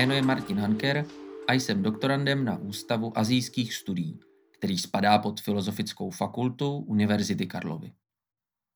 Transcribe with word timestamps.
je 0.00 0.22
Martin 0.22 0.58
Hanker 0.58 1.04
a 1.48 1.52
jsem 1.52 1.82
doktorandem 1.82 2.44
na 2.44 2.56
Ústavu 2.56 3.18
azijských 3.18 3.74
studií, 3.74 4.20
který 4.50 4.78
spadá 4.78 5.18
pod 5.18 5.40
Filozofickou 5.40 6.10
fakultu 6.10 6.76
Univerzity 6.76 7.46
Karlovy. 7.46 7.92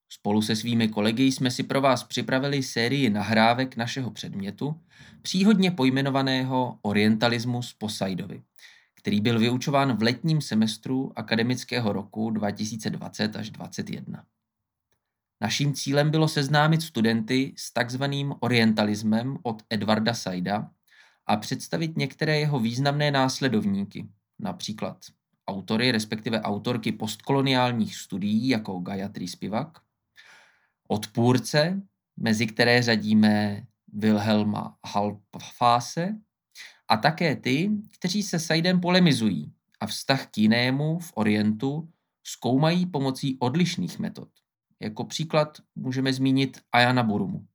Spolu 0.09 0.42
se 0.42 0.56
svými 0.56 0.88
kolegy 0.88 1.23
jsme 1.23 1.51
si 1.51 1.62
pro 1.62 1.80
vás 1.80 2.05
připravili 2.05 2.62
sérii 2.62 3.10
nahrávek 3.10 3.77
našeho 3.77 4.10
předmětu, 4.10 4.80
příhodně 5.23 5.70
pojmenovaného 5.70 6.79
Orientalismus 6.82 7.73
Posaidovi, 7.73 8.43
který 8.95 9.20
byl 9.20 9.38
vyučován 9.38 9.96
v 9.96 10.02
letním 10.02 10.41
semestru 10.41 11.12
akademického 11.16 11.93
roku 11.93 12.30
2020 12.30 13.37
až 13.37 13.51
2021. 13.51 14.24
Naším 15.41 15.74
cílem 15.74 16.10
bylo 16.10 16.29
seznámit 16.29 16.82
studenty 16.82 17.54
s 17.56 17.73
takzvaným 17.73 18.34
orientalismem 18.41 19.38
od 19.43 19.62
Edvarda 19.70 20.15
Saida 20.15 20.70
a 21.27 21.37
představit 21.37 21.96
některé 21.96 22.38
jeho 22.38 22.59
významné 22.59 23.10
následovníky, 23.10 24.09
například 24.38 24.99
autory, 25.49 25.93
respektive 25.93 26.40
autorky 26.40 26.93
postkoloniálních 26.93 27.96
studií 27.96 28.49
jako 28.49 28.79
Gayatri 28.79 29.29
Spivak, 29.29 29.79
odpůrce, 30.88 31.82
mezi 32.16 32.46
které 32.46 32.82
řadíme 32.82 33.66
Wilhelma 33.93 34.79
Halfase, 34.87 36.15
a 36.88 36.96
také 36.96 37.37
ty, 37.37 37.71
kteří 37.90 38.23
se 38.23 38.38
Saidem 38.38 38.80
polemizují 38.80 39.52
a 39.80 39.87
vztah 39.87 40.27
k 40.27 40.38
jinému 40.38 40.99
v 40.99 41.12
Orientu 41.15 41.88
zkoumají 42.24 42.87
pomocí 42.87 43.38
odlišných 43.38 43.99
metod. 43.99 44.29
Jako 44.80 45.04
příklad 45.04 45.59
můžeme 45.74 46.12
zmínit 46.12 46.60
Ayana 46.73 47.02
Burumu. 47.02 47.46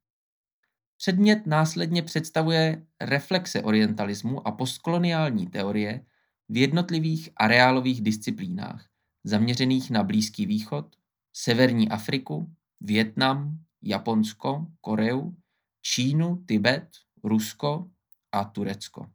Předmět 1.02 1.47
následně 1.47 2.03
představuje 2.03 2.86
reflexe 3.02 3.61
orientalismu 3.64 4.47
a 4.47 4.52
postkoloniální 4.52 5.47
teorie 5.47 6.06
v 6.50 6.58
jednotlivých 6.58 7.30
areálových 7.38 8.02
disciplínách, 8.02 8.86
zaměřených 9.23 9.91
na 9.91 10.03
Blízký 10.03 10.45
východ, 10.45 10.95
Severní 11.33 11.89
Afriku, 11.89 12.56
Vietnam, 12.81 13.59
Japonsko, 13.81 14.67
Koreu, 14.81 15.36
Čínu, 15.81 16.44
Tibet, 16.45 16.89
Rusko 17.23 17.89
a 18.31 18.44
Turecko. 18.44 19.09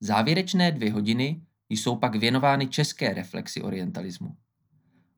Závěrečné 0.00 0.72
dvě 0.72 0.92
hodiny 0.92 1.42
jsou 1.68 1.96
pak 1.96 2.14
věnovány 2.14 2.68
české 2.68 3.14
reflexi 3.14 3.62
orientalismu. 3.62 4.36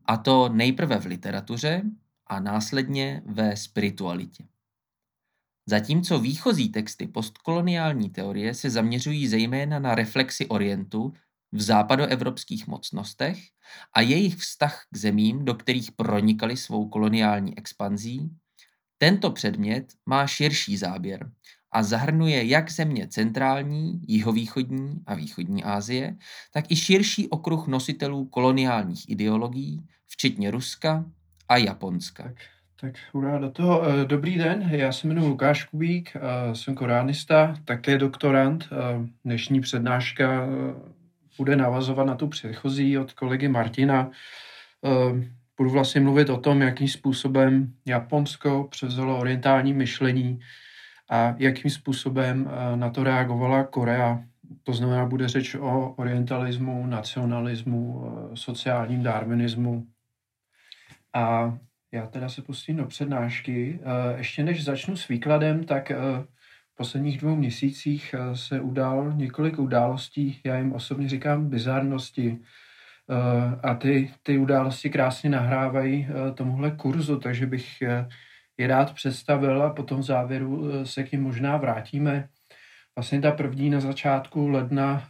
A 0.04 0.16
to 0.16 0.48
nejprve 0.48 1.00
v 1.00 1.06
literatuře 1.06 1.82
a 2.26 2.40
následně 2.40 3.22
ve 3.26 3.56
spiritualitě. 3.56 4.49
Zatímco 5.70 6.18
výchozí 6.18 6.68
texty 6.68 7.06
postkoloniální 7.06 8.10
teorie 8.10 8.54
se 8.54 8.70
zaměřují 8.70 9.28
zejména 9.28 9.78
na 9.78 9.94
reflexi 9.94 10.46
Orientu 10.46 11.12
v 11.52 11.62
západoevropských 11.62 12.66
mocnostech 12.66 13.38
a 13.92 14.00
jejich 14.00 14.36
vztah 14.36 14.86
k 14.92 14.96
zemím, 14.96 15.44
do 15.44 15.54
kterých 15.54 15.92
pronikali 15.92 16.56
svou 16.56 16.88
koloniální 16.88 17.58
expanzí, 17.58 18.30
tento 18.98 19.30
předmět 19.30 19.92
má 20.06 20.26
širší 20.26 20.76
záběr 20.76 21.30
a 21.72 21.82
zahrnuje 21.82 22.44
jak 22.44 22.70
země 22.70 23.08
centrální, 23.08 24.00
jihovýchodní 24.08 25.02
a 25.06 25.14
východní 25.14 25.64
Asie, 25.64 26.16
tak 26.52 26.70
i 26.70 26.76
širší 26.76 27.28
okruh 27.28 27.66
nositelů 27.66 28.26
koloniálních 28.26 29.08
ideologií, 29.08 29.86
včetně 30.06 30.50
Ruska 30.50 31.04
a 31.48 31.56
Japonska. 31.56 32.22
Tak, 32.22 32.36
tak 32.80 32.94
hurá 33.12 33.38
do 33.38 33.50
toho. 33.50 33.82
Eh, 33.88 34.04
dobrý 34.04 34.38
den, 34.38 34.68
já 34.72 34.92
se 34.92 35.06
jmenuji 35.06 35.28
Lukáš 35.28 35.64
Kubík, 35.64 36.16
eh, 36.16 36.54
jsem 36.54 36.74
koránista, 36.74 37.56
také 37.64 37.98
doktorant. 37.98 38.68
Eh, 38.72 39.08
dnešní 39.24 39.60
přednáška 39.60 40.48
bude 41.38 41.56
navazovat 41.56 42.06
na 42.06 42.14
tu 42.14 42.28
předchozí 42.28 42.98
od 42.98 43.12
kolegy 43.12 43.48
Martina. 43.48 44.10
Budu 45.56 45.70
vlastně 45.70 46.00
mluvit 46.00 46.30
o 46.30 46.36
tom, 46.36 46.62
jakým 46.62 46.88
způsobem 46.88 47.72
Japonsko 47.86 48.68
převzalo 48.70 49.18
orientální 49.18 49.72
myšlení 49.72 50.40
a 51.10 51.34
jakým 51.38 51.70
způsobem 51.70 52.50
na 52.74 52.90
to 52.90 53.04
reagovala 53.04 53.64
Korea. 53.64 54.24
To 54.62 54.72
znamená, 54.72 55.06
bude 55.06 55.28
řeč 55.28 55.54
o 55.54 55.94
orientalismu, 55.96 56.86
nacionalismu, 56.86 58.04
sociálním 58.34 59.02
darwinismu 59.02 59.86
a 61.14 61.58
já 61.92 62.06
teda 62.06 62.28
se 62.28 62.42
pustím 62.42 62.76
do 62.76 62.86
přednášky. 62.86 63.80
Eh, 63.82 64.18
ještě 64.18 64.44
než 64.44 64.64
začnu 64.64 64.96
s 64.96 65.08
výkladem, 65.08 65.64
tak 65.64 65.90
eh, 65.90 65.96
v 66.72 66.76
posledních 66.76 67.18
dvou 67.18 67.36
měsících 67.36 68.14
eh, 68.18 68.36
se 68.36 68.60
udál 68.60 69.12
několik 69.12 69.58
událostí, 69.58 70.40
já 70.44 70.58
jim 70.58 70.72
osobně 70.72 71.08
říkám 71.08 71.50
bizarnosti, 71.50 72.38
a 73.62 73.74
ty, 73.74 74.10
ty 74.22 74.38
události 74.38 74.90
krásně 74.90 75.30
nahrávají 75.30 76.08
tomuhle 76.34 76.70
kurzu, 76.70 77.18
takže 77.18 77.46
bych 77.46 77.82
je 78.58 78.66
rád 78.66 78.94
představil 78.94 79.62
a 79.62 79.74
potom 79.74 80.00
v 80.00 80.02
závěru 80.02 80.70
se 80.86 81.02
k 81.02 81.12
ním 81.12 81.22
možná 81.22 81.56
vrátíme. 81.56 82.28
Vlastně 82.96 83.20
ta 83.20 83.32
první 83.32 83.70
na 83.70 83.80
začátku 83.80 84.48
ledna 84.48 85.06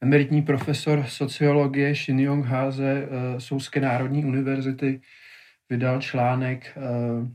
emeritní 0.00 0.42
profesor 0.42 1.04
sociologie 1.08 1.94
Shin 1.94 2.20
Yong 2.20 2.46
Ha 2.46 2.70
ze 2.70 3.02
uh, 3.02 3.38
Souské 3.38 3.80
národní 3.80 4.24
univerzity 4.24 5.00
vydal 5.70 6.00
článek 6.00 6.76
uh, 6.76 7.28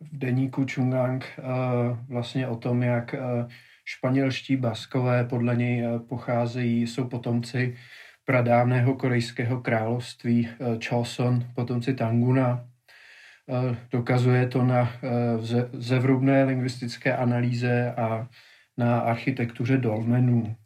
v 0.00 0.18
deníku 0.18 0.66
Chungang 0.74 1.24
uh, 1.38 1.98
vlastně 2.08 2.48
o 2.48 2.56
tom, 2.56 2.82
jak 2.82 3.14
uh, 3.14 3.50
španělští 3.84 4.56
baskové 4.56 5.24
podle 5.24 5.56
něj 5.56 5.84
pocházejí, 6.08 6.86
jsou 6.86 7.08
potomci 7.08 7.76
pradávného 8.24 8.94
korejského 8.94 9.60
království 9.60 10.48
Choson, 10.88 11.46
potomci 11.54 11.94
Tanguna. 11.94 12.68
Dokazuje 13.90 14.48
to 14.48 14.64
na 14.64 14.92
zevrubné 15.72 16.44
lingvistické 16.44 17.16
analýze 17.16 17.94
a 17.94 18.28
na 18.76 19.00
architektuře 19.00 19.76
dolmenů 19.76 20.56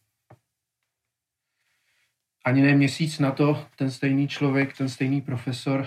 ani 2.45 2.63
ne 2.63 2.75
měsíc 2.75 3.19
na 3.19 3.31
to 3.31 3.67
ten 3.77 3.91
stejný 3.91 4.29
člověk, 4.29 4.77
ten 4.77 4.89
stejný 4.89 5.21
profesor 5.21 5.87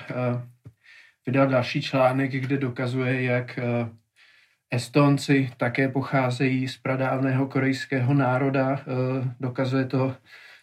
vydal 1.25 1.47
další 1.47 1.81
článek, 1.81 2.31
kde 2.31 2.57
dokazuje, 2.57 3.23
jak 3.23 3.59
uh, 3.63 3.89
Estonci 4.71 5.51
také 5.57 5.87
pocházejí 5.87 6.67
z 6.67 6.77
pradávného 6.77 7.47
korejského 7.47 8.13
národa. 8.13 8.71
Uh, 8.71 9.27
dokazuje 9.39 9.85
to 9.85 10.15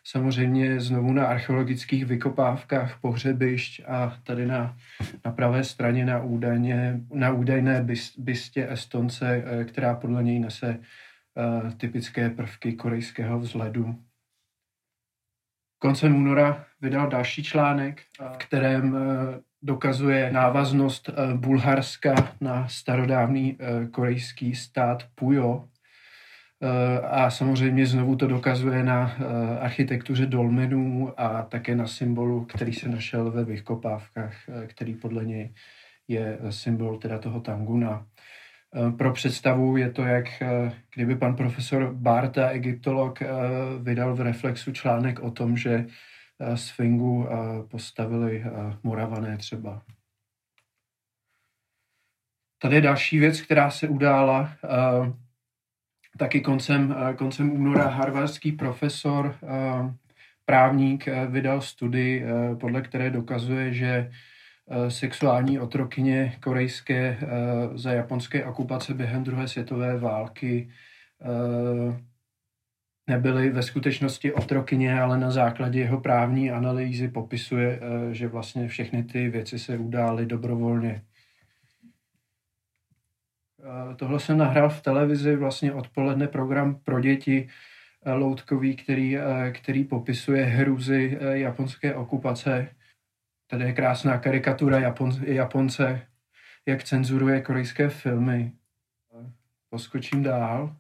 samozřejmě 0.05 0.81
znovu 0.81 1.13
na 1.13 1.27
archeologických 1.27 2.07
vykopávkách 2.07 2.99
pohřebišť 3.01 3.83
a 3.89 4.19
tady 4.25 4.47
na, 4.47 4.77
na 5.25 5.33
pravé 5.33 5.65
straně 5.65 6.05
na, 6.05 6.23
údajně, 6.23 7.01
na 7.13 7.33
údajné 7.33 7.87
bystě 8.19 8.71
Estonce, 8.71 9.45
která 9.69 9.95
podle 9.95 10.23
něj 10.23 10.39
nese 10.39 10.79
typické 11.77 12.31
prvky 12.31 12.73
korejského 12.73 13.39
vzhledu 13.39 13.99
koncem 15.81 16.17
února 16.17 16.67
vydal 16.81 17.09
další 17.09 17.43
článek, 17.43 18.03
v 18.33 18.37
kterém 18.37 18.97
eh, 18.97 19.41
dokazuje 19.63 20.33
návaznost 20.33 21.09
eh, 21.09 21.35
Bulharska 21.35 22.37
na 22.41 22.69
starodávný 22.69 23.57
eh, 23.59 23.87
korejský 23.87 24.55
stát 24.55 25.07
Pujo. 25.15 25.65
A 27.11 27.31
samozřejmě 27.31 27.87
znovu 27.87 28.17
to 28.17 28.27
dokazuje 28.27 28.85
na 28.85 29.17
architektuře 29.61 30.27
dolmenů 30.27 31.13
a 31.17 31.43
také 31.43 31.77
na 31.77 31.87
symbolu, 31.87 32.45
který 32.45 32.73
se 32.73 32.89
našel 32.89 33.31
ve 33.31 33.45
vykopávkách, 33.45 34.35
který 34.67 34.95
podle 34.95 35.25
něj 35.25 35.55
je 36.09 36.39
symbol 36.51 36.99
teda 36.99 37.19
toho 37.19 37.41
Tanguna. 37.41 38.07
Eh, 38.77 38.91
pro 38.93 39.13
představu 39.13 39.77
je 39.77 39.91
to, 39.91 40.03
jak 40.03 40.43
eh, 40.43 40.73
kdyby 40.95 41.17
pan 41.17 41.37
profesor 41.37 41.93
Barta, 41.95 42.49
egyptolog, 42.49 43.23
eh, 43.23 43.29
vydal 43.83 44.15
v 44.15 44.21
Reflexu 44.21 44.73
článek 44.73 45.21
o 45.21 45.31
tom, 45.31 45.57
že 45.57 45.87
Sfingu 46.55 47.27
postavili 47.69 48.45
Moravané 48.83 49.37
třeba. 49.37 49.83
Tady 52.59 52.75
je 52.75 52.81
další 52.81 53.19
věc, 53.19 53.41
která 53.41 53.71
se 53.71 53.89
udála. 53.89 54.53
taky 56.19 56.41
koncem, 56.41 56.97
koncem 57.17 57.53
února 57.53 57.89
harvardský 57.89 58.53
profesor, 58.53 59.35
právník, 60.45 61.09
vydal 61.29 61.61
studii, 61.61 62.25
podle 62.61 62.83
které 62.83 63.11
dokazuje, 63.11 63.75
že 63.75 64.11
sexuální 64.89 65.59
otrokyně 65.59 66.37
korejské 66.43 67.19
za 67.75 67.93
japonské 67.93 68.45
okupace 68.45 68.95
během 68.95 69.25
druhé 69.25 69.49
světové 69.49 69.99
války 69.99 70.71
nebyly 73.11 73.51
ve 73.51 73.63
skutečnosti 73.63 74.33
otrokyně, 74.33 75.01
ale 75.01 75.19
na 75.19 75.31
základě 75.31 75.81
jeho 75.81 76.01
právní 76.01 76.51
analýzy 76.51 77.09
popisuje, 77.09 77.81
eh, 77.83 78.15
že 78.15 78.29
vlastně 78.29 78.69
všechny 78.69 79.03
ty 79.03 79.29
věci 79.29 79.59
se 79.59 79.79
udály 79.79 80.27
dobrovolně. 80.27 81.03
Eh, 83.61 83.95
tohle 83.97 84.21
jsem 84.21 84.39
nahrál 84.39 84.71
v 84.71 84.83
televizi, 84.83 85.37
vlastně 85.37 85.73
odpoledne 85.73 86.29
program 86.29 86.75
pro 86.75 87.01
děti 87.01 87.49
eh, 88.07 88.13
loutkový, 88.13 88.77
který, 88.77 89.19
který 89.53 89.85
popisuje 89.85 90.45
hruzy 90.45 91.19
japonské 91.21 91.95
okupace. 91.95 92.69
Tady 93.47 93.65
je 93.65 93.73
krásná 93.73 94.19
karikatura 94.19 94.79
Japon, 94.79 95.11
Japonce, 95.27 96.07
jak 96.67 96.85
cenzuruje 96.85 97.41
korejské 97.41 97.89
filmy. 97.89 98.53
Poskočím 99.71 100.23
dál. 100.23 100.80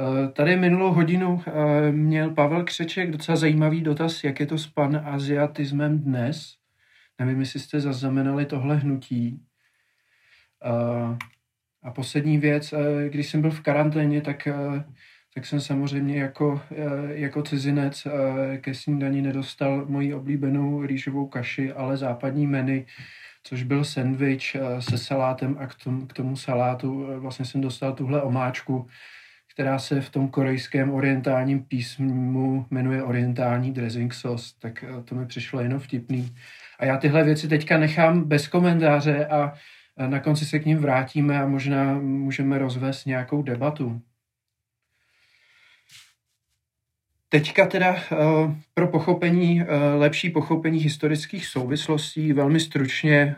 Eh, 0.00 0.28
tady 0.28 0.56
minulou 0.56 0.92
hodinu 0.92 1.42
eh, 1.46 1.92
měl 1.92 2.30
Pavel 2.30 2.64
Křeček 2.64 3.10
docela 3.10 3.36
zajímavý 3.36 3.82
dotaz, 3.82 4.24
jak 4.24 4.40
je 4.40 4.46
to 4.46 4.58
s 4.58 4.66
panasiatismem 4.66 5.98
dnes. 5.98 6.54
Nevím, 7.18 7.40
jestli 7.40 7.60
jste 7.60 7.80
zaznamenali 7.80 8.46
tohle 8.46 8.76
hnutí. 8.76 9.42
Eh, 10.64 11.16
a 11.82 11.90
poslední 11.90 12.38
věc, 12.38 12.74
když 13.08 13.30
jsem 13.30 13.40
byl 13.40 13.50
v 13.50 13.60
karanténě, 13.60 14.20
tak, 14.20 14.48
tak 15.34 15.46
jsem 15.46 15.60
samozřejmě 15.60 16.20
jako, 16.20 16.60
jako 17.08 17.42
cizinec 17.42 18.06
ke 18.60 18.74
snídani 18.74 19.22
nedostal 19.22 19.86
moji 19.88 20.14
oblíbenou 20.14 20.82
rýžovou 20.82 21.26
kaši, 21.26 21.72
ale 21.72 21.96
západní 21.96 22.46
menu, 22.46 22.84
což 23.42 23.62
byl 23.62 23.84
sendvič 23.84 24.56
se 24.80 24.98
salátem 24.98 25.56
a 25.60 25.66
k 25.66 25.74
tomu, 25.74 26.06
k 26.06 26.12
tomu 26.12 26.36
salátu 26.36 27.06
vlastně 27.18 27.44
jsem 27.44 27.60
dostal 27.60 27.92
tuhle 27.92 28.22
omáčku, 28.22 28.86
která 29.58 29.78
se 29.78 30.00
v 30.00 30.10
tom 30.10 30.28
korejském 30.28 30.90
orientálním 30.90 31.64
písmu 31.64 32.66
jmenuje 32.70 33.02
orientální 33.02 33.72
dressing 33.72 34.14
sauce, 34.14 34.54
tak 34.58 34.84
eh, 34.84 35.02
to 35.02 35.14
mi 35.14 35.26
přišlo 35.26 35.60
jenom 35.60 35.78
vtipný. 35.78 36.34
A 36.78 36.84
já 36.84 36.96
tyhle 36.96 37.24
věci 37.24 37.48
teďka 37.48 37.78
nechám 37.78 38.24
bez 38.24 38.48
komentáře 38.48 39.26
a 39.26 39.52
na 40.06 40.20
konci 40.20 40.46
se 40.46 40.58
k 40.58 40.66
ním 40.66 40.78
vrátíme 40.78 41.42
a 41.42 41.46
možná 41.46 41.94
můžeme 41.94 42.58
rozvést 42.58 43.04
nějakou 43.04 43.42
debatu. 43.42 44.00
Teďka 47.28 47.66
teda 47.66 47.92
uh, 47.92 48.54
pro 48.74 48.88
pochopení, 48.88 49.62
lepší 49.96 50.30
pochopení 50.30 50.78
historických 50.78 51.46
souvislostí 51.46 52.32
velmi 52.32 52.60
stručně 52.60 53.36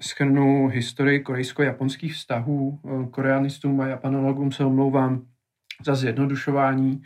schrnu 0.00 0.68
historii 0.68 1.20
korejsko-japonských 1.20 2.14
vztahů. 2.14 2.80
Koreanistům 3.10 3.80
a 3.80 3.86
japanologům 3.86 4.52
se 4.52 4.64
omlouvám 4.64 5.31
za 5.84 5.94
zjednodušování, 5.94 7.02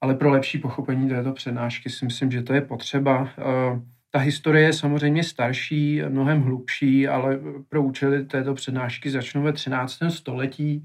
ale 0.00 0.14
pro 0.14 0.30
lepší 0.30 0.58
pochopení 0.58 1.08
této 1.08 1.32
přednášky 1.32 1.90
si 1.90 2.04
myslím, 2.04 2.30
že 2.30 2.42
to 2.42 2.54
je 2.54 2.60
potřeba. 2.60 3.28
Eh, 3.38 3.80
ta 4.10 4.18
historie 4.18 4.64
je 4.64 4.72
samozřejmě 4.72 5.24
starší, 5.24 6.02
mnohem 6.08 6.42
hlubší, 6.42 7.08
ale 7.08 7.40
pro 7.68 7.82
účely 7.82 8.24
této 8.24 8.54
přednášky 8.54 9.10
začnu 9.10 9.42
ve 9.42 9.52
13. 9.52 10.10
století. 10.10 10.84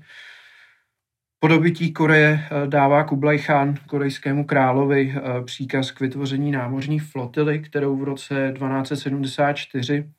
Po 1.40 1.48
dobytí 1.48 1.94
Koreje 1.94 2.40
eh, 2.44 2.68
dává 2.68 3.04
Kublai 3.04 3.40
Khan 3.40 3.76
korejskému 3.88 4.46
královi 4.46 5.16
eh, 5.16 5.44
příkaz 5.44 5.92
k 5.92 6.00
vytvoření 6.00 6.52
námořní 6.52 7.00
flotily, 7.00 7.60
kterou 7.60 7.96
v 7.96 8.04
roce 8.04 8.54
1274 8.54 10.10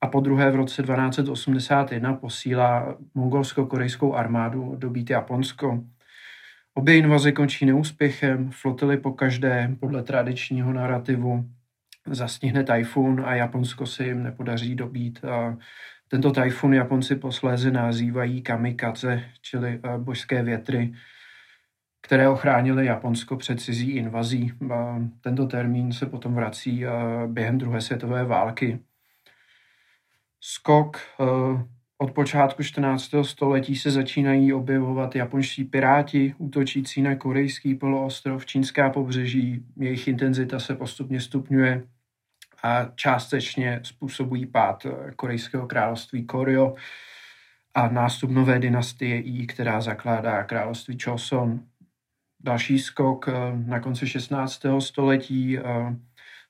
a 0.00 0.06
po 0.06 0.20
druhé 0.20 0.50
v 0.50 0.54
roce 0.54 0.82
1281 0.82 2.14
posílá 2.14 2.96
mongolsko-korejskou 3.14 4.14
armádu 4.14 4.74
dobít 4.76 5.10
Japonsko. 5.10 5.84
Obě 6.78 6.96
invaze 6.96 7.32
končí 7.32 7.66
neúspěchem, 7.66 8.50
flotily 8.50 8.96
po 8.96 9.12
každé 9.12 9.76
podle 9.80 10.02
tradičního 10.02 10.72
narrativu 10.72 11.50
zastihne 12.06 12.64
tajfun 12.64 13.22
a 13.24 13.34
Japonsko 13.34 13.86
se 13.86 14.04
jim 14.04 14.22
nepodaří 14.22 14.74
dobít. 14.74 15.24
A 15.24 15.58
tento 16.08 16.30
tajfun 16.30 16.74
Japonci 16.74 17.16
posléze 17.16 17.70
nazývají 17.70 18.42
kamikaze, 18.42 19.24
čili 19.42 19.80
eh, 19.82 19.98
božské 19.98 20.42
větry, 20.42 20.92
které 22.00 22.28
ochránily 22.28 22.86
Japonsko 22.86 23.36
před 23.36 23.60
cizí 23.60 23.90
invazí. 23.90 24.52
A 24.74 24.98
tento 25.20 25.46
termín 25.46 25.92
se 25.92 26.06
potom 26.06 26.34
vrací 26.34 26.86
eh, 26.86 26.90
během 27.26 27.58
druhé 27.58 27.80
světové 27.80 28.24
války. 28.24 28.78
Skok 30.40 30.96
eh, 31.20 31.77
od 31.98 32.10
počátku 32.10 32.62
14. 32.62 33.10
století 33.22 33.76
se 33.76 33.90
začínají 33.90 34.52
objevovat 34.52 35.16
japonští 35.16 35.64
piráti, 35.64 36.34
útočící 36.38 37.02
na 37.02 37.16
korejský 37.16 37.74
poloostrov, 37.74 38.46
čínská 38.46 38.90
pobřeží. 38.90 39.64
Jejich 39.76 40.08
intenzita 40.08 40.58
se 40.58 40.74
postupně 40.74 41.20
stupňuje 41.20 41.84
a 42.62 42.84
částečně 42.94 43.80
způsobují 43.82 44.46
pád 44.46 44.86
korejského 45.16 45.66
království 45.66 46.26
Koryo 46.26 46.74
a 47.74 47.88
nástup 47.88 48.30
nové 48.30 48.58
dynastie 48.58 49.20
I, 49.20 49.46
která 49.46 49.80
zakládá 49.80 50.44
království 50.44 50.98
Choson. 51.04 51.60
Další 52.40 52.78
skok 52.78 53.28
na 53.66 53.80
konci 53.80 54.06
16. 54.06 54.62
století 54.78 55.58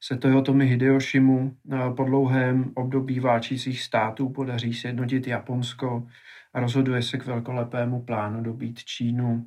se 0.00 0.16
Toyotomi 0.16 0.66
Hideyoshimu 0.66 1.56
eh, 1.72 1.76
po 1.96 2.04
dlouhém 2.04 2.72
období 2.74 3.20
válčících 3.20 3.82
států 3.82 4.28
podaří 4.28 4.74
sjednotit 4.74 5.26
Japonsko 5.26 6.06
a 6.54 6.60
rozhoduje 6.60 7.02
se 7.02 7.18
k 7.18 7.26
velkolepému 7.26 8.02
plánu 8.02 8.42
dobít 8.42 8.84
Čínu. 8.84 9.46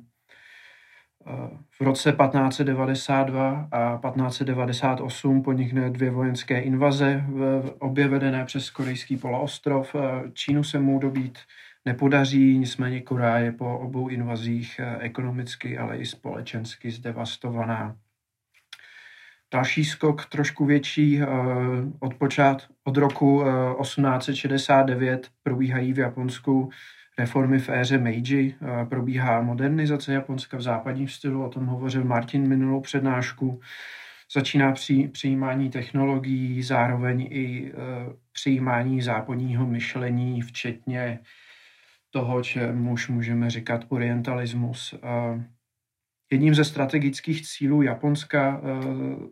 Eh, 1.26 1.58
v 1.70 1.80
roce 1.80 2.12
1592 2.12 3.68
a 3.72 3.98
1598 3.98 5.42
podnikne 5.42 5.90
dvě 5.90 6.10
vojenské 6.10 6.60
invaze, 6.60 7.24
obě 7.78 8.08
vedené 8.08 8.44
přes 8.44 8.70
korejský 8.70 9.16
poloostrov. 9.16 9.94
Eh, 9.94 10.30
Čínu 10.32 10.64
se 10.64 10.78
mu 10.78 10.98
dobít 10.98 11.38
nepodaří, 11.84 12.58
nicméně 12.58 13.00
Korea 13.00 13.38
je 13.38 13.52
po 13.52 13.78
obou 13.78 14.08
invazích 14.08 14.80
ekonomicky, 14.98 15.78
ale 15.78 15.98
i 15.98 16.06
společensky 16.06 16.90
zdevastovaná. 16.90 17.96
Další 19.52 19.84
skok 19.84 20.26
trošku 20.26 20.64
větší 20.64 21.20
eh, 21.22 21.26
od 22.00 22.14
počát, 22.14 22.68
od 22.84 22.96
roku 22.96 23.44
1869 23.80 25.26
eh, 25.26 25.30
probíhají 25.42 25.92
v 25.92 25.98
Japonsku 25.98 26.70
reformy 27.18 27.58
v 27.58 27.68
éře 27.68 27.98
Meiji, 27.98 28.54
eh, 28.54 28.86
probíhá 28.86 29.42
modernizace 29.42 30.12
Japonska 30.12 30.56
v 30.56 30.62
západním 30.62 31.08
stylu, 31.08 31.44
o 31.44 31.48
tom 31.48 31.66
hovořil 31.66 32.04
Martin 32.04 32.48
minulou 32.48 32.80
přednášku. 32.80 33.60
Začíná 34.34 34.72
při, 34.72 35.08
přijímání 35.12 35.70
technologií, 35.70 36.62
zároveň 36.62 37.28
i 37.30 37.72
přijímání 38.32 39.02
západního 39.02 39.66
myšlení, 39.66 40.42
včetně 40.42 41.18
toho, 42.10 42.42
čemu 42.42 42.92
už 42.92 43.08
můžeme 43.08 43.50
říkat 43.50 43.84
orientalismus. 43.88 44.94
Jedním 46.32 46.54
ze 46.54 46.64
strategických 46.64 47.46
cílů 47.46 47.82
Japonska 47.82 48.60
eh, 48.60 48.68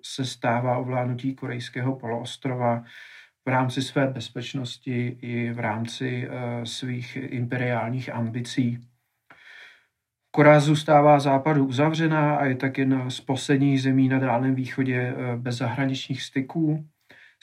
se 0.02 0.24
stává 0.24 0.78
ovládnutí 0.78 1.34
korejského 1.34 1.96
poloostrova 1.96 2.82
v 3.44 3.48
rámci 3.48 3.82
své 3.82 4.06
bezpečnosti 4.06 5.18
i 5.20 5.52
v 5.52 5.58
rámci 5.58 6.28
eh, 6.30 6.66
svých 6.66 7.16
imperiálních 7.16 8.14
ambicí. 8.14 8.78
Korea 10.30 10.60
zůstává 10.60 11.18
západu 11.20 11.66
uzavřená 11.66 12.36
a 12.36 12.44
je 12.44 12.54
tak 12.54 12.78
jedna 12.78 13.10
z 13.10 13.20
posledních 13.20 13.82
zemí 13.82 14.08
na 14.08 14.18
Dálném 14.18 14.54
východě 14.54 15.14
eh, 15.16 15.36
bez 15.36 15.56
zahraničních 15.56 16.22
styků. 16.22 16.88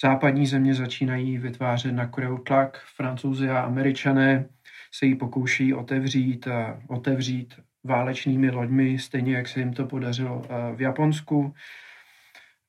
Západní 0.01 0.47
země 0.47 0.73
začínají 0.73 1.37
vytvářet 1.37 1.91
na 1.91 2.07
Koreu 2.07 2.37
tlak, 2.37 2.81
francouzi 2.95 3.49
a 3.49 3.59
američané 3.59 4.49
se 4.93 5.05
jí 5.05 5.15
pokouší 5.15 5.73
otevřít, 5.73 6.47
otevřít 6.87 7.66
válečnými 7.87 8.51
loďmi, 8.51 8.99
stejně 8.99 9.35
jak 9.35 9.47
se 9.47 9.59
jim 9.59 9.73
to 9.73 9.85
podařilo 9.85 10.41
eh, 10.45 10.75
v 10.75 10.81
Japonsku. 10.81 11.53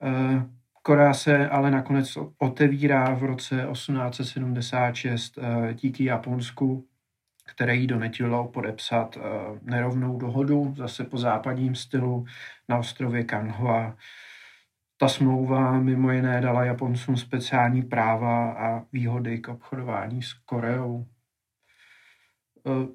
Eh, 0.03 0.43
Korea 0.83 1.15
se 1.15 1.49
ale 1.49 1.71
nakonec 1.71 2.19
otevírá 2.39 3.15
v 3.15 3.23
roce 3.23 3.67
1876 3.73 5.39
eh, 5.39 5.75
díky 5.75 6.05
Japonsku, 6.05 6.87
které 7.47 7.77
jí 7.77 7.87
donetilo 7.87 8.49
podepsat 8.49 9.19
nerovnou 9.63 10.19
dohodu, 10.19 10.75
zase 10.77 11.05
po 11.05 11.19
západním 11.19 11.75
stylu 11.75 12.25
na 12.69 12.79
ostrově 12.79 13.25
Kanghua. 13.25 13.97
Ta 14.97 15.09
smlouva 15.09 15.81
mimo 15.81 16.13
jiné 16.13 16.41
dala 16.41 16.65
Japoncům 16.65 17.17
speciální 17.17 17.83
práva 17.83 18.53
a 18.53 18.83
výhody 18.93 19.39
k 19.39 19.49
obchodování 19.49 20.23
s 20.23 20.33
Koreou. 20.33 21.07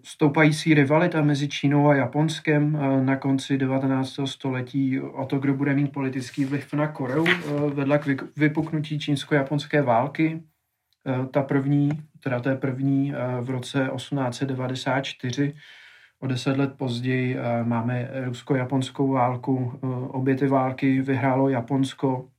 Stoupající 0.03 0.73
rivalita 0.73 1.21
mezi 1.21 1.47
Čínou 1.47 1.87
a 1.87 1.95
Japonskem 1.95 2.79
na 3.05 3.15
konci 3.15 3.57
19. 3.57 4.19
století 4.25 4.99
o 4.99 5.25
to, 5.25 5.39
kdo 5.39 5.53
bude 5.53 5.73
mít 5.73 5.91
politický 5.91 6.45
vliv 6.45 6.73
na 6.73 6.87
Koreu, 6.87 7.25
vedla 7.73 7.97
k 7.97 8.37
vypuknutí 8.37 8.99
čínsko-japonské 8.99 9.81
války. 9.81 10.43
Ta 11.31 11.43
první, 11.43 11.89
teda 12.23 12.39
té 12.39 12.55
první 12.55 13.13
v 13.41 13.49
roce 13.49 13.89
1894, 13.95 15.55
O 16.19 16.27
deset 16.27 16.57
let 16.57 16.73
později 16.77 17.37
máme 17.63 18.09
rusko-japonskou 18.25 19.11
válku. 19.11 19.79
Obě 20.07 20.35
ty 20.35 20.47
války 20.47 21.01
vyhrálo 21.01 21.49
Japonsko 21.49 22.29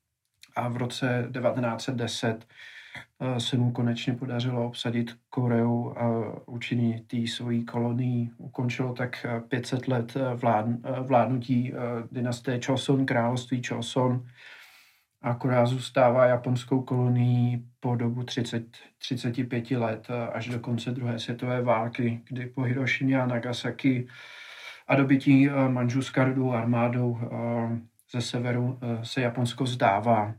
a 0.57 0.69
v 0.69 0.76
roce 0.76 1.29
1910 1.33 2.45
Eh, 2.45 2.74
se 3.38 3.56
mu 3.56 3.72
konečně 3.72 4.14
podařilo 4.14 4.66
obsadit 4.66 5.16
Koreu 5.30 5.94
a 5.96 6.32
učinit 6.46 7.08
tý 7.08 7.28
svojí 7.28 7.64
kolonii. 7.64 8.30
Ukončilo 8.38 8.92
tak 8.92 9.26
500 9.48 9.88
eh, 9.88 9.90
let 9.90 10.16
eh, 10.16 11.00
vládnutí 11.00 11.72
dynastie 12.12 12.60
Choson, 12.66 13.06
království 13.06 13.62
Choson. 13.68 14.26
A 15.22 15.34
Korea 15.34 15.66
zůstává 15.66 16.26
japonskou 16.26 16.82
kolonií 16.82 17.66
po 17.80 17.96
dobu 17.96 18.22
30, 18.22 18.64
35 18.98 19.70
let 19.70 20.08
až 20.32 20.48
do 20.48 20.60
konce 20.60 20.90
druhé 20.90 21.18
světové 21.18 21.62
války, 21.62 22.20
kdy 22.28 22.46
po 22.46 22.62
Hirošimě 22.62 23.20
a 23.20 23.26
Nagasaki 23.26 24.06
a 24.88 24.96
dobytí 24.96 25.48
Manžuskardou 25.68 26.52
armádou 26.52 27.18
ze 28.12 28.20
severu 28.20 28.78
se 29.02 29.20
Japonsko 29.20 29.66
zdává. 29.66 30.34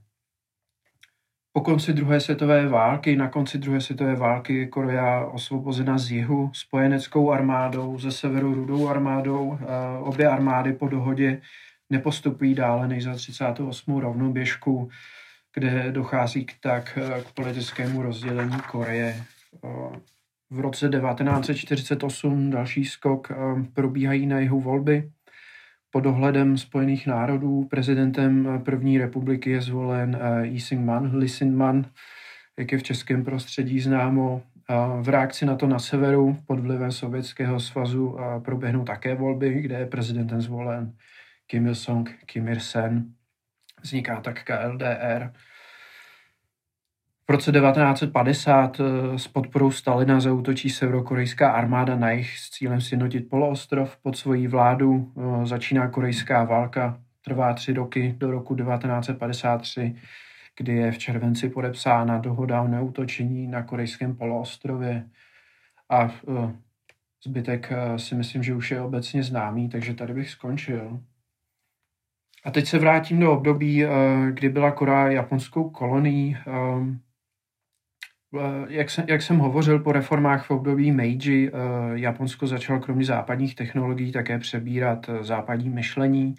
Po 1.56 1.62
konci 1.62 1.94
druhé 1.94 2.20
světové 2.20 2.68
války, 2.68 3.16
na 3.16 3.30
konci 3.30 3.58
druhé 3.58 3.82
světové 3.82 4.16
války 4.16 4.56
je 4.56 4.68
Korea 4.68 5.26
osvobozena 5.26 5.98
z 5.98 6.12
jihu 6.12 6.50
spojeneckou 6.54 7.32
armádou, 7.32 8.00
ze 8.00 8.12
severu 8.12 8.54
rudou 8.54 8.88
armádou. 8.88 9.58
Obě 10.00 10.28
armády 10.28 10.74
po 10.74 10.88
dohodě 10.88 11.42
nepostupují 11.90 12.56
dále 12.56 12.88
než 12.88 13.04
za 13.04 13.14
38. 13.16 13.98
rovnou 13.98 14.32
běžku, 14.32 14.90
kde 15.54 15.92
dochází 15.92 16.46
k 16.46 16.54
tak 16.60 17.00
k 17.24 17.32
politickému 17.34 18.02
rozdělení 18.02 18.58
Koreje. 18.72 19.24
V 20.50 20.60
roce 20.60 20.90
1948 20.90 22.50
další 22.50 22.86
skok 22.86 23.32
probíhají 23.74 24.26
na 24.26 24.40
jihu 24.40 24.62
volby 24.62 25.12
pod 25.96 26.02
dohledem 26.02 26.58
Spojených 26.58 27.08
národů 27.08 27.64
prezidentem 27.64 28.62
první 28.66 28.98
republiky 28.98 29.52
je 29.52 29.62
zvolen 29.62 30.20
Yising-man, 30.42 31.12
eh, 31.14 31.18
Lisin-man, 31.18 31.86
jak 32.60 32.72
je 32.72 32.78
v 32.78 32.84
českém 32.84 33.26
prostředí 33.26 33.80
známo. 33.80 34.42
V 35.02 35.10
reakci 35.10 35.46
na 35.46 35.56
to 35.56 35.68
na 35.68 35.80
severu 35.80 36.38
pod 36.48 36.60
vlivem 36.60 36.92
Sovětského 36.92 37.60
svazu 37.60 38.18
proběhnou 38.46 38.86
také 38.86 39.16
volby, 39.16 39.62
kde 39.62 39.80
je 39.80 39.86
prezidentem 39.86 40.42
zvolen 40.42 40.94
Kim 41.48 41.68
Il-sung, 41.68 42.10
Kim 42.26 42.48
Il-sen. 42.48 43.06
Vzniká 43.82 44.22
tak 44.22 44.44
KLDR. 44.44 45.32
V 47.28 47.32
roce 47.32 47.52
1950 47.52 48.80
eh, 48.80 49.20
s 49.20 49.28
podporou 49.28 49.72
Stalina 49.72 50.20
zautočí 50.20 50.70
severokorejská 50.70 51.52
armáda 51.52 51.96
na 51.96 52.12
jich 52.12 52.38
s 52.38 52.50
cílem 52.50 52.82
sjednotit 52.82 53.30
poloostrov 53.30 53.98
pod 53.98 54.18
svojí 54.18 54.48
vládu. 54.48 55.14
Eh, 55.18 55.46
začíná 55.46 55.88
korejská 55.88 56.44
válka, 56.44 57.02
trvá 57.22 57.54
tři 57.54 57.74
roky 57.74 58.16
do 58.18 58.32
roku 58.32 58.56
1953, 58.56 59.96
kdy 60.58 60.74
je 60.74 60.92
v 60.92 60.98
červenci 60.98 61.50
podepsána 61.50 62.18
dohoda 62.18 62.62
o 62.62 62.68
neútočení 62.68 63.48
na 63.48 63.64
korejském 63.64 64.16
poloostrově. 64.16 65.10
A 65.90 66.04
eh, 66.04 66.56
zbytek 67.24 67.72
si 67.98 68.16
myslím, 68.16 68.44
že 68.44 68.56
už 68.56 68.72
je 68.72 68.82
obecně 68.82 69.24
známý, 69.24 69.70
takže 69.70 69.94
tady 69.94 70.14
bych 70.14 70.30
skončil. 70.30 71.00
A 72.44 72.52
teď 72.52 72.66
se 72.66 72.80
vrátím 72.80 73.20
do 73.20 73.34
období, 73.34 73.84
kdy 74.32 74.50
byla 74.50 74.72
Korea 74.72 75.08
japonskou 75.08 75.70
kolonií. 75.70 76.38
Eh, 78.40 78.66
jak 78.68 78.90
jsem, 78.90 79.06
jak 79.08 79.22
jsem 79.22 79.38
hovořil 79.38 79.80
po 79.80 79.92
reformách 79.92 80.46
v 80.46 80.52
období 80.52 80.92
Meiji, 80.92 81.48
eh, 81.48 81.52
Japonsko 81.94 82.48
začalo 82.48 82.80
kromě 82.80 83.06
západních 83.06 83.56
technologií 83.56 84.12
také 84.12 84.40
přebírat 84.40 85.10
eh, 85.10 85.24
západní 85.24 85.70
myšlení 85.70 86.36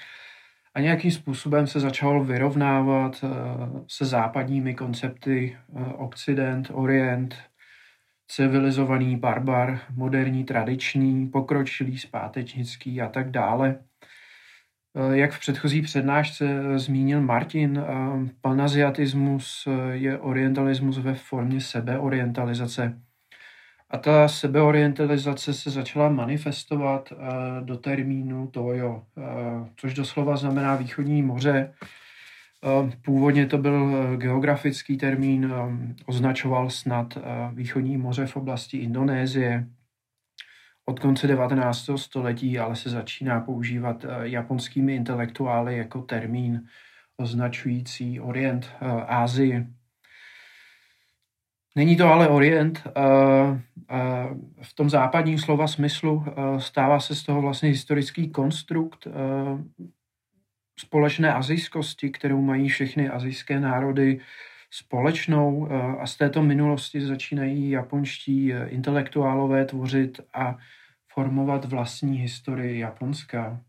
a 0.74 0.80
nějakým 0.80 1.10
způsobem 1.10 1.66
se 1.66 1.80
začalo 1.80 2.24
vyrovnávat 2.24 3.24
se 3.88 4.04
západními 4.04 4.74
koncepty 4.74 5.56
Occident, 5.96 6.70
Orient, 6.72 7.36
civilizovaný 8.28 9.16
barbar, 9.16 9.80
moderní, 9.94 10.44
tradiční, 10.44 11.26
pokročilý, 11.26 11.98
zpátečnický 11.98 13.02
a 13.02 13.08
tak 13.08 13.30
dále. 13.30 13.78
Eh, 14.96 15.16
jak 15.16 15.32
v 15.32 15.40
předchozí 15.40 15.82
přednášce 15.82 16.44
eh, 16.44 16.78
zmínil 16.78 17.20
Martin, 17.20 17.78
eh, 17.78 18.28
panaziatismus 18.40 19.68
je 19.92 20.18
orientalismus 20.18 20.98
ve 20.98 21.14
formě 21.14 21.60
sebeorientalizace. 21.60 23.00
A 23.90 23.98
ta 23.98 24.28
sebeorientalizace 24.28 25.54
se 25.54 25.70
začala 25.70 26.08
manifestovat 26.08 27.12
do 27.64 27.76
termínu 27.76 28.46
Tojo, 28.46 29.02
což 29.76 29.94
doslova 29.94 30.36
znamená 30.36 30.76
východní 30.76 31.22
moře. 31.22 31.74
Původně 33.04 33.46
to 33.46 33.58
byl 33.58 34.16
geografický 34.16 34.96
termín, 34.96 35.52
označoval 36.06 36.70
snad 36.70 37.18
východní 37.52 37.96
moře 37.96 38.26
v 38.26 38.36
oblasti 38.36 38.76
Indonésie, 38.76 39.66
od 40.88 41.00
konce 41.00 41.26
19. 41.26 41.90
století 41.96 42.58
ale 42.58 42.76
se 42.76 42.90
začíná 42.90 43.40
používat 43.40 44.04
eh, 44.04 44.08
japonskými 44.22 44.94
intelektuály 44.94 45.76
jako 45.76 46.02
termín 46.02 46.66
označující 47.16 48.20
Orient, 48.20 48.70
eh, 48.80 48.86
Ázii. 49.06 49.66
Není 51.76 51.96
to 51.96 52.08
ale 52.08 52.28
Orient. 52.28 52.82
Eh, 52.86 52.92
v 54.62 54.74
tom 54.74 54.90
západním 54.90 55.38
slova 55.38 55.68
smyslu 55.68 56.24
stává 56.58 57.00
se 57.00 57.14
z 57.14 57.22
toho 57.22 57.42
vlastně 57.42 57.68
historický 57.68 58.30
konstrukt 58.30 59.06
společné 60.78 61.34
azijskosti, 61.34 62.10
kterou 62.10 62.42
mají 62.42 62.68
všechny 62.68 63.08
azijské 63.08 63.60
národy 63.60 64.20
společnou 64.76 65.68
a 66.00 66.06
z 66.06 66.16
této 66.16 66.42
minulosti 66.42 67.00
začínají 67.00 67.70
japonští 67.70 68.52
intelektuálové 68.66 69.64
tvořit 69.64 70.20
a 70.34 70.56
formovat 71.16 71.64
vlastní 71.64 72.18
historii 72.18 72.78
Japonska. 72.78 73.60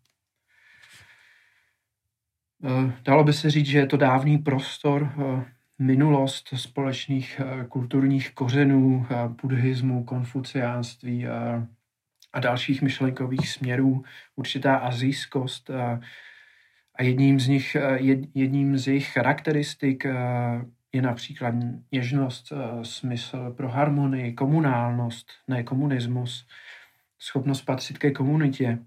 Eh, 2.63 2.93
dalo 3.03 3.23
by 3.23 3.33
se 3.33 3.49
říct, 3.49 3.65
že 3.65 3.77
je 3.77 3.85
to 3.87 3.97
dávný 3.97 4.37
prostor, 4.37 5.13
eh, 5.13 5.45
minulost 5.79 6.47
společných 6.55 7.41
eh, 7.43 7.65
kulturních 7.65 8.33
kořenů, 8.33 9.05
buddhismu, 9.41 10.03
konfuciánství 10.03 11.27
a 11.27 12.39
dalších 12.39 12.81
myšlenkových 12.81 13.49
směrů, 13.49 14.03
určitá 14.35 14.75
azijskost 14.77 15.69
a 16.95 17.03
jedním 17.03 17.39
z 17.39 17.47
nich, 17.47 17.77
jedním 18.33 18.77
z 18.77 18.87
jejich 18.87 19.07
charakteristik 19.07 20.05
je 20.93 21.01
například 21.01 21.55
něžnost, 21.91 22.53
smysl 22.81 23.53
pro 23.57 23.69
harmonii, 23.69 24.33
komunálnost, 24.33 25.31
ne 25.47 25.63
komunismus, 25.63 26.47
schopnost 27.19 27.61
patřit 27.61 27.97
ke 27.97 28.11
komunitě. 28.11 28.79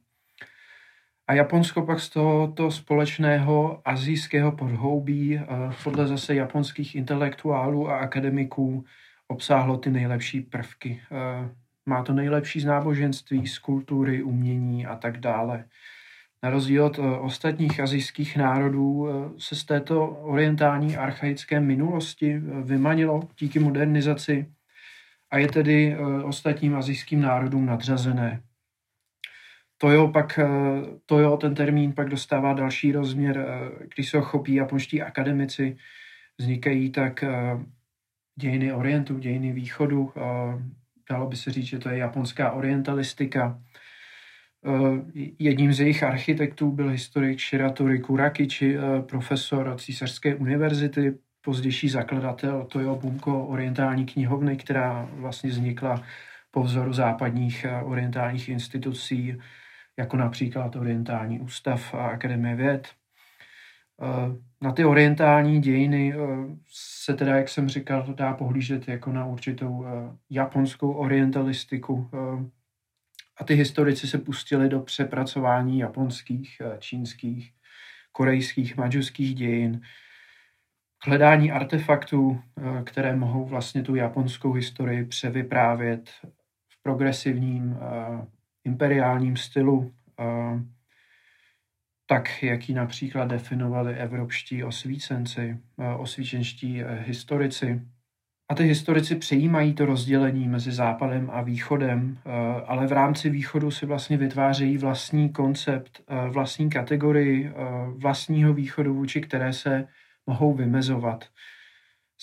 A 1.31 1.35
Japonsko 1.35 1.83
pak 1.83 2.01
z 2.01 2.09
tohoto 2.09 2.71
společného 2.71 3.83
azijského 3.85 4.53
podhoubí 4.53 5.39
eh, 5.39 5.47
podle 5.85 6.07
zase 6.07 6.35
japonských 6.35 6.95
intelektuálů 6.95 7.89
a 7.91 7.99
akademiků 7.99 8.85
obsáhlo 9.29 9.77
ty 9.77 9.91
nejlepší 9.91 10.41
prvky. 10.41 11.03
Eh, 11.13 11.49
má 11.87 12.03
to 12.03 12.13
nejlepší 12.13 12.61
z 12.61 12.65
náboženství, 12.65 13.47
z 13.47 13.59
kultury, 13.59 14.23
umění 14.23 14.87
a 14.87 14.97
tak 14.97 15.19
dále. 15.19 15.65
Na 16.43 16.51
rozdíl 16.51 16.85
od 16.85 16.99
eh, 16.99 17.03
ostatních 17.03 17.81
azijských 17.81 18.37
národů 18.37 19.09
se 19.39 19.57
z 19.57 19.65
této 19.65 20.09
orientální 20.09 20.97
archaické 20.97 21.61
minulosti 21.61 22.39
vymanilo 22.39 23.29
díky 23.39 23.59
modernizaci 23.59 24.47
a 25.31 25.39
je 25.39 25.49
tedy 25.49 25.93
eh, 25.93 26.25
ostatním 26.25 26.77
azijským 26.77 27.21
národům 27.21 27.67
nadřazené. 27.67 28.43
To 29.79 29.91
jo, 29.91 30.09
pak, 30.09 30.39
eh, 30.39 30.47
to 31.07 31.19
jo, 31.19 31.37
ten 31.37 31.55
termín 31.55 31.93
pak 31.93 32.09
dostává 32.09 32.53
další 32.53 32.93
rozměr, 32.93 33.39
eh, 33.39 33.87
když 33.95 34.11
se 34.11 34.17
ho 34.17 34.25
chopí 34.25 34.55
japonští 34.55 35.03
akademici, 35.03 35.77
vznikají 36.39 36.91
tak 36.91 37.25
dějiny 38.37 38.73
orientu, 38.73 39.19
dějiny 39.19 39.53
východu, 39.53 40.13
dalo 41.11 41.27
by 41.27 41.37
se 41.37 41.51
říct, 41.51 41.67
že 41.67 41.79
to 41.79 41.89
je 41.89 41.99
japonská 41.99 42.53
orientalistika. 42.53 43.63
Jedním 45.39 45.73
z 45.73 45.81
jejich 45.81 46.03
architektů 46.03 46.73
byl 46.73 46.89
historik 46.89 47.41
Shiratori 47.41 47.99
Kurakichi, 47.99 48.77
profesor 49.09 49.75
Císařské 49.79 50.35
univerzity, 50.35 51.19
pozdější 51.45 51.89
zakladatel 51.89 52.65
Toyo 52.65 52.97
Bunko 52.97 53.45
orientální 53.47 54.07
knihovny, 54.07 54.57
která 54.57 55.09
vlastně 55.13 55.51
vznikla 55.51 56.03
po 56.51 56.63
vzoru 56.63 56.93
západních 56.93 57.67
orientálních 57.85 58.49
institucí, 58.49 59.39
jako 59.99 60.17
například 60.17 60.77
Orientální 60.77 61.41
ústav 61.41 61.95
a 61.95 62.07
Akademie 62.07 62.57
věd. 62.57 62.89
Na 64.61 64.73
ty 64.73 64.85
orientální 64.85 65.61
dějiny 65.61 66.15
se 66.73 67.15
teda, 67.15 67.37
jak 67.37 67.49
jsem 67.49 67.69
říkal, 67.69 68.15
dá 68.15 68.35
pohlížet 68.35 68.89
jako 68.89 69.13
na 69.13 69.27
určitou 69.27 69.85
japonskou 70.31 70.93
orientalistiku. 70.93 72.11
A 73.41 73.45
ty 73.45 73.55
historici 73.55 74.07
se 74.07 74.19
pustili 74.19 74.69
do 74.69 74.81
přepracování 74.81 75.79
japonských, 75.79 76.63
čínských, 76.79 77.53
korejských, 78.13 78.77
manžuských 78.77 79.35
dějin, 79.35 79.81
hledání 81.07 81.53
artefaktů, 81.53 82.43
eh, 82.59 82.83
které 82.83 83.17
mohou 83.17 83.45
vlastně 83.45 83.83
tu 83.83 83.95
japonskou 83.95 84.53
historii 84.53 85.05
převyprávět 85.05 86.11
v 86.69 86.83
progresivním 86.83 87.73
uh, 87.73 87.79
imperiálním 88.65 89.37
stylu, 89.37 89.95
tak, 92.07 92.43
jak 92.43 92.69
ji 92.69 92.75
například 92.75 93.25
definovali 93.25 93.95
evropští 93.95 94.65
osvícenci, 94.65 95.59
osvícenští 95.99 96.83
historici. 96.99 97.81
A 98.51 98.55
ty 98.55 98.65
historici 98.65 99.17
přejímají 99.17 99.75
to 99.75 99.87
rozdělení 99.87 100.49
mezi 100.49 100.73
západem 100.73 101.31
a 101.33 101.43
východem, 101.43 102.19
ale 102.67 102.87
v 102.87 102.93
rámci 102.93 103.31
východu 103.31 103.71
si 103.71 103.87
vlastně 103.87 104.17
vytvářejí 104.17 104.79
vlastní 104.79 105.29
koncept, 105.29 106.03
vlastní 106.29 106.71
kategorii 106.71 107.53
vlastního 107.97 108.53
východu, 108.53 108.95
vůči 108.95 109.21
které 109.21 109.53
se 109.53 109.87
mohou 110.27 110.55
vymezovat. 110.55 111.25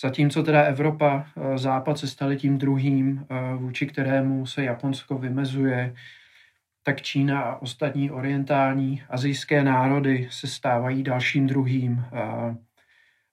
Zatímco 0.00 0.42
teda 0.42 0.62
Evropa, 0.62 1.26
eh, 1.36 1.58
Západ 1.58 1.98
se 1.98 2.08
staly 2.08 2.36
tím 2.36 2.58
druhým, 2.58 3.26
eh, 3.30 3.56
vůči 3.56 3.86
kterému 3.86 4.46
se 4.46 4.64
Japonsko 4.64 5.18
vymezuje, 5.18 5.94
tak 6.82 7.02
Čína 7.02 7.40
a 7.40 7.62
ostatní 7.62 8.10
orientální 8.10 9.02
azijské 9.10 9.64
národy 9.64 10.28
se 10.30 10.46
stávají 10.46 11.02
dalším 11.02 11.46
druhým 11.46 12.04
eh, 12.12 12.56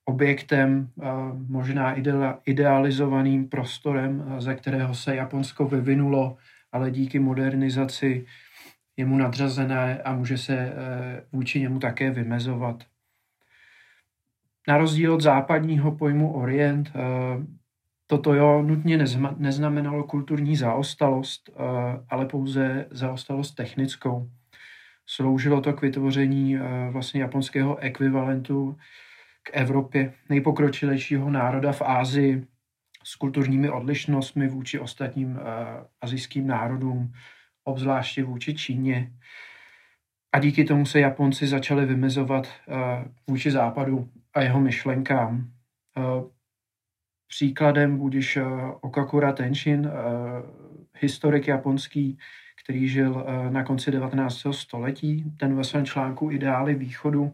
objektem, 0.05 0.89
možná 1.47 1.95
idealizovaným 2.45 3.49
prostorem, 3.49 4.35
ze 4.37 4.55
kterého 4.55 4.93
se 4.93 5.15
Japonsko 5.15 5.65
vyvinulo, 5.65 6.37
ale 6.71 6.91
díky 6.91 7.19
modernizaci 7.19 8.25
je 8.97 9.05
mu 9.05 9.17
nadřazené 9.17 10.01
a 10.01 10.13
může 10.13 10.37
se 10.37 10.73
vůči 11.31 11.61
němu 11.61 11.79
také 11.79 12.11
vymezovat. 12.11 12.83
Na 14.67 14.77
rozdíl 14.77 15.13
od 15.13 15.21
západního 15.21 15.91
pojmu 15.91 16.33
Orient, 16.33 16.91
eh, 16.95 16.99
toto 18.07 18.33
jo 18.33 18.61
nutně 18.61 19.05
neznamenalo 19.37 20.03
kulturní 20.03 20.55
zaostalost, 20.55 21.49
eh, 21.49 21.61
ale 22.09 22.25
pouze 22.25 22.85
zaostalost 22.91 23.55
technickou. 23.55 24.29
Sloužilo 25.05 25.61
to 25.61 25.73
k 25.73 25.81
vytvoření 25.81 26.57
eh, 26.57 26.59
vlastně 26.91 27.21
japonského 27.21 27.77
ekvivalentu 27.77 28.77
k 29.45 29.49
Evropě, 29.53 30.13
nejpokročilejšího 30.29 31.29
národa 31.29 31.71
v 31.71 31.81
Ázii 31.81 32.47
s 33.03 33.15
kulturními 33.15 33.69
odlišnostmi 33.69 34.47
vůči 34.47 34.79
ostatním 34.79 35.39
azijským 36.01 36.47
národům, 36.47 37.13
obzvláště 37.63 38.23
vůči 38.23 38.53
Číně. 38.53 39.11
A 40.33 40.39
díky 40.39 40.63
tomu 40.63 40.85
se 40.85 40.99
Japonci 40.99 41.47
začali 41.47 41.85
vymezovat 41.85 42.47
vůči 43.27 43.51
západu 43.51 44.09
a 44.35 44.41
jeho 44.41 44.59
myšlenkám. 44.59 45.51
Eh, 45.97 46.01
příkladem 47.27 47.97
budíš 47.97 48.37
eh, 48.37 48.43
Okakura 48.81 49.33
Tenshin, 49.33 49.85
eh, 49.85 49.91
historik 50.99 51.47
japonský, 51.47 52.17
který 52.63 52.87
žil 52.87 53.25
na 53.49 53.63
konci 53.63 53.91
19. 53.91 54.53
století. 54.53 55.23
Ten 55.37 55.55
ve 55.55 55.63
svém 55.63 55.85
článku 55.85 56.31
Ideály 56.31 56.75
východu 56.75 57.33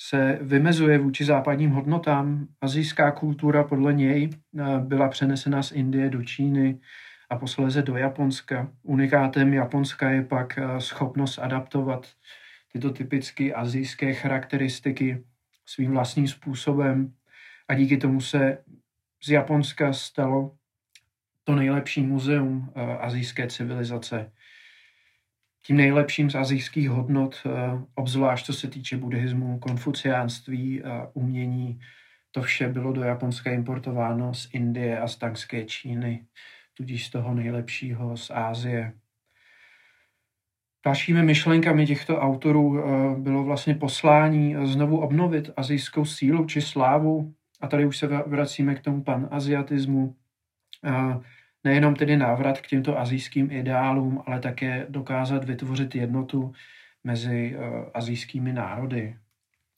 se 0.00 0.38
vymezuje 0.42 0.98
vůči 0.98 1.24
západním 1.24 1.70
hodnotám. 1.70 2.46
Azijská 2.60 3.10
kultura 3.10 3.64
podle 3.64 3.92
něj 3.92 4.30
byla 4.78 5.08
přenesena 5.08 5.62
z 5.62 5.72
Indie 5.72 6.10
do 6.10 6.22
Číny 6.22 6.80
a 7.30 7.36
posléze 7.36 7.82
do 7.82 7.96
Japonska. 7.96 8.72
Unikátem 8.82 9.54
Japonska 9.54 10.10
je 10.10 10.22
pak 10.22 10.58
schopnost 10.78 11.38
adaptovat 11.38 12.06
tyto 12.72 12.90
typicky 12.90 13.54
azijské 13.54 14.14
charakteristiky 14.14 15.24
svým 15.66 15.90
vlastním 15.90 16.28
způsobem 16.28 17.12
a 17.68 17.74
díky 17.74 17.96
tomu 17.96 18.20
se 18.20 18.58
z 19.22 19.30
Japonska 19.30 19.92
stalo 19.92 20.54
to 21.44 21.54
nejlepší 21.54 22.02
muzeum 22.02 22.58
uh, 22.58 22.82
azijské 23.00 23.46
civilizace. 23.46 24.32
Tím 25.68 25.76
nejlepším 25.76 26.30
z 26.30 26.34
azijských 26.34 26.90
hodnot, 26.90 27.42
uh, 27.46 27.82
obzvlášť 27.94 28.46
co 28.46 28.52
se 28.52 28.68
týče 28.68 28.96
buddhismu, 28.96 29.58
konfuciánství, 29.58 30.82
umění, 31.12 31.80
to 32.30 32.42
vše 32.42 32.68
bylo 32.68 32.92
do 32.92 33.02
Japonska 33.02 33.50
importováno 33.50 34.34
z 34.34 34.48
Indie 34.52 35.00
a 35.00 35.08
z 35.08 35.16
Tangské 35.16 35.64
Číny, 35.64 36.26
tudíž 36.74 37.06
z 37.06 37.10
toho 37.10 37.34
nejlepšího 37.34 38.16
z 38.16 38.30
Ázie. 38.30 38.92
Dalšími 40.84 41.22
myšlenkami 41.22 41.86
těchto 41.86 42.18
autorů 42.18 42.78
eh, 42.78 43.20
bylo 43.20 43.44
vlastně 43.44 43.74
poslání 43.74 44.56
eh, 44.56 44.66
znovu 44.66 45.00
obnovit 45.00 45.50
azijskou 45.56 46.04
sílu 46.04 46.46
či 46.46 46.60
slávu. 46.60 47.34
A 47.60 47.68
tady 47.68 47.86
už 47.86 47.98
se 47.98 48.06
vracíme 48.06 48.74
k 48.74 48.80
tomu 48.80 49.02
panaziatismu. 49.02 50.16
Nejenom 51.64 51.94
tedy 51.94 52.16
návrat 52.16 52.60
k 52.60 52.66
těmto 52.66 52.98
azijským 52.98 53.50
ideálům, 53.50 54.22
ale 54.26 54.40
také 54.40 54.86
dokázat 54.88 55.44
vytvořit 55.44 55.94
jednotu 55.94 56.52
mezi 57.04 57.56
eh, 57.56 57.90
azijskými 57.94 58.52
národy. 58.52 59.16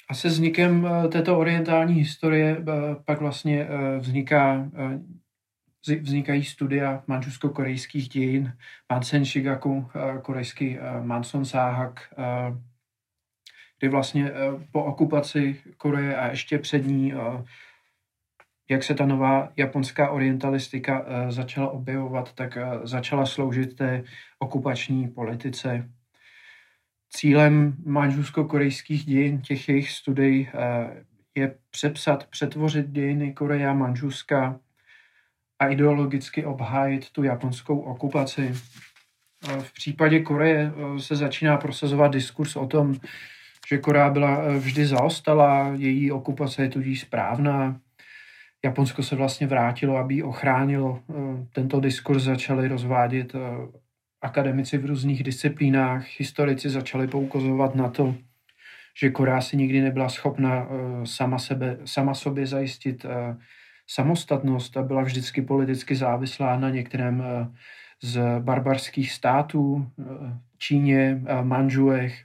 A 0.08 0.14
se 0.14 0.28
vznikem 0.28 0.88
této 1.12 1.38
orientální 1.38 1.94
historie 1.94 2.64
pak 3.04 3.20
vlastně 3.20 3.68
vzniká 3.98 4.70
vznikají 5.86 6.44
studia 6.44 7.02
manžusko-korejských 7.06 8.08
dějin, 8.08 8.52
Mansen 8.92 9.24
Shigaku, 9.24 9.90
eh, 9.94 10.18
korejský 10.18 10.78
eh, 10.78 11.00
Manson 11.02 11.44
Sáhak, 11.44 12.14
eh, 12.18 12.56
kdy 13.78 13.88
vlastně 13.88 14.32
po 14.72 14.84
okupaci 14.84 15.60
Koreje 15.76 16.16
a 16.16 16.28
ještě 16.28 16.58
před 16.58 16.86
ní, 16.86 17.12
jak 18.70 18.82
se 18.82 18.94
ta 18.94 19.06
nová 19.06 19.52
japonská 19.56 20.10
orientalistika 20.10 21.04
začala 21.28 21.70
objevovat, 21.70 22.32
tak 22.32 22.58
začala 22.82 23.26
sloužit 23.26 23.76
té 23.76 24.04
okupační 24.38 25.08
politice. 25.08 25.90
Cílem 27.08 27.76
manžusko-korejských 27.86 29.04
dějin, 29.04 29.40
těch 29.40 29.68
jejich 29.68 29.90
studií, 29.90 30.48
je 31.34 31.54
přepsat, 31.70 32.26
přetvořit 32.26 32.90
dějiny 32.90 33.32
Koreje 33.32 33.68
a 33.68 33.74
Manžuska 33.74 34.60
a 35.58 35.68
ideologicky 35.68 36.44
obhájit 36.44 37.10
tu 37.10 37.22
japonskou 37.22 37.78
okupaci. 37.78 38.54
V 39.60 39.72
případě 39.72 40.20
Koreje 40.20 40.72
eh, 40.72 41.00
se 41.00 41.16
začíná 41.16 41.56
prosazovat 41.56 42.12
diskurs 42.12 42.56
o 42.56 42.66
tom, 42.66 42.94
že 43.68 43.78
Korea 43.78 44.10
byla 44.10 44.42
eh, 44.42 44.58
vždy 44.58 44.86
zaostala, 44.86 45.72
její 45.76 46.12
okupace 46.12 46.62
je 46.62 46.68
tudíž 46.68 47.00
správná. 47.00 47.80
Japonsko 48.64 49.02
se 49.02 49.16
vlastně 49.16 49.46
vrátilo, 49.46 49.96
aby 49.96 50.14
ji 50.14 50.22
ochránilo. 50.22 51.02
Eh, 51.10 51.46
tento 51.52 51.80
diskurs 51.80 52.22
začali 52.22 52.68
rozvádět 52.68 53.32
akademici 54.22 54.78
v 54.78 54.86
různých 54.86 55.22
disciplínách. 55.22 56.06
Historici 56.18 56.70
začali 56.70 57.06
poukazovat 57.06 57.74
na 57.74 57.88
to, 57.88 58.14
že 58.98 59.10
Korea 59.10 59.40
si 59.40 59.56
nikdy 59.56 59.80
nebyla 59.80 60.08
schopna 60.08 60.68
sama, 61.04 61.38
sebe, 61.38 61.78
sama 61.84 62.14
sobě 62.14 62.46
zajistit 62.46 63.06
samostatnost 63.90 64.76
a 64.76 64.82
byla 64.82 65.02
vždycky 65.02 65.42
politicky 65.42 65.96
závislá 65.96 66.58
na 66.58 66.70
některém 66.70 67.22
eh, 67.22 67.48
z 68.02 68.20
barbarských 68.40 69.12
států, 69.12 69.86
eh, 69.98 70.04
Číně, 70.58 71.22
Manžuech. 71.42 72.24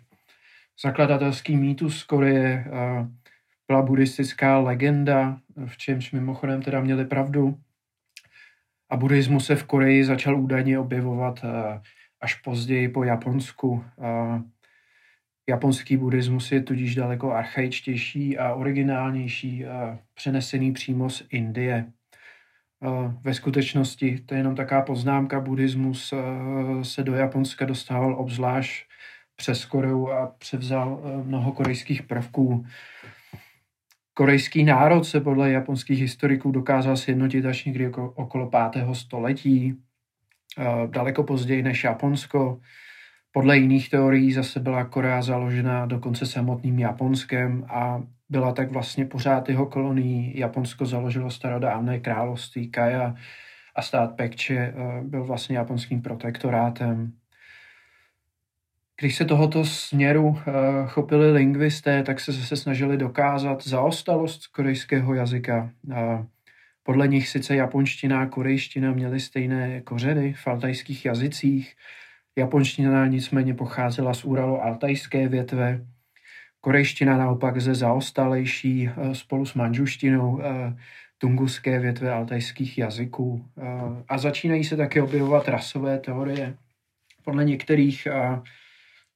Zakladatelský 0.81 1.57
mýtus 1.57 2.03
Koreje 2.03 2.65
eh, 2.67 3.07
byla 3.67 3.81
buddhistická 3.81 4.59
legenda, 4.59 5.37
v 5.65 5.77
čemž 5.77 6.11
mimochodem 6.11 6.61
teda 6.61 6.81
měli 6.81 7.05
pravdu. 7.05 7.57
A 8.89 8.97
buddhismus 8.97 9.45
se 9.45 9.55
v 9.55 9.63
Koreji 9.63 10.05
začal 10.05 10.39
údajně 10.39 10.79
objevovat 10.79 11.45
až 12.21 12.35
později 12.35 12.89
po 12.89 13.03
Japonsku. 13.03 13.85
Japonský 15.49 15.97
buddhismus 15.97 16.51
je 16.51 16.61
tudíž 16.61 16.95
daleko 16.95 17.31
archaičtější 17.31 18.37
a 18.37 18.53
originálnější, 18.53 19.65
a 19.65 19.99
přenesený 20.13 20.71
přímo 20.73 21.09
z 21.09 21.23
Indie. 21.29 21.85
Ve 23.21 23.33
skutečnosti, 23.33 24.19
to 24.25 24.33
je 24.33 24.39
jenom 24.39 24.55
taková 24.55 24.81
poznámka, 24.81 25.39
buddhismus 25.39 26.13
se 26.81 27.03
do 27.03 27.13
Japonska 27.13 27.65
dostával 27.65 28.15
obzvlášť 28.15 28.85
přes 29.35 29.65
Koreu 29.65 30.07
a 30.07 30.27
převzal 30.37 31.01
mnoho 31.23 31.51
korejských 31.51 32.03
prvků. 32.03 32.65
Korejský 34.17 34.63
národ 34.63 35.03
se 35.03 35.21
podle 35.21 35.51
japonských 35.51 35.99
historiků 35.99 36.51
dokázal 36.51 36.97
sjednotit 36.97 37.45
až 37.45 37.65
někdy 37.65 37.89
okolo 37.93 38.51
5. 38.71 38.85
století. 38.93 39.75
daleko 40.87 41.23
později 41.23 41.63
než 41.63 41.83
Japonsko. 41.83 42.59
Podle 43.31 43.57
jiných 43.57 43.89
teorií 43.89 44.33
zase 44.33 44.59
byla 44.59 44.85
Korea 44.85 45.21
založena 45.21 45.85
dokonce 45.85 46.25
samotným 46.25 46.79
Japonskem 46.79 47.65
a 47.69 48.03
byla 48.29 48.53
tak 48.53 48.71
vlastně 48.71 49.05
pořád 49.05 49.49
jeho 49.49 49.65
kolonií. 49.65 50.39
Japonsko 50.39 50.85
založilo 50.85 51.31
starodávné 51.31 51.99
království 51.99 52.71
Kaja 52.71 53.15
a 53.75 53.81
stát 53.81 54.15
Pekče 54.15 54.55
eh, 54.55 55.01
byl 55.03 55.23
vlastně 55.23 55.57
japonským 55.57 56.01
protektorátem. 56.01 57.13
Když 58.99 59.15
se 59.15 59.25
tohoto 59.25 59.65
směru 59.65 60.39
eh, 60.39 60.51
chopili 60.87 61.31
lingvisté, 61.31 62.03
tak 62.03 62.19
se 62.19 62.31
zase 62.31 62.55
snažili 62.55 62.97
dokázat 62.97 63.63
zaostalost 63.63 64.47
korejského 64.47 65.13
jazyka. 65.13 65.71
Podle 66.83 67.07
nich 67.07 67.27
sice 67.27 67.55
japonština 67.55 68.21
a 68.21 68.25
korejština 68.25 68.91
měly 68.91 69.19
stejné 69.19 69.81
kořeny 69.81 70.33
v 70.33 70.47
altajských 70.47 71.05
jazycích, 71.05 71.75
japonština 72.35 73.07
nicméně 73.07 73.53
pocházela 73.53 74.13
z 74.13 74.23
úralo-altajské 74.23 75.27
větve, 75.27 75.85
korejština 76.61 77.17
naopak 77.17 77.61
ze 77.61 77.75
zaostalejší 77.75 78.89
eh, 78.89 79.15
spolu 79.15 79.45
s 79.45 79.53
manžuštinou 79.53 80.41
eh, 80.41 80.77
tunguské 81.17 81.79
větve 81.79 82.11
altajských 82.11 82.77
jazyků. 82.77 83.45
A 84.07 84.17
začínají 84.17 84.63
se 84.63 84.77
také 84.77 85.01
objevovat 85.01 85.47
rasové 85.47 85.99
teorie. 85.99 86.57
Podle 87.23 87.45
některých 87.45 88.07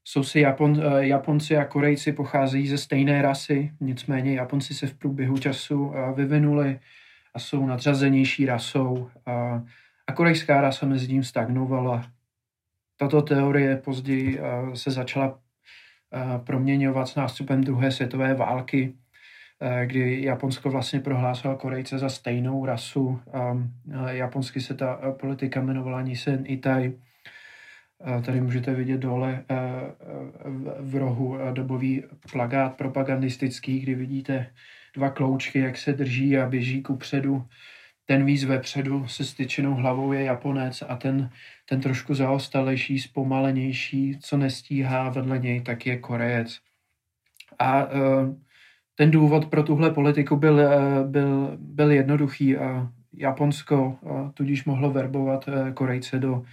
jsou 0.10 0.24
si 0.24 0.40
Japon, 0.40 0.82
Japonci 0.98 1.58
a 1.58 1.66
Korejci 1.66 2.14
pocházejí 2.14 2.68
ze 2.68 2.78
stejné 2.78 3.22
rasy, 3.22 3.72
nicméně 3.80 4.36
Japonci 4.36 4.74
se 4.74 4.88
v 4.88 4.94
průběhu 4.94 5.38
času 5.38 5.94
vyvinuli 6.16 6.80
a 7.34 7.40
jsou 7.40 7.66
nadřazenější 7.66 8.46
rasou 8.46 9.10
a, 9.26 9.64
a 10.08 10.12
korejská 10.14 10.62
rasa 10.62 10.86
mezi 10.86 11.08
tím 11.08 11.24
stagnovala. 11.24 12.06
Tato 12.98 13.22
teorie 13.22 13.78
později 13.78 14.40
se 14.74 14.92
začala 14.92 15.40
proměňovat 16.44 17.08
s 17.08 17.16
nástupem 17.16 17.64
druhé 17.64 17.92
světové 17.92 18.34
války, 18.34 18.94
kdy 19.86 20.24
Japonsko 20.24 20.70
vlastně 20.70 21.00
prohlásilo 21.00 21.56
Korejce 21.58 21.98
za 21.98 22.10
stejnou 22.10 22.66
rasu. 22.66 23.20
Japonsky 24.08 24.62
se 24.62 24.74
ta 24.74 25.00
politika 25.20 25.60
jmenovala 25.60 26.02
Nisen 26.02 26.44
Itai. 26.48 26.94
Tady 28.26 28.42
můžete 28.42 28.74
vidět 28.74 28.98
dole 28.98 29.44
v 30.80 30.96
rohu 30.96 31.38
dobový 31.54 32.04
plagát 32.32 32.78
propagandistický, 32.78 33.80
kdy 33.80 33.96
vidíte 33.96 34.54
dva 34.96 35.10
kloučky, 35.10 35.60
jak 35.60 35.78
se 35.78 35.94
drží 35.94 36.38
a 36.38 36.50
běží 36.50 36.84
ku 36.84 36.96
předu. 36.96 37.46
Ten 38.06 38.26
víc 38.26 38.44
vepředu 38.44 39.08
se 39.08 39.26
styčenou 39.26 39.74
hlavou 39.74 40.14
je 40.14 40.24
Japonec 40.24 40.84
a 40.88 40.96
ten, 40.96 41.30
ten 41.70 41.82
trošku 41.82 42.14
zaostalejší, 42.14 43.00
zpomalenější, 43.00 44.20
co 44.22 44.38
nestíhá 44.38 45.10
vedle 45.10 45.40
něj, 45.40 45.62
tak 45.62 45.86
je 45.86 45.98
Korejec. 45.98 46.60
A 47.60 47.88
ten 48.96 49.12
důvod 49.12 49.46
pro 49.46 49.64
tuhle 49.64 49.92
politiku 49.92 50.36
byl, 50.36 50.62
byl, 51.06 51.58
byl 51.58 51.92
jednoduchý. 51.92 52.56
Japonsko 53.14 53.98
tudíž 54.34 54.66
mohlo 54.66 54.92
verbovat 54.92 55.50
Korejce 55.74 56.20
do, 56.20 56.44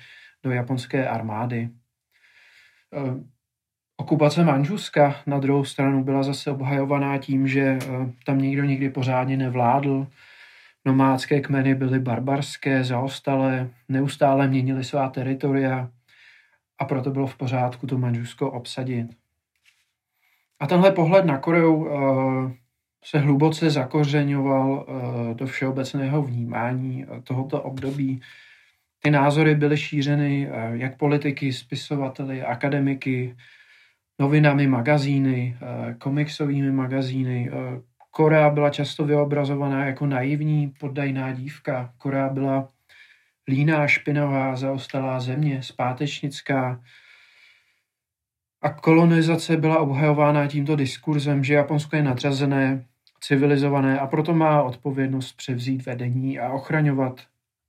do 0.46 0.52
japonské 0.52 1.09
armády. 1.09 1.68
Uh, 2.96 3.20
Okupace 3.96 4.44
Manžuska 4.44 5.16
na 5.26 5.38
druhou 5.38 5.64
stranu 5.64 6.04
byla 6.04 6.22
zase 6.22 6.50
obhajovaná 6.50 7.18
tím, 7.18 7.48
že 7.48 7.61
eh, 7.61 8.12
tam 8.26 8.38
nikdo 8.38 8.64
nikdy 8.64 8.90
pořádně 8.90 9.37
nevládl. 9.37 10.06
Nomádské 10.85 11.40
kmeny 11.40 11.74
byly 11.74 11.98
barbarské, 11.98 12.85
zaostalé, 12.85 13.68
neustále 13.88 14.48
měnily 14.48 14.85
svá 14.85 15.09
teritoria 15.09 15.90
a 16.78 16.85
proto 16.85 17.11
bylo 17.11 17.26
v 17.26 17.37
pořádku 17.37 17.87
to 17.87 17.98
Manžusko 17.98 18.50
obsadit. 18.50 19.06
A 20.61 20.66
tenhle 20.66 20.92
pohled 20.92 21.24
na 21.24 21.38
Koreu 21.38 21.74
uh, 21.74 22.52
se 23.04 23.18
hluboce 23.18 23.70
zakořeňoval 23.70 24.87
do 25.35 25.46
všeobecného 25.46 26.22
vnímání 26.22 27.06
tohoto 27.24 27.62
období. 27.62 28.20
Ty 29.02 29.11
názory 29.11 29.54
byly 29.54 29.76
šířeny 29.76 30.48
uh, 30.50 30.74
jak 30.74 30.96
politiky, 30.96 31.52
spisovateli, 31.52 32.42
akademiky, 32.42 33.37
novinami, 34.18 34.66
magazíny, 34.66 35.56
eh, 35.61 35.94
komiksovými 35.94 36.72
magazíny. 36.72 37.50
Eh, 37.52 37.80
Korea 38.11 38.50
byla 38.50 38.70
často 38.70 39.04
vyobrazovaná 39.04 39.87
jako 39.87 40.06
naivní, 40.06 40.72
poddajná 40.80 41.32
dívka. 41.32 41.92
Korea 41.98 42.28
byla 42.28 42.68
líná, 43.48 43.87
špinavá, 43.87 44.56
zaostalá 44.56 45.20
země, 45.20 45.62
zpátečnická. 45.62 46.80
A 48.62 48.70
kolonizace 48.70 49.56
byla 49.56 49.78
obhajována 49.78 50.46
tímto 50.46 50.76
diskurzem, 50.76 51.44
že 51.44 51.54
Japonsko 51.54 51.96
je 51.96 52.02
nadřazené, 52.02 52.85
civilizované 53.20 54.00
a 54.00 54.06
proto 54.06 54.35
má 54.35 54.62
odpovědnost 54.62 55.32
převzít 55.32 55.87
vedení 55.87 56.38
a 56.38 56.52
ochraňovat 56.52 57.20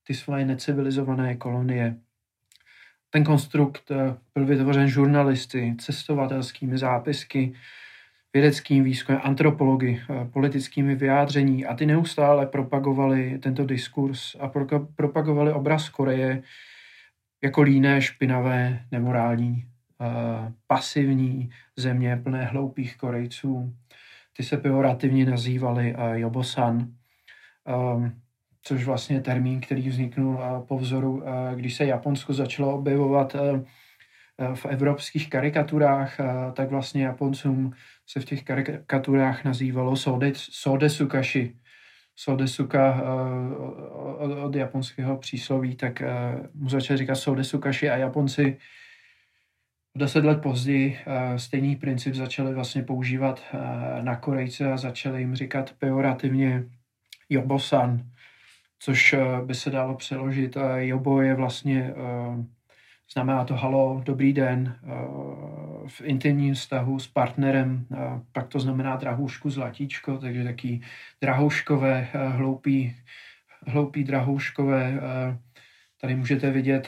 ty 0.08 0.14
svoje 0.14 0.46
necivilizované 0.46 1.36
kolonie. 1.36 2.00
Ten 3.10 3.24
konstrukt 3.24 3.92
eh, 3.92 4.16
byl 4.34 4.46
vytvořen 4.46 4.88
žurnalisty, 4.88 5.76
cestovatelskými 5.80 6.78
zápisky, 6.78 7.54
vědeckým 8.34 8.84
výzkumem, 8.84 9.22
antropology, 9.24 10.02
eh, 10.10 10.26
politickými 10.26 10.96
vyjádření 10.96 11.66
a 11.66 11.76
ty 11.76 11.86
neustále 11.86 12.46
propagovali 12.46 13.40
tento 13.40 13.66
diskurs 13.66 14.36
a 14.40 14.52
propagovali 14.96 15.54
obraz 15.54 15.90
Koreje 15.90 16.44
jako 17.44 17.62
líné, 17.62 18.02
špinavé, 18.02 18.86
nemorální, 18.92 19.66
eh, 20.02 20.54
pasivní 20.68 21.50
země 21.76 22.20
plné 22.24 22.46
hloupých 22.46 22.98
Korejců. 22.98 23.74
Ty 24.38 24.44
se 24.44 24.58
pejorativně 24.58 25.26
nazývali 25.26 25.96
Jobosan. 26.14 26.94
Ehm, 27.66 28.22
což 28.68 28.86
vlastně 28.86 29.22
termín, 29.22 29.62
který 29.62 29.90
vzniknul 29.90 30.40
eh, 30.42 30.66
po 30.68 30.78
vzoru, 30.78 31.24
eh, 31.26 31.56
když 31.56 31.76
se 31.76 31.86
Japonsko 31.86 32.34
začalo 32.34 32.76
objevovat 32.76 33.36
eh, 33.36 33.64
v 34.56 34.66
evropských 34.66 35.30
karikaturách, 35.30 36.18
tak 36.54 36.70
vlastně 36.70 37.04
Japoncům 37.04 37.74
se 38.08 38.20
v 38.20 38.26
těch 38.26 38.44
karikaturách 38.44 39.44
nazývalo 39.44 39.96
sode, 39.96 40.32
sodesukashi. 40.36 41.56
Sodesuka 42.16 43.02
od, 44.18 44.32
od 44.32 44.56
japonského 44.56 45.18
přísloví, 45.18 45.76
tak 45.76 46.04
mu 46.54 46.70
začali 46.70 46.98
říkat 46.98 47.16
sodesukashi 47.16 47.90
a 47.90 47.98
Japonci 47.98 48.58
deset 49.96 50.26
let 50.26 50.42
později 50.42 51.00
stejný 51.38 51.76
princip 51.76 52.16
začali 52.16 52.54
vlastně 52.54 52.84
používat 52.84 53.44
na 54.02 54.16
Korejce 54.16 54.72
a 54.72 54.78
začali 54.78 55.20
jim 55.20 55.36
říkat 55.36 55.74
pejorativně 55.80 56.64
Jobosan, 57.30 58.04
což 58.80 59.14
eh, 59.14 59.20
by 59.46 59.56
se 59.56 59.70
dalo 59.70 59.96
přeložit. 59.96 60.58
Jobo 60.76 61.22
je 61.22 61.34
vlastně, 61.34 61.94
eh, 61.98 62.46
znamená 63.14 63.46
to 63.46 63.56
halo, 63.56 64.02
dobrý 64.06 64.34
den, 64.34 64.76
eh, 64.84 64.90
v 65.88 66.02
intimním 66.04 66.54
vztahu 66.54 67.00
s 67.00 67.08
partnerem, 67.08 67.86
pak 68.32 68.48
to 68.48 68.60
znamená 68.60 68.96
drahoušku 68.96 69.50
zlatíčko, 69.50 70.18
takže 70.18 70.44
taký 70.44 70.82
drahouškové, 71.22 72.08
hloupý, 72.14 72.96
hloupý 73.68 74.04
drahouškové. 74.04 75.00
Tady 76.02 76.16
můžete 76.16 76.52
vidět 76.52 76.88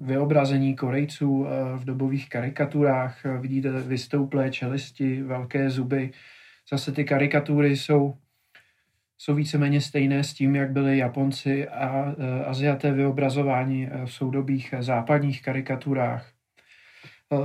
vyobrazení 0.00 0.76
Korejců 0.76 1.46
v 1.76 1.84
dobových 1.84 2.28
karikaturách. 2.28 3.24
Vidíte 3.40 3.70
vystouplé 3.70 4.50
čelisti, 4.50 5.22
velké 5.22 5.70
zuby. 5.70 6.10
Zase 6.70 6.92
ty 6.92 7.04
karikatury 7.04 7.76
jsou 7.76 8.14
jsou 9.20 9.34
víceméně 9.34 9.80
stejné 9.80 10.24
s 10.24 10.34
tím, 10.34 10.56
jak 10.56 10.70
byli 10.70 10.98
Japonci 10.98 11.68
a 11.68 12.14
e, 12.18 12.44
Aziaté 12.44 12.92
vyobrazováni 12.92 13.88
e, 13.92 14.06
v 14.06 14.12
soudobých 14.12 14.74
západních 14.80 15.42
karikaturách. 15.42 16.32
E, 17.32 17.36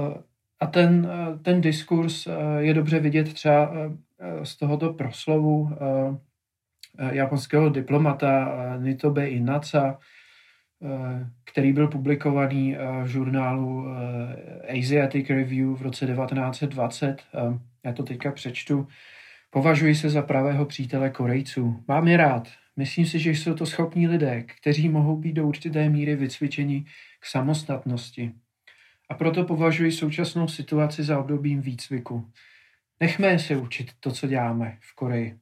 a 0.59 0.65
ten, 0.65 1.09
ten 1.41 1.61
diskurs 1.61 2.27
je 2.57 2.73
dobře 2.73 2.99
vidět 2.99 3.33
třeba 3.33 3.71
z 4.43 4.55
tohoto 4.55 4.93
proslovu 4.93 5.69
japonského 7.11 7.69
diplomata 7.69 8.57
Nitobe 8.77 9.29
Inaca, 9.29 9.99
který 11.43 11.73
byl 11.73 11.87
publikovaný 11.87 12.75
v 13.03 13.07
žurnálu 13.07 13.85
Asiatic 14.69 15.29
Review 15.29 15.75
v 15.75 15.81
roce 15.81 16.05
1920. 16.05 17.21
Já 17.83 17.93
to 17.93 18.03
teďka 18.03 18.31
přečtu. 18.31 18.87
Považuji 19.55 19.95
se 19.95 20.09
za 20.09 20.21
pravého 20.21 20.65
přítele 20.65 21.09
Korejců. 21.09 21.83
Mám 21.87 22.07
je 22.07 22.17
rád. 22.17 22.47
Myslím 22.75 23.05
si, 23.05 23.19
že 23.19 23.31
jsou 23.31 23.53
to 23.53 23.65
schopní 23.65 24.07
lidé, 24.07 24.43
kteří 24.43 24.89
mohou 24.89 25.17
být 25.17 25.33
do 25.33 25.47
určité 25.47 25.89
míry 25.89 26.15
vycvičeni 26.15 26.85
k 27.19 27.25
samostatnosti. 27.25 28.31
A 29.09 29.13
proto 29.13 29.43
považuji 29.43 29.91
současnou 29.91 30.47
situaci 30.47 31.03
za 31.03 31.19
obdobím 31.19 31.61
výcviku. 31.61 32.31
Nechme 32.99 33.39
se 33.39 33.57
učit 33.57 33.91
to, 33.99 34.11
co 34.11 34.27
děláme 34.27 34.77
v 34.81 34.95
Koreji. 34.95 35.37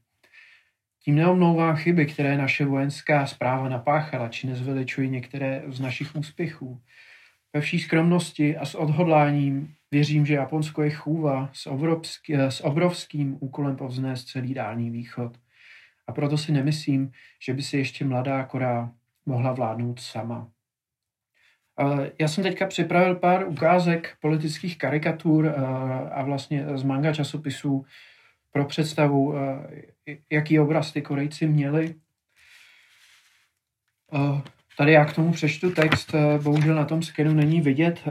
Tím 1.04 1.16
neomlouvám 1.16 1.76
chyby, 1.76 2.06
které 2.06 2.38
naše 2.38 2.66
vojenská 2.66 3.26
zpráva 3.26 3.70
napáchala, 3.70 4.30
či 4.30 4.48
nezveličuji 4.48 5.10
některé 5.10 5.64
z 5.68 5.80
našich 5.80 6.16
úspěchů. 6.16 6.82
Ve 7.54 7.62
vší 7.62 7.80
skromnosti 7.80 8.58
a 8.58 8.66
s 8.66 8.76
odhodláním 8.76 9.76
věřím, 9.94 10.26
že 10.26 10.34
Japonsko 10.34 10.84
je 10.84 10.92
chůva 10.92 11.50
s, 11.54 11.68
obrovský, 11.68 12.34
s 12.34 12.64
obrovským 12.64 13.38
úkolem 13.40 13.76
povznést 13.76 14.28
celý 14.28 14.54
dálný 14.54 14.90
východ. 14.90 15.38
A 16.08 16.12
proto 16.12 16.38
si 16.38 16.52
nemyslím, 16.52 17.12
že 17.40 17.54
by 17.54 17.62
si 17.64 17.78
ještě 17.78 18.06
mladá 18.06 18.44
Korea 18.44 18.92
mohla 19.26 19.54
vládnout 19.54 20.00
sama. 20.00 20.50
Já 22.20 22.28
jsem 22.28 22.44
teďka 22.44 22.66
připravil 22.68 23.16
pár 23.16 23.48
ukázek 23.48 24.18
politických 24.22 24.78
karikatur 24.78 25.48
a 26.12 26.24
vlastně 26.24 26.66
z 26.78 26.84
manga 26.84 27.14
časopisů 27.14 27.86
pro 28.52 28.66
představu, 28.66 29.34
jaký 30.32 30.60
obraz 30.60 30.92
ty 30.92 31.02
Korejci 31.02 31.48
měli. 31.48 31.96
Tady 34.78 34.92
já 34.92 35.06
k 35.06 35.16
tomu 35.16 35.32
přečtu 35.32 35.72
text, 35.72 36.16
bohužel 36.44 36.76
na 36.76 36.86
tom 36.86 37.04
skenu 37.04 37.34
není 37.34 37.62
vidět, 37.62 38.04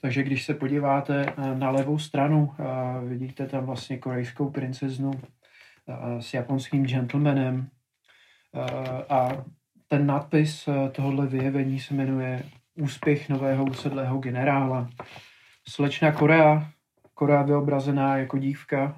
takže 0.00 0.22
když 0.22 0.44
se 0.44 0.54
podíváte 0.54 1.26
na 1.54 1.70
levou 1.70 1.98
stranu, 1.98 2.54
vidíte 3.04 3.46
tam 3.46 3.66
vlastně 3.66 3.98
korejskou 3.98 4.50
princeznu 4.50 5.10
s 6.20 6.34
japonským 6.34 6.86
gentlemanem 6.86 7.68
a 9.08 9.28
ten 9.88 10.06
nadpis 10.06 10.68
tohohle 10.92 11.26
vyjevení 11.26 11.80
se 11.80 11.94
jmenuje 11.94 12.42
Úspěch 12.74 13.28
nového 13.28 13.64
usedlého 13.64 14.18
generála. 14.18 14.90
Slečna 15.68 16.12
Korea, 16.12 16.68
Korea 17.14 17.42
vyobrazená 17.42 18.16
jako 18.16 18.38
dívka, 18.38 18.96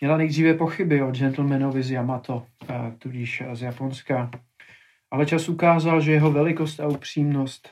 měla 0.00 0.16
nejdříve 0.16 0.54
pochyby 0.54 1.02
o 1.02 1.10
gentlemanovi 1.10 1.82
z 1.82 1.90
Yamato, 1.90 2.46
tudíž 2.98 3.42
z 3.52 3.62
Japonska. 3.62 4.30
Ale 5.10 5.26
čas 5.26 5.48
ukázal, 5.48 6.00
že 6.00 6.12
jeho 6.12 6.32
velikost 6.32 6.80
a 6.80 6.86
upřímnost 6.86 7.70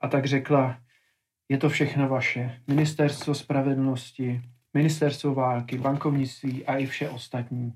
a 0.00 0.08
tak 0.08 0.26
řekla, 0.26 0.78
je 1.48 1.58
to 1.58 1.68
všechno 1.68 2.08
vaše. 2.08 2.60
Ministerstvo 2.66 3.34
spravedlnosti, 3.34 4.42
ministerstvo 4.74 5.34
války, 5.34 5.78
bankovnictví 5.78 6.66
a 6.66 6.76
i 6.76 6.86
vše 6.86 7.08
ostatní. 7.08 7.72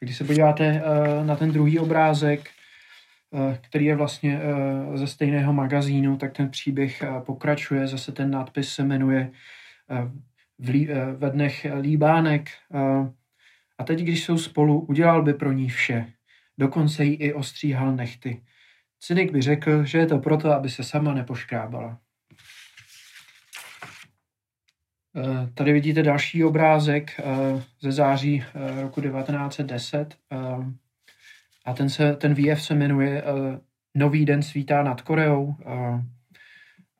Když 0.00 0.16
se 0.16 0.24
podíváte 0.24 0.82
uh, 0.82 1.26
na 1.26 1.36
ten 1.36 1.52
druhý 1.52 1.78
obrázek, 1.78 2.50
uh, 3.30 3.54
který 3.54 3.84
je 3.84 3.96
vlastně 3.96 4.40
uh, 4.40 4.96
ze 4.96 5.06
stejného 5.06 5.52
magazínu, 5.52 6.16
tak 6.16 6.32
ten 6.32 6.48
příběh 6.48 7.02
pokračuje. 7.26 7.86
Zase 7.86 8.12
ten 8.12 8.30
nápis 8.30 8.74
se 8.74 8.84
jmenuje 8.84 9.30
ve 11.16 11.30
dnech 11.30 11.66
líbánek. 11.80 12.50
A 13.78 13.84
teď, 13.84 14.00
když 14.00 14.24
jsou 14.24 14.38
spolu, 14.38 14.80
udělal 14.80 15.22
by 15.22 15.34
pro 15.34 15.52
ní 15.52 15.68
vše. 15.68 16.12
Dokonce 16.58 17.04
jí 17.04 17.14
i 17.14 17.32
ostříhal 17.32 17.96
nechty. 17.96 18.42
Cynik 19.00 19.32
by 19.32 19.42
řekl, 19.42 19.84
že 19.84 19.98
je 19.98 20.06
to 20.06 20.18
proto, 20.18 20.52
aby 20.52 20.68
se 20.68 20.84
sama 20.84 21.14
nepoškrábala. 21.14 21.98
Tady 25.54 25.72
vidíte 25.72 26.02
další 26.02 26.44
obrázek 26.44 27.20
eh, 27.20 27.24
ze 27.80 27.92
září 27.92 28.44
eh, 28.44 28.80
roku 28.82 29.00
1910 29.00 30.16
a 31.64 31.74
ten, 31.74 31.88
se, 31.88 32.16
ten 32.16 32.34
výjev 32.34 32.62
se 32.62 32.74
jmenuje 32.74 33.22
Nový 33.94 34.24
den 34.24 34.42
svítá 34.42 34.82
nad 34.82 35.00
Koreou 35.00 35.54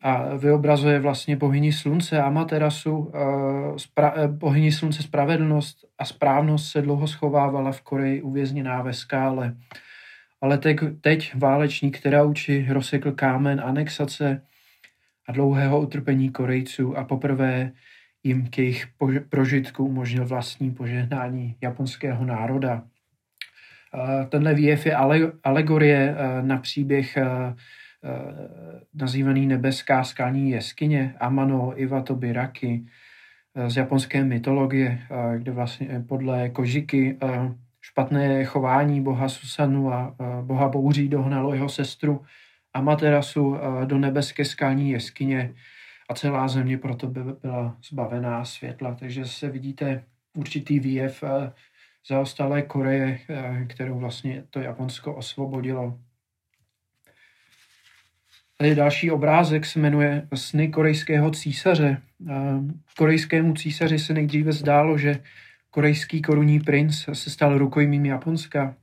a 0.02 0.36
vyobrazuje 0.36 0.98
vlastně 0.98 1.36
bohyni 1.36 1.72
slunce 1.72 2.22
Amaterasu. 2.22 3.12
Spra- 3.74 4.28
bohyni 4.28 4.72
slunce 4.72 5.02
spravedlnost 5.02 5.84
a 5.98 6.04
správnost 6.04 6.70
se 6.70 6.82
dlouho 6.82 7.08
schovávala 7.08 7.72
v 7.72 7.80
Koreji 7.80 8.22
uvězněná 8.22 8.82
ve 8.82 8.92
skále. 8.92 9.56
Ale 10.40 10.58
teď, 10.58 10.78
teď 11.00 11.34
válečník, 11.34 11.98
která 11.98 12.22
učí, 12.22 12.66
rozsekl 12.68 13.12
kámen 13.12 13.60
anexace 13.64 14.42
a 15.28 15.32
dlouhého 15.32 15.80
utrpení 15.80 16.30
Korejců 16.30 16.98
a 16.98 17.04
poprvé 17.04 17.72
jim 18.22 18.46
k 18.50 18.58
jejich 18.58 18.88
prožitku 19.28 19.84
umožnil 19.84 20.26
vlastní 20.26 20.70
požehnání 20.70 21.56
japonského 21.60 22.24
národa. 22.24 22.82
Tenhle 24.28 24.54
výjev 24.54 24.86
je 24.86 24.96
alegorie 25.44 26.16
na 26.40 26.56
příběh 26.56 27.18
nazývaný 28.94 29.46
Nebeská 29.46 30.04
skalní 30.04 30.50
jeskyně 30.50 31.14
Amano 31.20 31.80
Iwatobi 31.80 32.32
Raki 32.32 32.86
z 33.66 33.76
japonské 33.76 34.24
mytologie, 34.24 35.00
kde 35.38 35.52
vlastně 35.52 36.04
podle 36.08 36.48
Kožiky 36.48 37.18
špatné 37.80 38.44
chování 38.44 39.00
boha 39.00 39.28
Susanu 39.28 39.92
a 39.92 40.16
boha 40.42 40.68
bouří 40.68 41.08
dohnalo 41.08 41.54
jeho 41.54 41.68
sestru 41.68 42.22
Amaterasu 42.74 43.56
do 43.84 43.98
nebeské 43.98 44.44
skalní 44.44 44.90
jeskyně, 44.90 45.54
a 46.10 46.14
celá 46.14 46.48
země 46.48 46.78
proto 46.78 47.06
by 47.06 47.20
byla 47.42 47.76
zbavená 47.84 48.44
světla. 48.44 48.94
Takže 48.94 49.24
se 49.24 49.50
vidíte 49.50 50.04
určitý 50.34 50.80
výjev 50.80 51.22
eh, 51.22 51.52
zaostalé 52.08 52.62
Koreje, 52.62 53.18
eh, 53.28 53.64
kterou 53.68 53.98
vlastně 53.98 54.44
to 54.50 54.60
Japonsko 54.60 55.14
osvobodilo. 55.14 55.98
Tady 58.56 58.74
další 58.74 59.10
obrázek 59.10 59.66
se 59.66 59.78
jmenuje 59.78 60.28
Sny 60.34 60.68
korejského 60.68 61.30
císaře. 61.30 62.02
Eh, 62.30 62.34
korejskému 62.98 63.54
císaři 63.54 63.98
se 63.98 64.14
nejdříve 64.14 64.52
zdálo, 64.52 64.98
že 64.98 65.22
korejský 65.70 66.22
korunní 66.22 66.60
princ 66.60 67.08
se 67.12 67.30
stal 67.30 67.58
rukojmím 67.58 68.06
Japonska. 68.06 68.74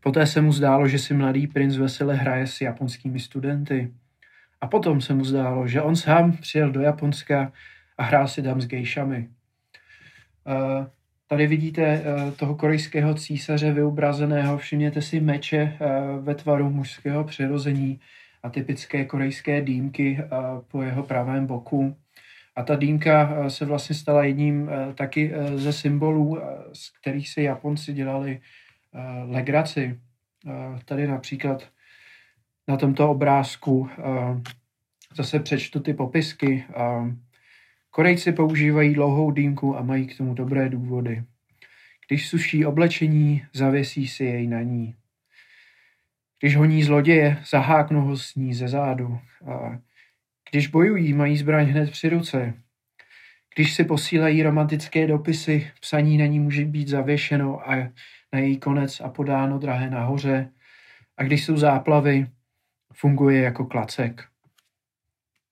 Poté 0.00 0.26
se 0.26 0.40
mu 0.40 0.52
zdálo, 0.52 0.88
že 0.88 0.98
si 0.98 1.14
mladý 1.14 1.46
princ 1.46 1.76
vesele 1.76 2.14
hraje 2.14 2.46
s 2.46 2.60
japonskými 2.60 3.20
studenty. 3.20 3.92
A 4.60 4.66
potom 4.66 5.00
se 5.00 5.14
mu 5.14 5.24
zdálo, 5.24 5.68
že 5.68 5.82
on 5.82 5.96
sám 5.96 6.32
přijel 6.32 6.70
do 6.70 6.80
Japonska 6.80 7.52
a 7.98 8.02
hrál 8.02 8.28
si 8.28 8.42
tam 8.42 8.60
s 8.60 8.66
gejšami. 8.66 9.28
Uh, 10.46 10.86
tady 11.26 11.46
vidíte 11.46 12.00
uh, 12.00 12.30
toho 12.30 12.54
korejského 12.54 13.14
císaře 13.14 13.72
vyobrazeného, 13.72 14.58
všimněte 14.58 15.02
si 15.02 15.20
meče 15.20 15.62
uh, 15.80 16.24
ve 16.24 16.34
tvaru 16.34 16.70
mužského 16.70 17.24
přirození 17.24 18.00
a 18.42 18.50
typické 18.50 19.04
korejské 19.04 19.60
dýmky 19.62 20.24
po 20.68 20.82
jeho 20.82 21.02
pravém 21.02 21.46
boku. 21.46 21.96
A 22.56 22.62
ta 22.62 22.76
dýmka 22.76 23.50
se 23.50 23.64
vlastně 23.64 23.94
stala 23.94 24.24
jedním 24.24 24.70
taky 24.94 25.32
ze 25.54 25.72
symbolů, 25.72 26.38
z 26.72 26.98
kterých 27.00 27.28
si 27.28 27.42
Japonci 27.42 27.92
dělali 27.92 28.40
legraci. 29.28 30.00
Tady 30.84 31.06
například 31.06 31.68
na 32.70 32.76
tomto 32.76 33.10
obrázku 33.10 33.90
zase 35.16 35.40
přečtu 35.40 35.80
ty 35.80 35.94
popisky. 35.94 36.64
Korejci 37.90 38.32
používají 38.32 38.94
dlouhou 38.94 39.30
dýmku 39.30 39.76
a 39.76 39.82
mají 39.82 40.06
k 40.06 40.16
tomu 40.16 40.34
dobré 40.34 40.68
důvody. 40.68 41.24
Když 42.08 42.28
suší 42.28 42.66
oblečení, 42.66 43.44
zavěsí 43.52 44.08
si 44.08 44.24
jej 44.24 44.46
na 44.46 44.62
ní. 44.62 44.94
Když 46.40 46.56
honí 46.56 46.82
zloděje, 46.82 47.42
zaháknou 47.50 48.00
ho 48.00 48.16
s 48.16 48.34
ní 48.34 48.54
ze 48.54 48.68
zádu. 48.68 49.18
A 49.46 49.78
když 50.50 50.66
bojují, 50.66 51.12
mají 51.12 51.36
zbraň 51.36 51.66
hned 51.66 51.90
při 51.90 52.08
ruce. 52.08 52.54
Když 53.54 53.74
si 53.74 53.84
posílají 53.84 54.42
romantické 54.42 55.06
dopisy, 55.06 55.70
psaní 55.80 56.18
na 56.18 56.26
ní 56.26 56.40
může 56.40 56.64
být 56.64 56.88
zavěšeno 56.88 57.70
a 57.70 57.76
na 58.32 58.38
její 58.38 58.58
konec 58.58 59.00
a 59.00 59.08
podáno 59.08 59.58
drahé 59.58 59.90
nahoře. 59.90 60.50
A 61.16 61.22
když 61.22 61.44
jsou 61.44 61.56
záplavy, 61.56 62.26
funguje 63.00 63.42
jako 63.42 63.64
klacek. 63.64 64.24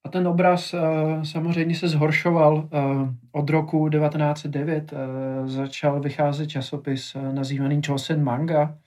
A 0.05 0.09
ten 0.09 0.29
obraz 0.29 0.75
uh, 0.75 0.81
samozřejmě 1.23 1.75
se 1.75 1.89
zhoršoval. 1.89 2.55
Uh, 2.57 3.09
od 3.33 3.51
roku 3.51 3.89
1909 3.89 4.93
uh, 4.93 4.99
eh, 4.99 5.49
začal 5.49 6.01
vycházet 6.01 6.47
časopis 6.47 7.17
nazývaný 7.33 7.81
Chosen 7.87 8.25
Manga, 8.25 8.79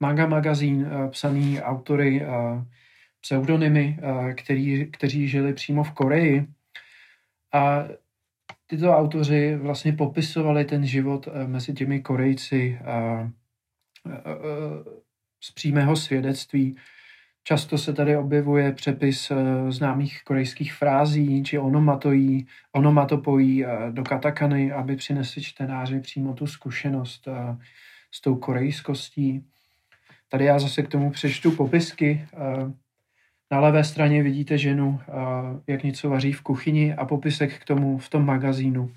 manga 0.00 0.26
magazín, 0.26 0.90
psaný 1.10 1.60
autory 1.62 2.26
pseudonymy, 3.20 3.98
který, 4.36 4.90
kteří 4.90 5.28
žili 5.28 5.52
přímo 5.52 5.84
v 5.84 5.92
Koreji. 5.92 6.46
A 7.52 7.84
tyto 8.66 8.96
autoři 8.96 9.56
vlastně 9.56 9.92
popisovali 9.92 10.64
ten 10.64 10.86
život 10.86 11.28
mezi 11.46 11.72
těmi 11.72 12.00
Korejci 12.00 12.78
z 15.40 15.50
přímého 15.50 15.96
svědectví 15.96 16.76
Často 17.46 17.78
se 17.78 17.92
tady 17.92 18.16
objevuje 18.16 18.72
přepis 18.72 19.30
eh, 19.30 19.36
známých 19.72 20.22
korejských 20.24 20.74
frází 20.74 21.42
či 21.42 21.58
onomatojí, 21.58 22.46
onomatopojí 22.72 23.64
eh, 23.64 23.68
do 23.90 24.04
katakany, 24.04 24.72
aby 24.72 24.96
přinesli 24.96 25.42
čtenáři 25.42 26.00
přímo 26.00 26.32
tu 26.32 26.46
zkušenost 26.46 27.28
eh, 27.28 27.56
s 28.10 28.20
tou 28.20 28.36
korejskostí. 28.36 29.44
Tady 30.28 30.44
já 30.44 30.58
zase 30.58 30.82
k 30.82 30.88
tomu 30.88 31.10
přečtu 31.10 31.50
popisky. 31.50 32.26
Na 33.50 33.60
levé 33.60 33.84
straně 33.84 34.22
vidíte 34.22 34.58
ženu, 34.58 35.00
jak 35.66 35.82
něco 35.82 36.10
vaří 36.10 36.32
v 36.32 36.42
kuchyni 36.42 36.94
a 36.94 37.04
popisek 37.04 37.58
k 37.58 37.64
tomu 37.64 37.98
v 37.98 38.08
tom 38.08 38.26
magazínu. 38.26 38.90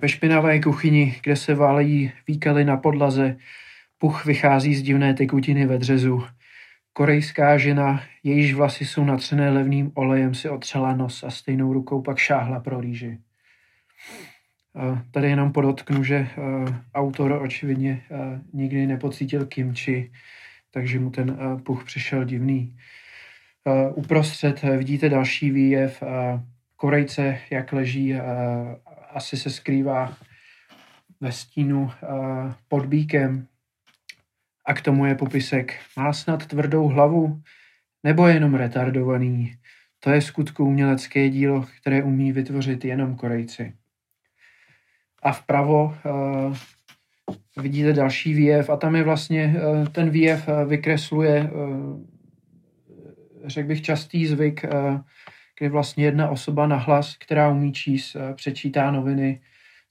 Ve 0.00 0.08
špinavé 0.08 0.60
kuchyni, 0.60 1.20
kde 1.22 1.36
se 1.36 1.54
válejí 1.54 2.12
výkaly 2.28 2.64
na 2.64 2.76
podlaze, 2.76 3.36
puch 3.98 4.24
vychází 4.24 4.74
z 4.74 4.82
divné 4.82 5.14
tekutiny 5.14 5.66
ve 5.66 5.78
dřezu. 5.78 6.24
Korejská 6.94 7.58
žena, 7.58 8.02
jejíž 8.22 8.54
vlasy 8.54 8.86
jsou 8.86 9.04
natřené 9.04 9.50
levným 9.50 9.92
olejem, 9.94 10.34
si 10.34 10.48
otřela 10.48 10.96
nos 10.96 11.24
a 11.24 11.30
stejnou 11.30 11.72
rukou 11.72 12.02
pak 12.02 12.18
šáhla 12.18 12.60
pro 12.60 12.80
rýži. 12.80 13.18
Tady 15.10 15.28
jenom 15.28 15.52
podotknu, 15.52 16.04
že 16.04 16.28
autor 16.94 17.32
očividně 17.32 18.02
nikdy 18.52 18.86
nepocítil 18.86 19.46
kimči, 19.46 20.12
takže 20.70 21.00
mu 21.00 21.10
ten 21.10 21.38
puch 21.64 21.84
přišel 21.84 22.24
divný. 22.24 22.76
Uprostřed 23.94 24.62
vidíte 24.62 25.08
další 25.08 25.50
výjev 25.50 26.02
Korejce, 26.76 27.38
jak 27.50 27.72
leží, 27.72 28.14
asi 29.10 29.36
se 29.36 29.50
skrývá 29.50 30.16
ve 31.20 31.32
stínu 31.32 31.90
pod 32.68 32.86
bíkem. 32.86 33.46
A 34.64 34.74
k 34.74 34.80
tomu 34.80 35.06
je 35.06 35.14
popisek. 35.14 35.74
Má 35.96 36.12
snad 36.12 36.46
tvrdou 36.46 36.88
hlavu, 36.88 37.42
nebo 38.04 38.26
je 38.26 38.34
jenom 38.34 38.54
retardovaný. 38.54 39.54
To 40.00 40.10
je 40.10 40.20
skutku 40.20 40.64
umělecké 40.64 41.28
dílo, 41.28 41.66
které 41.80 42.02
umí 42.02 42.32
vytvořit 42.32 42.84
jenom 42.84 43.16
Korejci. 43.16 43.74
A 45.22 45.32
vpravo 45.32 45.84
uh, 45.84 46.56
vidíte 47.56 47.92
další 47.92 48.34
výjev 48.34 48.70
a 48.70 48.76
tam 48.76 48.96
je 48.96 49.02
vlastně 49.02 49.54
uh, 49.56 49.88
ten 49.88 50.10
výjev 50.10 50.48
uh, 50.48 50.64
vykresluje, 50.68 51.50
uh, 51.50 52.00
řekl 53.44 53.68
bych, 53.68 53.82
častý 53.82 54.26
zvyk, 54.26 54.64
uh, 54.64 55.00
kdy 55.58 55.68
vlastně 55.68 56.04
jedna 56.04 56.28
osoba 56.28 56.66
nahlas, 56.66 57.16
která 57.16 57.48
umí 57.48 57.72
číst, 57.72 58.14
uh, 58.14 58.34
přečítá 58.34 58.90
noviny 58.90 59.40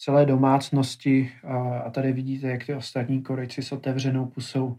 celé 0.02 0.26
domácnosti 0.26 1.32
a, 1.86 1.90
tady 1.90 2.14
vidíte, 2.14 2.48
jak 2.48 2.66
ty 2.66 2.74
ostatní 2.74 3.22
Korejci 3.22 3.62
s 3.62 3.72
otevřenou 3.72 4.26
pusou 4.26 4.78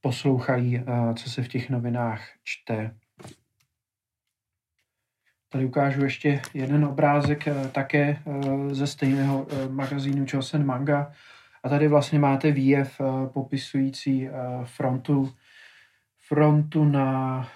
poslouchají, 0.00 0.82
co 1.14 1.30
se 1.30 1.42
v 1.42 1.48
těch 1.48 1.70
novinách 1.70 2.28
čte. 2.44 2.94
Tady 5.54 5.64
ukážu 5.64 6.04
ještě 6.04 6.42
jeden 6.54 6.84
obrázek 6.84 7.48
eh, 7.48 7.68
také 7.68 8.02
eh, 8.26 8.74
ze 8.74 8.86
stejného 8.86 9.46
eh, 9.50 9.68
magazínu 9.68 10.26
Chosen 10.30 10.66
Manga. 10.66 11.12
A 11.62 11.68
tady 11.68 11.88
vlastně 11.88 12.18
máte 12.18 12.50
výjev 12.50 13.00
popisující 13.32 14.28
frontu, 14.64 15.34
frontu 16.28 16.84
na 16.84 17.48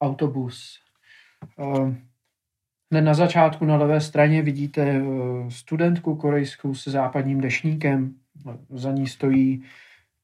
autobus. 0.00 0.80
Hned 2.90 3.04
na 3.04 3.14
začátku 3.14 3.64
na 3.64 3.76
levé 3.76 4.00
straně 4.00 4.42
vidíte 4.42 5.02
studentku 5.48 6.16
korejskou 6.16 6.74
se 6.74 6.90
západním 6.90 7.40
dešníkem. 7.40 8.14
Za 8.70 8.92
ní 8.92 9.06
stojí 9.06 9.64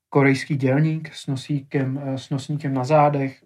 korejský 0.08 0.56
dělník 0.56 1.14
s 1.14 1.26
nosíkem, 1.26 2.00
s 2.16 2.30
nosníkem 2.30 2.74
na 2.74 2.84
zádech. 2.84 3.44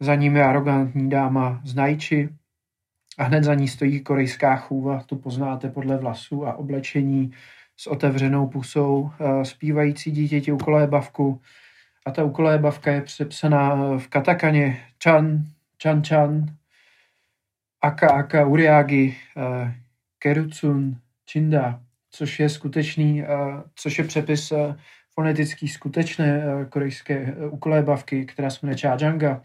Za 0.00 0.14
ním 0.14 0.36
je 0.36 0.44
arrogantní 0.44 1.10
dáma 1.10 1.60
z 1.64 1.74
Najči, 1.74 2.28
a 3.18 3.24
hned 3.24 3.44
za 3.44 3.54
ní 3.54 3.68
stojí 3.68 4.00
korejská 4.00 4.56
chůva, 4.56 5.02
tu 5.02 5.16
poznáte 5.16 5.70
podle 5.70 5.96
vlasů 5.96 6.46
a 6.46 6.54
oblečení 6.54 7.32
s 7.76 7.86
otevřenou 7.86 8.46
pusou, 8.46 9.10
eh, 9.20 9.44
zpívající 9.44 10.10
dítěti 10.10 10.52
ukolébavku. 10.52 11.40
A 12.06 12.10
ta 12.10 12.24
ukolébavka 12.24 12.92
je 12.92 13.00
přepsaná 13.00 13.74
v 13.98 14.08
katakaně 14.08 14.80
Chan, 15.04 15.44
Chan 15.82 16.02
Chan, 16.04 16.46
Aka 17.82 18.08
Aka 18.08 18.46
Uriagi, 18.46 19.16
eh, 19.36 19.74
Kerutsun, 20.18 20.96
Chinda, 21.30 21.82
což 22.10 22.40
je 22.40 22.48
skutečný, 22.48 23.22
eh, 23.22 23.26
což 23.74 23.98
je 23.98 24.04
přepis 24.04 24.52
fonetický 25.14 25.68
skutečné 25.68 26.42
korejské 26.70 27.34
ukolébavky, 27.50 28.26
která 28.26 28.50
se 28.50 28.58
jmenuje 28.62 28.78
Chajanga. 28.78 29.42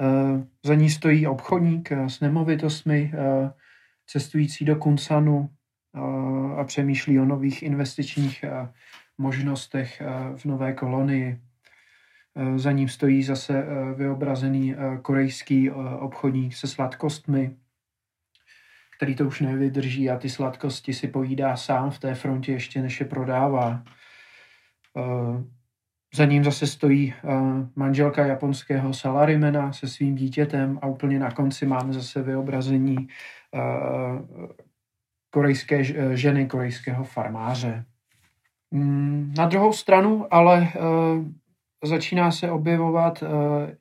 Eh, 0.00 0.44
za 0.64 0.74
ní 0.74 0.90
stojí 0.90 1.26
obchodník 1.26 1.92
eh, 1.92 2.08
s 2.08 2.20
nemovitostmi, 2.20 3.12
eh, 3.14 3.52
cestující 4.06 4.64
do 4.64 4.76
Kunsanu 4.76 5.50
a 6.56 6.64
přemýšlí 6.64 7.20
o 7.20 7.24
nových 7.24 7.62
investičních 7.62 8.44
možnostech 9.18 10.02
v 10.36 10.44
nové 10.44 10.72
kolonii. 10.72 11.40
Za 12.56 12.72
ním 12.72 12.88
stojí 12.88 13.22
zase 13.22 13.64
vyobrazený 13.94 14.74
korejský 15.02 15.70
obchodník 15.98 16.56
se 16.56 16.66
sladkostmi, 16.66 17.56
který 18.96 19.14
to 19.14 19.24
už 19.24 19.40
nevydrží 19.40 20.10
a 20.10 20.18
ty 20.18 20.28
sladkosti 20.30 20.94
si 20.94 21.08
pojídá 21.08 21.56
sám 21.56 21.90
v 21.90 21.98
té 21.98 22.14
frontě 22.14 22.52
ještě 22.52 22.82
než 22.82 23.00
je 23.00 23.06
prodává. 23.06 23.82
Za 26.14 26.24
ním 26.24 26.44
zase 26.44 26.66
stojí 26.66 27.14
manželka 27.76 28.26
japonského 28.26 28.94
salarimena 28.94 29.72
se 29.72 29.88
svým 29.88 30.14
dítětem 30.14 30.78
a 30.82 30.86
úplně 30.86 31.18
na 31.18 31.30
konci 31.30 31.66
máme 31.66 31.92
zase 31.92 32.22
vyobrazení 32.22 33.08
korejské 35.30 35.84
ženy, 36.16 36.46
korejského 36.46 37.04
farmáře. 37.04 37.84
Mm, 38.70 39.34
na 39.36 39.46
druhou 39.46 39.72
stranu 39.72 40.26
ale 40.30 40.68
začíná 41.86 42.30
se 42.30 42.50
objevovat 42.50 43.22
uh, 43.22 43.28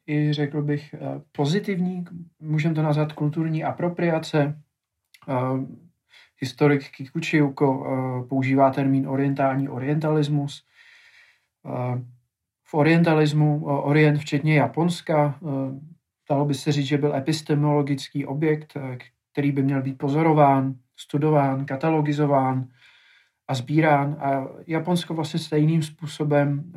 i, 0.07 0.33
řekl 0.33 0.61
bych, 0.61 0.95
uh, 1.01 1.21
pozitivní, 1.31 2.05
můžeme 2.39 2.75
to 2.75 2.81
nazvat 2.81 3.13
kulturní 3.13 3.63
apropriace. 3.63 4.61
Uh, 5.27 5.59
historik 6.37 6.91
Kikuchiuko 6.91 7.77
uh, 7.77 8.27
používá 8.27 8.71
termín 8.71 9.07
orientální 9.07 9.69
orientalismus. 9.69 10.65
Uh, 11.63 12.01
v 12.67 12.73
orientalismu, 12.73 13.65
Orient 13.65 14.19
včetně 14.19 14.55
Japonska, 14.55 15.39
dalo 16.29 16.45
by 16.45 16.53
se 16.53 16.71
říct, 16.71 16.85
že 16.85 16.97
byl 16.97 17.15
epistemologický 17.15 18.25
objekt, 18.25 18.77
který 19.31 19.51
by 19.51 19.63
měl 19.63 19.81
být 19.81 19.97
pozorován, 19.97 20.75
studován, 20.95 21.65
katalogizován 21.65 22.67
a 23.47 23.53
sbírán. 23.53 24.17
A 24.19 24.47
Japonsko 24.67 25.13
vlastně 25.13 25.39
stejným 25.39 25.83
způsobem 25.83 26.73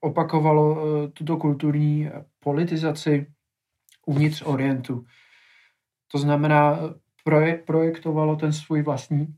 opakovalo 0.00 0.76
tuto 1.08 1.36
kulturní 1.36 2.10
politizaci 2.40 3.26
uvnitř 4.06 4.42
Orientu. 4.46 5.04
To 6.12 6.18
znamená, 6.18 6.78
projektovalo 7.66 8.36
ten 8.36 8.52
svůj 8.52 8.82
vlastní 8.82 9.34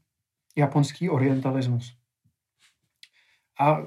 japonský 0.56 1.10
orientalismus. 1.10 1.96
A 3.60 3.82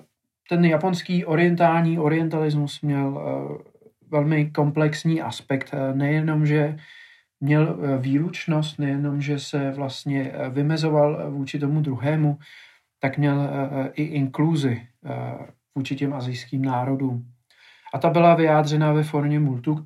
ten 0.49 0.65
japonský 0.65 1.25
orientální 1.25 1.99
orientalismus 1.99 2.81
měl 2.81 3.21
eh, 3.21 3.63
velmi 4.11 4.51
komplexní 4.51 5.21
aspekt. 5.21 5.73
Eh, 5.73 5.93
nejenom, 5.93 6.45
že 6.45 6.77
měl 7.39 7.79
eh, 7.83 7.97
výlučnost, 7.97 8.79
nejenom, 8.79 9.21
že 9.21 9.39
se 9.39 9.71
vlastně 9.71 10.31
vymezoval 10.49 11.31
vůči 11.31 11.59
tomu 11.59 11.81
druhému, 11.81 12.37
tak 12.99 13.17
měl 13.17 13.49
i 13.93 14.03
inkluzi 14.03 14.87
vůči 15.75 15.95
těm 15.95 16.13
azijským 16.13 16.65
národům. 16.65 17.27
A 17.93 17.99
ta 17.99 18.09
byla 18.09 18.35
vyjádřena 18.35 18.93
ve 18.93 19.03
formě 19.03 19.39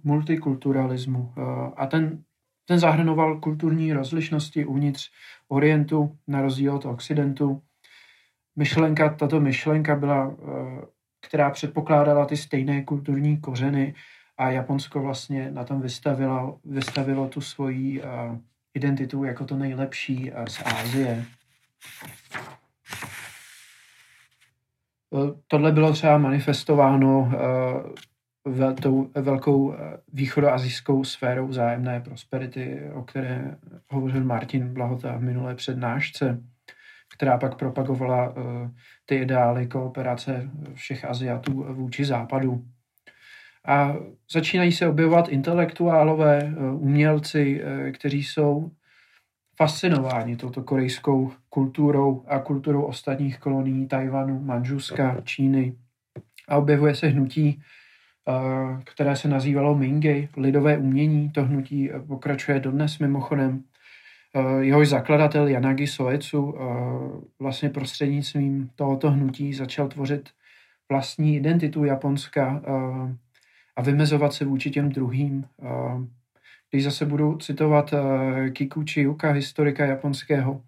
multikulturalismu. 0.04 1.34
A 1.78 1.86
ten, 1.86 2.23
ten 2.65 2.80
zahrnoval 2.80 3.39
kulturní 3.39 3.93
rozlišnosti 3.93 4.65
uvnitř 4.65 5.12
Orientu, 5.47 6.17
na 6.28 6.41
rozdíl 6.41 6.76
od 6.76 6.86
Occidentu, 6.86 7.62
myšlenka, 8.56 9.10
tato 9.10 9.39
myšlenka 9.39 9.95
byla, 9.95 10.32
eh, 10.32 10.86
která 11.21 11.50
předpokládala 11.50 12.26
ty 12.26 12.38
stejné 12.38 12.84
kulturní 12.84 13.38
kořeny 13.38 13.95
a 14.38 14.50
Japonsko 14.50 15.02
vlastně 15.02 15.52
na 15.52 15.63
tom 15.63 15.82
vystavilo, 15.82 16.60
vystavilo 16.65 17.28
tu 17.28 17.41
svoji 17.41 18.02
eh, 18.02 18.06
identitu 18.73 19.23
jako 19.23 19.45
to 19.45 19.58
nejlepší 19.58 20.32
eh, 20.32 20.45
z 20.50 20.62
Ázie. 20.65 21.26
Tohle 25.47 25.71
bylo 25.71 25.93
třeba 25.93 26.17
manifestováno 26.17 27.31
tou 28.81 29.10
velkou 29.15 29.75
východoazijskou 30.13 31.03
sférou 31.03 31.51
zájemné 31.51 32.01
prosperity, 32.01 32.81
o 32.93 33.03
které 33.03 33.58
hovořil 33.89 34.23
Martin 34.23 34.73
Blahota 34.73 35.17
v 35.17 35.21
minulé 35.21 35.55
přednášce 35.55 36.43
která 37.13 37.37
pak 37.37 37.55
propagovala 37.55 38.33
eh, 38.37 38.69
ty 39.05 39.15
ideály 39.15 39.67
kooperace 39.67 40.49
všech 40.73 41.05
Aziatů 41.05 41.65
vůči 41.73 42.05
západu. 42.05 42.65
A 43.65 43.95
začínají 44.31 44.71
se 44.71 44.87
objevovat 44.87 45.29
intelektuálové, 45.29 46.39
eh, 46.39 46.71
umělci, 46.71 47.62
eh, 47.63 47.91
kteří 47.91 48.23
jsou 48.23 48.71
fascinováni 49.58 50.35
touto 50.35 50.63
korejskou 50.63 51.31
kulturou 51.49 52.23
a 52.27 52.39
kulturou 52.39 52.81
ostatních 52.81 53.39
kolonií 53.39 53.87
Tajvanu, 53.87 54.39
Manžuska, 54.39 55.21
Číny. 55.23 55.75
A 56.47 56.58
objevuje 56.58 56.95
se 56.95 57.08
hnutí, 57.08 57.62
které 58.83 59.15
se 59.15 59.27
nazývalo 59.27 59.75
Mingei, 59.75 60.29
lidové 60.37 60.77
umění. 60.77 61.29
To 61.29 61.43
hnutí 61.43 61.89
pokračuje 62.08 62.60
dodnes 62.60 62.99
mimochodem. 62.99 63.63
jehož 64.60 64.89
zakladatel 64.89 65.47
Yanagi 65.47 65.87
Soetsu 65.87 66.55
vlastně 67.39 67.69
prostřednictvím 67.69 68.69
tohoto 68.75 69.12
hnutí 69.12 69.53
začal 69.53 69.87
tvořit 69.87 70.29
vlastní 70.89 71.35
identitu 71.35 71.85
Japonska 71.85 72.62
a 73.75 73.81
vymezovat 73.81 74.33
se 74.33 74.45
vůči 74.45 74.69
těm 74.69 74.89
druhým. 74.89 75.45
Když 76.70 76.84
zase 76.84 77.06
budu 77.06 77.38
citovat 77.38 77.94
Kikuchi 78.54 79.02
Yuka, 79.02 79.32
historika 79.32 79.86
japonského, 79.86 80.62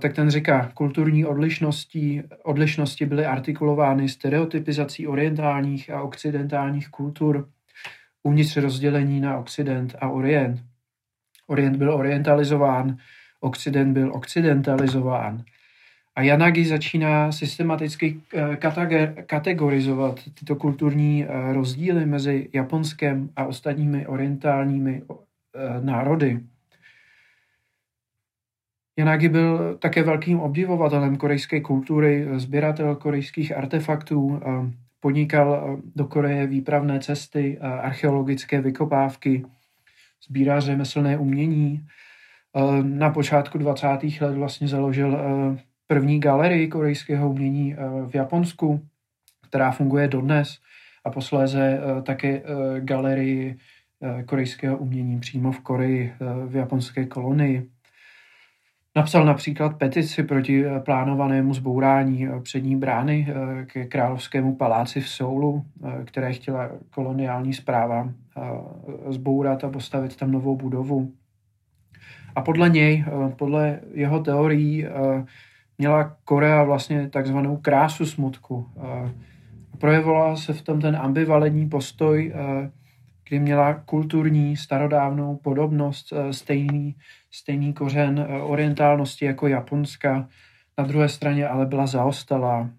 tak 0.00 0.14
ten 0.14 0.30
říká, 0.30 0.70
kulturní 0.74 1.24
odlišnosti, 1.24 2.22
odlišnosti 2.42 3.06
byly 3.06 3.26
artikulovány 3.26 4.08
stereotypizací 4.08 5.06
orientálních 5.06 5.90
a 5.90 6.02
occidentálních 6.02 6.88
kultur 6.88 7.48
uvnitř 8.22 8.56
rozdělení 8.56 9.20
na 9.20 9.38
Occident 9.38 9.94
a 10.00 10.08
Orient. 10.08 10.64
Orient 11.46 11.76
byl 11.76 11.94
orientalizován, 11.94 12.96
Occident 13.40 13.92
byl 13.92 14.12
occidentalizován. 14.14 15.44
A 16.16 16.22
Yanagi 16.22 16.64
začíná 16.64 17.32
systematicky 17.32 18.20
eh, 18.34 18.56
kategorizovat 19.26 20.20
tyto 20.34 20.56
kulturní 20.56 21.24
eh, 21.24 21.52
rozdíly 21.52 22.06
mezi 22.06 22.48
Japonskem 22.52 23.30
a 23.36 23.44
ostatními 23.44 24.06
orientálními 24.06 25.02
eh, 25.02 25.80
národy. 25.80 26.40
Yanagi 28.98 29.28
byl 29.28 29.76
také 29.78 30.02
velkým 30.02 30.40
obdivovatelem 30.40 31.16
korejské 31.16 31.60
kultury, 31.60 32.28
sběratel 32.36 32.96
korejských 32.96 33.56
artefaktů, 33.56 34.40
podnikal 35.00 35.78
do 35.96 36.04
Koreje 36.04 36.46
výpravné 36.46 37.00
cesty, 37.00 37.58
archeologické 37.58 38.60
vykopávky, 38.60 39.44
sbírá 40.28 40.60
řemeslné 40.60 41.18
umění. 41.18 41.86
Na 42.82 43.10
počátku 43.10 43.58
20. 43.58 43.86
let 44.20 44.34
vlastně 44.34 44.68
založil 44.68 45.18
první 45.86 46.20
galerii 46.20 46.68
korejského 46.68 47.30
umění 47.30 47.74
eh, 47.74 48.06
v 48.06 48.14
Japonsku, 48.14 48.80
která 49.48 49.70
funguje 49.70 50.08
dodnes 50.08 50.58
a 51.04 51.10
posléze 51.10 51.80
eh, 51.80 52.02
také 52.02 52.28
eh, 52.28 52.80
galerii 52.80 53.58
korejského 54.26 54.76
umění 54.76 55.20
přímo 55.20 55.52
v 55.52 55.60
Koreji 55.60 56.12
v 56.46 56.56
japonské 56.56 57.06
kolonii. 57.06 57.70
Napsal 58.96 59.24
například 59.24 59.78
petici 59.78 60.22
proti 60.22 60.64
plánovanému 60.84 61.54
zbourání 61.54 62.28
přední 62.42 62.76
brány 62.76 63.34
ke 63.66 63.84
královskému 63.84 64.56
paláci 64.56 65.00
v 65.00 65.08
Soulu, 65.08 65.64
které 66.04 66.32
chtěla 66.32 66.70
koloniální 66.90 67.54
zpráva 67.54 68.12
zbourat 69.08 69.64
a 69.64 69.70
postavit 69.70 70.16
tam 70.16 70.32
novou 70.32 70.56
budovu. 70.56 71.12
A 72.34 72.40
podle 72.40 72.68
něj, 72.68 73.04
podle 73.36 73.80
jeho 73.94 74.20
teorií, 74.20 74.86
měla 75.78 76.16
Korea 76.24 76.64
vlastně 76.64 77.08
takzvanou 77.08 77.56
krásu 77.56 78.06
smutku. 78.06 78.66
Projevovala 79.78 80.36
se 80.36 80.52
v 80.52 80.62
tom 80.62 80.80
ten 80.80 80.96
ambivalentní 80.96 81.68
postoj, 81.68 82.34
kdy 83.28 83.38
měla 83.38 83.74
kulturní, 83.74 84.56
starodávnou 84.56 85.36
podobnost, 85.36 86.12
stejný, 86.30 86.94
stejný 87.30 87.72
kořen 87.72 88.26
orientálnosti 88.42 89.24
jako 89.24 89.46
Japonska, 89.46 90.28
na 90.78 90.84
druhé 90.84 91.08
straně 91.08 91.48
ale 91.48 91.66
byla 91.66 91.86
zaostalá. 91.86 92.70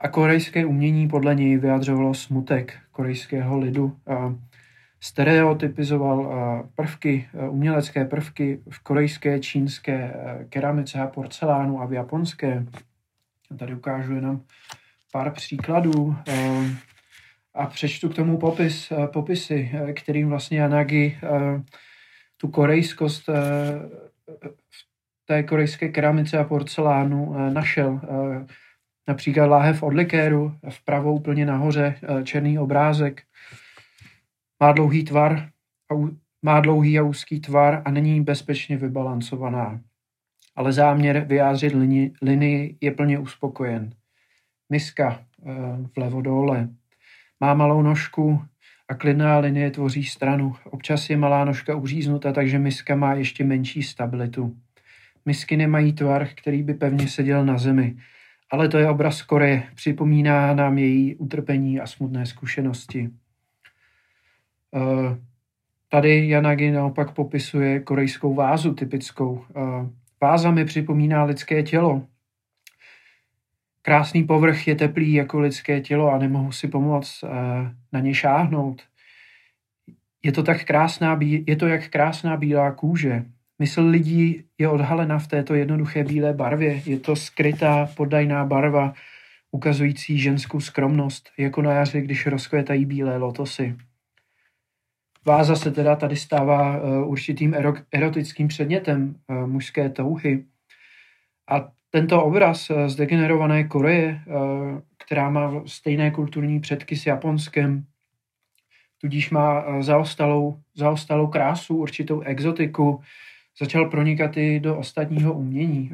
A 0.00 0.08
korejské 0.08 0.66
umění 0.66 1.08
podle 1.08 1.34
něj 1.34 1.56
vyjadřovalo 1.56 2.14
smutek 2.14 2.74
korejského 2.90 3.58
lidu 3.58 3.96
stereotypizoval 5.02 6.18
eh, 6.26 6.68
prvky, 6.74 7.28
eh, 7.34 7.48
umělecké 7.48 8.04
prvky 8.04 8.60
v 8.70 8.82
korejské, 8.82 9.40
čínské 9.40 10.14
eh, 10.14 10.44
keramice 10.48 11.00
a 11.00 11.06
porcelánu 11.06 11.80
a 11.80 11.86
v 11.86 11.92
japonské. 11.92 12.66
Tady 13.58 13.74
ukážu 13.74 14.14
jenom 14.14 14.40
pár 15.12 15.30
příkladů 15.30 16.16
a 17.54 17.66
přečtu 17.66 18.08
k 18.08 18.14
tomu 18.14 18.38
popis, 18.38 18.92
popisy, 19.12 19.72
kterým 19.96 20.28
vlastně 20.28 20.60
Yanagi 20.60 21.18
tu 22.36 22.48
korejskost 22.48 23.28
v 24.70 25.26
té 25.26 25.42
korejské 25.42 25.88
keramice 25.88 26.38
a 26.38 26.44
porcelánu 26.44 27.50
našel. 27.52 28.00
Například 29.08 29.46
láhev 29.46 29.82
od 29.82 29.94
likéru, 29.94 30.56
vpravo 30.70 31.12
úplně 31.12 31.46
nahoře 31.46 31.94
černý 32.24 32.58
obrázek, 32.58 33.22
má 34.62 34.72
dlouhý 34.72 35.04
tvar 35.04 35.50
a 35.90 35.94
má 36.42 36.60
dlouhý 36.60 36.98
a 36.98 37.02
úzký 37.02 37.40
tvar 37.40 37.82
a 37.84 37.90
není 37.90 38.20
bezpečně 38.20 38.76
vybalancovaná. 38.76 39.80
Ale 40.56 40.72
záměr 40.72 41.24
vyjádřit 41.28 41.74
linii, 41.74 42.12
linii 42.22 42.76
je 42.80 42.90
plně 42.90 43.18
uspokojen. 43.18 43.90
Miska 44.70 45.12
e, 45.12 45.52
vlevo 45.96 46.22
dole. 46.22 46.68
Má 47.40 47.54
malou 47.54 47.82
nožku 47.82 48.42
a 48.88 48.94
klidná 48.94 49.38
linie 49.38 49.70
tvoří 49.70 50.04
stranu. 50.04 50.54
Občas 50.64 51.10
je 51.10 51.16
malá 51.16 51.44
nožka 51.44 51.76
uříznuta, 51.76 52.32
takže 52.32 52.58
miska 52.58 52.96
má 52.96 53.14
ještě 53.14 53.44
menší 53.44 53.82
stabilitu. 53.82 54.56
Misky 55.24 55.56
nemají 55.56 55.92
tvar, 55.92 56.28
který 56.28 56.62
by 56.62 56.74
pevně 56.74 57.08
seděl 57.08 57.44
na 57.44 57.58
zemi. 57.58 57.96
Ale 58.50 58.68
to 58.68 58.78
je 58.78 58.88
obraz 58.88 59.22
Koreje. 59.22 59.62
Připomíná 59.74 60.54
nám 60.54 60.78
její 60.78 61.16
utrpení 61.16 61.80
a 61.80 61.86
smutné 61.86 62.26
zkušenosti. 62.26 63.10
Eh, 64.74 65.18
tady 65.88 66.28
Yanagi 66.28 66.70
naopak 66.70 67.12
popisuje 67.12 67.80
korejskou 67.80 68.34
vázu 68.34 68.74
typickou. 68.74 69.44
Eh, 69.56 69.88
váza 70.20 70.50
mi 70.50 70.64
připomíná 70.64 71.24
lidské 71.24 71.62
tělo. 71.62 72.06
Krásný 73.82 74.24
povrch 74.24 74.68
je 74.68 74.74
teplý 74.74 75.12
jako 75.12 75.40
lidské 75.40 75.80
tělo 75.80 76.10
a 76.12 76.18
nemohu 76.18 76.52
si 76.52 76.68
pomoct 76.68 77.24
eh, 77.24 77.28
na 77.92 78.00
ně 78.00 78.14
šáhnout. 78.14 78.82
Je 80.22 80.32
to, 80.32 80.42
tak 80.42 80.64
krásná, 80.64 81.18
je 81.20 81.56
to 81.56 81.66
jak 81.66 81.88
krásná 81.88 82.36
bílá 82.36 82.72
kůže. 82.72 83.24
Mysl 83.58 83.86
lidí 83.86 84.44
je 84.58 84.68
odhalena 84.68 85.18
v 85.18 85.26
této 85.26 85.54
jednoduché 85.54 86.04
bílé 86.04 86.32
barvě. 86.32 86.82
Je 86.86 86.98
to 86.98 87.16
skrytá, 87.16 87.88
podajná 87.96 88.44
barva, 88.44 88.94
ukazující 89.50 90.18
ženskou 90.18 90.60
skromnost, 90.60 91.30
jako 91.38 91.62
na 91.62 91.72
jaře, 91.72 92.00
když 92.00 92.26
rozkvětají 92.26 92.84
bílé 92.84 93.16
lotosy. 93.16 93.76
Váza 95.26 95.56
se 95.56 95.70
teda 95.70 95.96
tady 95.96 96.16
stává 96.16 96.82
uh, 96.82 97.10
určitým 97.10 97.54
erotickým 97.92 98.48
předmětem 98.48 99.14
uh, 99.28 99.46
mužské 99.46 99.88
touhy. 99.88 100.44
A 101.50 101.68
tento 101.90 102.24
obraz 102.24 102.70
uh, 102.70 102.86
z 102.86 102.96
degenerované 102.96 103.64
Koreje, 103.64 104.20
která 105.04 105.30
má 105.30 105.62
stejné 105.66 106.10
kulturní 106.10 106.60
předky 106.60 106.96
s 106.96 107.06
Japonskem, 107.06 107.84
tudíž 109.00 109.30
má 109.30 109.64
zaostalou, 109.82 110.58
zaostalou 110.74 111.26
krásu, 111.26 111.76
určitou 111.76 112.20
exotiku, 112.20 113.00
začal 113.60 113.90
pronikat 113.90 114.36
i 114.36 114.60
do 114.60 114.78
ostatního 114.78 115.32
umění. 115.32 115.92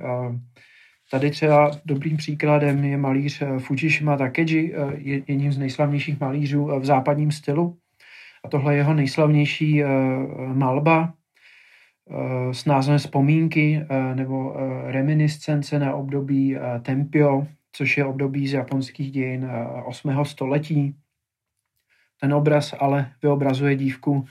Tady 1.11 1.31
třeba 1.31 1.71
dobrým 1.85 2.17
příkladem 2.17 2.85
je 2.85 2.97
malíř 2.97 3.43
Fujishima 3.59 4.17
Takeji, 4.17 4.75
jedním 4.97 5.53
z 5.53 5.59
nejslavnějších 5.59 6.21
malířů 6.21 6.81
v 6.81 6.85
západním 6.85 7.31
stylu. 7.31 7.77
Tohle 8.49 8.75
je 8.75 8.77
jeho 8.77 8.95
nejslavnější 8.95 9.85
uh, 9.85 9.91
malba 10.55 11.15
uh, 12.05 12.53
s 12.53 12.65
názvem 12.65 12.99
Vzpomínky 12.99 13.81
uh, 13.91 14.17
nebo 14.17 14.55
reminiscence 14.87 15.79
na 15.79 15.95
období 15.95 16.57
Tempio, 16.83 17.47
což 17.73 17.99
je 17.99 18.05
období 18.05 18.49
z 18.49 18.53
japonských 18.53 19.13
dějin 19.13 19.45
uh, 19.45 19.89
8. 19.89 20.25
století. 20.25 20.95
Ten 22.21 22.35
obraz 22.35 22.75
ale 22.79 23.13
vyobrazuje 23.23 23.77
dívku, 23.77 24.25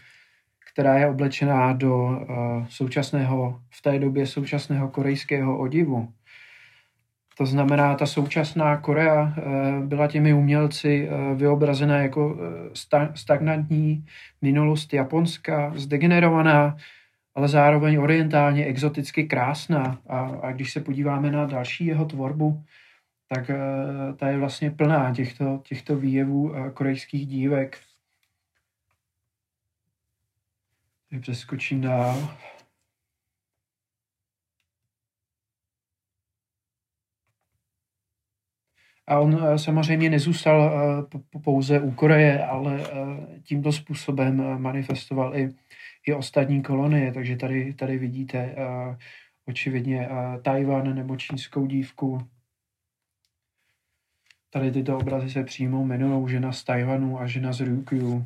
která 0.71 0.97
je 0.97 1.07
oblečená 1.07 1.73
do 1.73 2.19
současného, 2.69 3.61
v 3.69 3.81
té 3.81 3.99
době 3.99 4.27
současného 4.27 4.89
korejského 4.89 5.57
odivu. 5.57 6.13
To 7.37 7.45
znamená, 7.45 7.95
ta 7.95 8.05
současná 8.05 8.77
Korea 8.77 9.33
eh, 9.37 9.41
byla 9.85 10.07
těmi 10.07 10.33
umělci 10.33 11.09
eh, 11.09 11.35
vyobrazena 11.35 11.97
jako 11.97 12.37
eh, 12.93 13.11
stagnantní 13.15 14.05
minulost 14.41 14.93
Japonska, 14.93 15.73
zdegenerovaná, 15.75 16.77
ale 17.35 17.47
zároveň 17.47 17.97
orientálně, 17.97 18.65
exoticky 18.65 19.23
krásná. 19.23 20.01
A, 20.07 20.19
a 20.19 20.51
když 20.51 20.73
se 20.73 20.81
podíváme 20.81 21.31
na 21.31 21.45
další 21.45 21.85
jeho 21.85 22.05
tvorbu, 22.05 22.63
tak 23.29 23.51
ta 24.15 24.27
je 24.29 24.37
vlastně 24.37 24.71
plná 24.71 25.13
těchto, 25.13 25.61
těchto 25.63 25.95
výjevů 25.95 26.53
korejských 26.73 27.27
dívek. 27.27 27.77
Přeskočím 31.21 31.81
dál. 31.81 32.29
A 39.07 39.19
on 39.19 39.59
samozřejmě 39.59 40.09
nezůstal 40.09 40.71
pouze 41.43 41.79
u 41.79 41.91
Koreje, 41.91 42.45
ale 42.45 42.83
tímto 43.43 43.71
způsobem 43.71 44.61
manifestoval 44.61 45.37
i, 45.37 45.49
i 46.07 46.13
ostatní 46.13 46.63
kolonie. 46.63 47.13
Takže 47.13 47.35
tady, 47.35 47.73
tady 47.73 47.97
vidíte 47.97 48.55
očividně 49.45 50.09
Tajvan 50.41 50.95
nebo 50.95 51.17
čínskou 51.17 51.65
dívku. 51.65 52.27
Tady 54.49 54.71
tyto 54.71 54.97
obrazy 54.97 55.29
se 55.29 55.43
přímo 55.43 55.81
jmenují 55.81 56.31
žena 56.31 56.51
z 56.51 56.63
Tajvanu 56.63 57.19
a 57.19 57.27
žena 57.27 57.53
z 57.53 57.61
Ryukyu. 57.61 58.25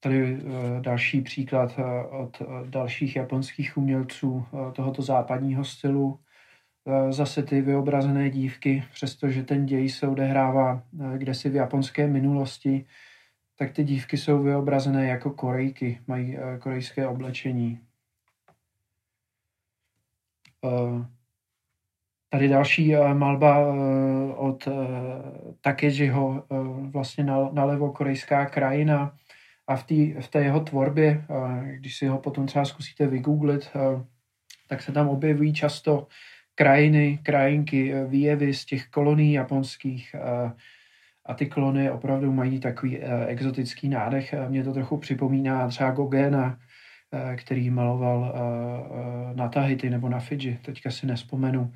Tady 0.00 0.38
další 0.80 1.20
příklad 1.20 1.80
od 2.10 2.42
dalších 2.66 3.16
japonských 3.16 3.76
umělců 3.76 4.46
tohoto 4.72 5.02
západního 5.02 5.64
stylu. 5.64 6.18
Zase 7.10 7.42
ty 7.42 7.60
vyobrazené 7.60 8.30
dívky, 8.30 8.84
přestože 8.92 9.42
ten 9.42 9.66
děj 9.66 9.88
se 9.88 10.08
odehrává 10.08 10.82
kde 11.16 11.34
si 11.34 11.50
v 11.50 11.54
japonské 11.54 12.06
minulosti, 12.06 12.86
tak 13.58 13.72
ty 13.72 13.84
dívky 13.84 14.16
jsou 14.16 14.42
vyobrazené 14.42 15.06
jako 15.06 15.30
korejky, 15.30 16.00
mají 16.06 16.36
korejské 16.60 17.06
oblečení. 17.06 17.80
Tady 22.28 22.48
další 22.48 22.94
malba 23.12 23.74
od 24.36 24.68
Takejiho, 25.60 26.44
vlastně 26.90 27.24
nalevo 27.52 27.92
korejská 27.92 28.46
krajina, 28.46 29.16
a 29.66 29.76
v, 29.76 29.84
tý, 29.84 30.14
v 30.20 30.28
té 30.28 30.42
jeho 30.42 30.60
tvorbě, 30.60 31.24
když 31.70 31.96
si 31.96 32.06
ho 32.06 32.18
potom 32.18 32.46
třeba 32.46 32.64
zkusíte 32.64 33.06
vygooglit, 33.06 33.70
tak 34.68 34.82
se 34.82 34.92
tam 34.92 35.08
objevují 35.08 35.52
často 35.52 36.06
krajiny, 36.54 37.18
krajinky, 37.22 37.94
e, 37.94 38.04
výjevy 38.04 38.54
z 38.54 38.64
těch 38.64 38.88
kolonií 38.88 39.32
japonských 39.32 40.14
a 41.26 41.34
ty 41.34 41.46
kolonie 41.46 41.90
opravdu 41.90 42.32
mají 42.32 42.60
takový 42.60 42.98
e, 42.98 43.26
exotický 43.26 43.88
nádech. 43.88 44.34
Mě 44.48 44.64
to 44.64 44.72
trochu 44.72 44.96
připomíná 44.96 45.68
třeba 45.68 45.90
Gogena, 45.90 46.58
který 47.36 47.70
maloval 47.70 48.34
na 49.34 49.48
Tahiti 49.48 49.90
nebo 49.90 50.08
na 50.08 50.18
Fidži, 50.18 50.58
teďka 50.64 50.90
si 50.90 51.06
nespomenu. 51.06 51.72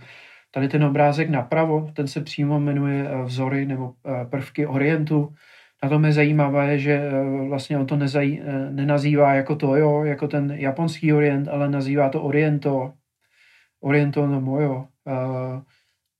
Tady 0.50 0.68
ten 0.68 0.84
obrázek 0.84 1.30
napravo, 1.30 1.90
ten 1.94 2.06
se 2.06 2.20
přímo 2.20 2.60
jmenuje 2.60 3.08
Vzory 3.24 3.66
nebo 3.66 3.94
prvky 4.30 4.66
Orientu 4.66 5.34
na 5.82 5.88
tom 5.88 6.04
je 6.04 6.12
zajímavé, 6.12 6.78
že 6.78 6.92
eh, 6.92 7.48
vlastně 7.48 7.78
on 7.78 7.86
to 7.86 7.96
nezaj, 7.96 8.38
eh, 8.44 8.70
nenazývá 8.70 9.34
jako 9.34 9.56
to, 9.56 9.76
jo, 9.76 10.04
jako 10.04 10.28
ten 10.28 10.50
japonský 10.50 11.12
orient, 11.12 11.48
ale 11.48 11.70
nazývá 11.70 12.08
to 12.08 12.22
oriento, 12.22 12.92
oriento 13.80 14.26
no 14.26 14.40
mojo. 14.40 14.88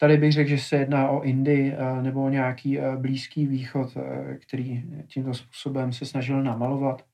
Tady 0.00 0.16
bych 0.16 0.32
řekl, 0.32 0.50
že 0.50 0.59
se 0.59 0.76
jedná 0.76 1.09
o 1.09 1.22
Indii 1.22 1.74
nebo 2.02 2.24
o 2.24 2.28
nějaký 2.28 2.78
blízký 2.96 3.46
východ, 3.46 3.96
který 4.42 4.84
tímto 5.06 5.34
způsobem 5.34 5.92
se 5.92 6.06
snažil 6.06 6.42
namalovat. 6.42 7.04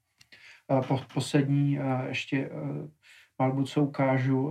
Po, 0.89 1.01
poslední 1.15 1.79
ještě 2.09 2.51
malbu, 3.39 3.65
co 3.65 3.83
ukážu, 3.83 4.51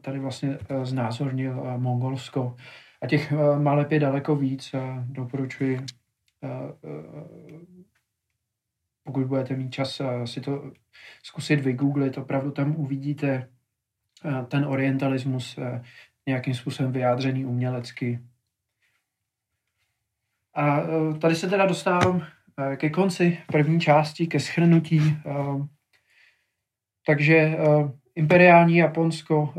tady 0.00 0.18
vlastně 0.18 0.58
znázornil 0.82 1.64
Mongolsko. 1.76 2.56
A 3.02 3.06
těch 3.06 3.32
maleb 3.58 3.92
je 3.92 4.00
daleko 4.00 4.36
víc. 4.36 4.74
Doporučuji 5.04 5.78
pokud 9.04 9.26
budete 9.26 9.56
mít 9.56 9.70
čas 9.70 10.00
si 10.24 10.40
to 10.40 10.72
zkusit 11.22 11.60
vygooglit, 11.60 12.18
opravdu 12.18 12.50
tam 12.50 12.76
uvidíte 12.76 13.48
ten 14.48 14.64
orientalismus 14.64 15.58
nějakým 16.26 16.54
způsobem 16.54 16.92
vyjádřený 16.92 17.44
umělecky. 17.44 18.20
A 20.54 20.80
tady 21.20 21.34
se 21.34 21.48
teda 21.48 21.66
dostávám 21.66 22.26
ke 22.76 22.90
konci 22.90 23.38
první 23.52 23.80
části, 23.80 24.26
ke 24.26 24.40
schrnutí. 24.40 25.00
Takže 27.06 27.56
imperiální 28.14 28.76
Japonsko 28.76 29.54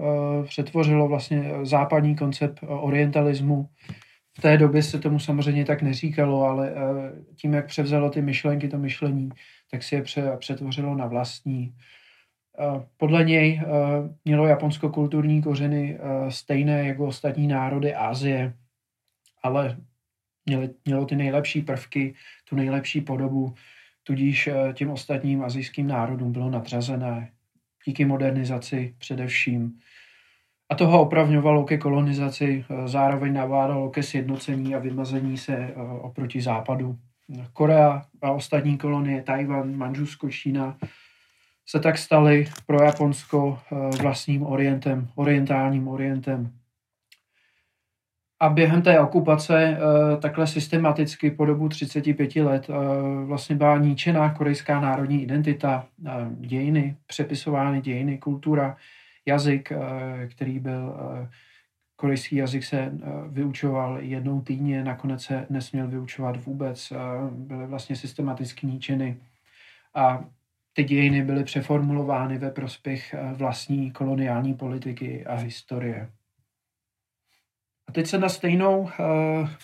přetvořilo 0.47 1.07
vlastně 1.07 1.51
západní 1.63 2.15
koncept 2.15 2.59
orientalismu 2.67 3.69
v 4.39 4.41
té 4.41 4.57
době 4.57 4.83
se 4.83 4.99
tomu 4.99 5.19
samozřejmě 5.19 5.65
tak 5.65 5.81
neříkalo, 5.81 6.43
ale 6.43 6.69
eh, 6.69 6.75
tím, 7.35 7.53
jak 7.53 7.65
převzalo 7.65 8.09
ty 8.09 8.21
myšlenky, 8.21 8.67
to 8.67 8.77
myšlení, 8.77 9.29
tak 9.71 9.83
si 9.83 9.95
je 9.95 10.03
přetvořilo 10.37 10.95
na 10.95 11.05
vlastní. 11.05 11.75
Eh, 12.59 12.85
podle 12.97 13.23
něj 13.23 13.61
eh, 13.61 13.65
mělo 14.25 14.47
Japonsko 14.47 14.89
kulturní 14.89 15.41
kořeny 15.41 15.99
stejné 16.29 16.87
jako 16.87 17.05
ostatní 17.07 17.47
národy 17.47 17.95
Asie, 17.95 18.53
ale 19.43 19.77
mělo 20.85 21.05
ty 21.05 21.15
nejlepší 21.15 21.61
prvky, 21.61 22.15
tu 22.49 22.55
nejlepší 22.55 23.01
podobu, 23.01 23.53
tudíž 24.03 24.49
těm 24.73 24.91
ostatním 24.91 25.43
azijským 25.43 25.87
národům 25.87 26.31
bylo 26.31 26.49
nadřazené 26.49 27.31
díky 27.85 28.05
modernizaci 28.05 28.95
především 28.97 29.79
a 30.69 30.75
to 30.75 30.87
ho 30.87 31.01
opravňovalo 31.01 31.63
ke 31.63 31.77
kolonizaci, 31.77 32.65
eh, 32.69 32.87
zároveň 32.87 33.33
navádalo 33.33 33.89
ke 33.89 34.03
sjednocení 34.03 34.75
a 34.75 34.79
vymazení 34.79 35.37
se 35.37 35.53
eh, 35.53 35.73
oproti 36.01 36.41
západu. 36.41 36.97
Korea 37.53 38.01
a 38.21 38.31
ostatní 38.31 38.77
kolonie, 38.77 39.21
Tajvan, 39.21 39.75
Manžusko, 39.75 40.29
Čína, 40.29 40.77
se 41.69 41.79
tak 41.79 41.97
staly 41.97 42.47
pro 42.65 42.83
Japonsko 42.83 43.59
eh, 43.71 44.01
vlastním 44.01 44.45
orientem, 44.45 45.07
orientálním 45.15 45.87
orientem. 45.87 46.51
A 48.41 48.49
během 48.49 48.81
té 48.81 48.99
okupace 48.99 49.77
takhle 50.21 50.47
systematicky 50.47 51.31
po 51.31 51.45
dobu 51.45 51.69
35 51.69 52.35
let 52.35 52.67
vlastně 53.25 53.55
byla 53.55 53.77
ničená 53.77 54.33
korejská 54.33 54.79
národní 54.79 55.23
identita, 55.23 55.85
dějiny, 56.39 56.95
přepisovány 57.07 57.81
dějiny, 57.81 58.17
kultura, 58.17 58.77
jazyk, 59.29 59.71
eh, 59.71 60.27
který 60.27 60.59
byl 60.59 60.95
eh, 60.99 61.29
korejský 61.95 62.35
jazyk 62.35 62.63
se 62.63 62.77
eh, 62.79 62.91
vyučoval 63.27 63.97
jednou 63.99 64.41
týdně, 64.41 64.83
nakonec 64.83 65.23
se 65.23 65.45
nesměl 65.49 65.87
vyučovat 65.87 66.45
vůbec, 66.45 66.93
byly 67.31 67.67
vlastně 67.67 67.95
systematicky 67.95 68.67
ničeny 68.67 69.17
a 69.95 70.23
ty 70.79 70.83
dějiny 70.83 71.23
byly 71.23 71.43
přeformulovány 71.43 72.37
ve 72.37 72.51
prospěch 72.51 73.15
vlastní 73.33 73.91
koloniální 73.91 74.53
politiky 74.53 75.25
a 75.25 75.35
historie. 75.35 76.09
A 77.87 77.91
teď 77.91 78.07
se 78.07 78.17
na 78.17 78.29
stejnou 78.29 78.79
uh, 78.81 78.89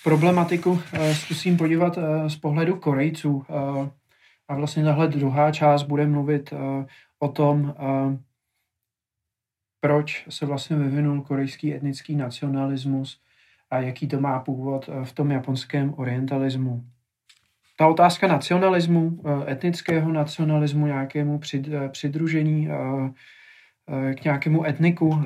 problematiku 0.04 0.72
uh, 0.72 0.80
zkusím 1.14 1.58
podívat 1.58 1.98
uh, 1.98 2.28
z 2.28 2.36
pohledu 2.36 2.76
Korejců. 2.76 3.36
Uh, 3.36 3.88
a 4.48 4.56
vlastně 4.56 4.84
tahle 4.84 5.08
druhá 5.08 5.52
část 5.52 5.84
bude 5.84 6.08
mluvit 6.08 6.52
uh, 6.52 6.86
o 7.20 7.28
tom, 7.28 7.76
uh, 7.80 8.16
proč 9.80 10.26
se 10.30 10.46
vlastně 10.46 10.76
vyvinul 10.76 11.22
korejský 11.22 11.74
etnický 11.74 12.16
nacionalismus 12.16 13.22
a 13.70 13.80
jaký 13.80 14.08
to 14.08 14.20
má 14.20 14.40
původ 14.40 14.90
eh, 14.90 15.06
v 15.06 15.14
tom 15.14 15.32
japonském 15.32 15.94
orientalismu. 15.98 16.84
Ta 17.76 17.88
otázka 17.88 18.28
nacionalismu, 18.28 19.20
eh, 19.26 19.52
etnického 19.52 20.12
nacionalismu, 20.12 20.86
nějakému 20.86 21.40
eh, 21.54 21.90
přidružení 21.90 22.68
k 24.16 24.24
nějakému 24.24 24.66
etniku, 24.66 25.24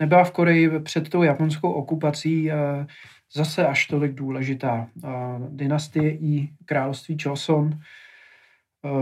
nebyla 0.00 0.24
v 0.24 0.30
Koreji 0.30 0.80
před 0.80 1.08
tou 1.08 1.22
japonskou 1.22 1.72
okupací 1.72 2.50
zase 3.34 3.66
až 3.66 3.86
tolik 3.86 4.12
důležitá. 4.12 4.88
Dynastie 5.48 6.10
i 6.10 6.48
království 6.64 7.16
Choson 7.22 7.70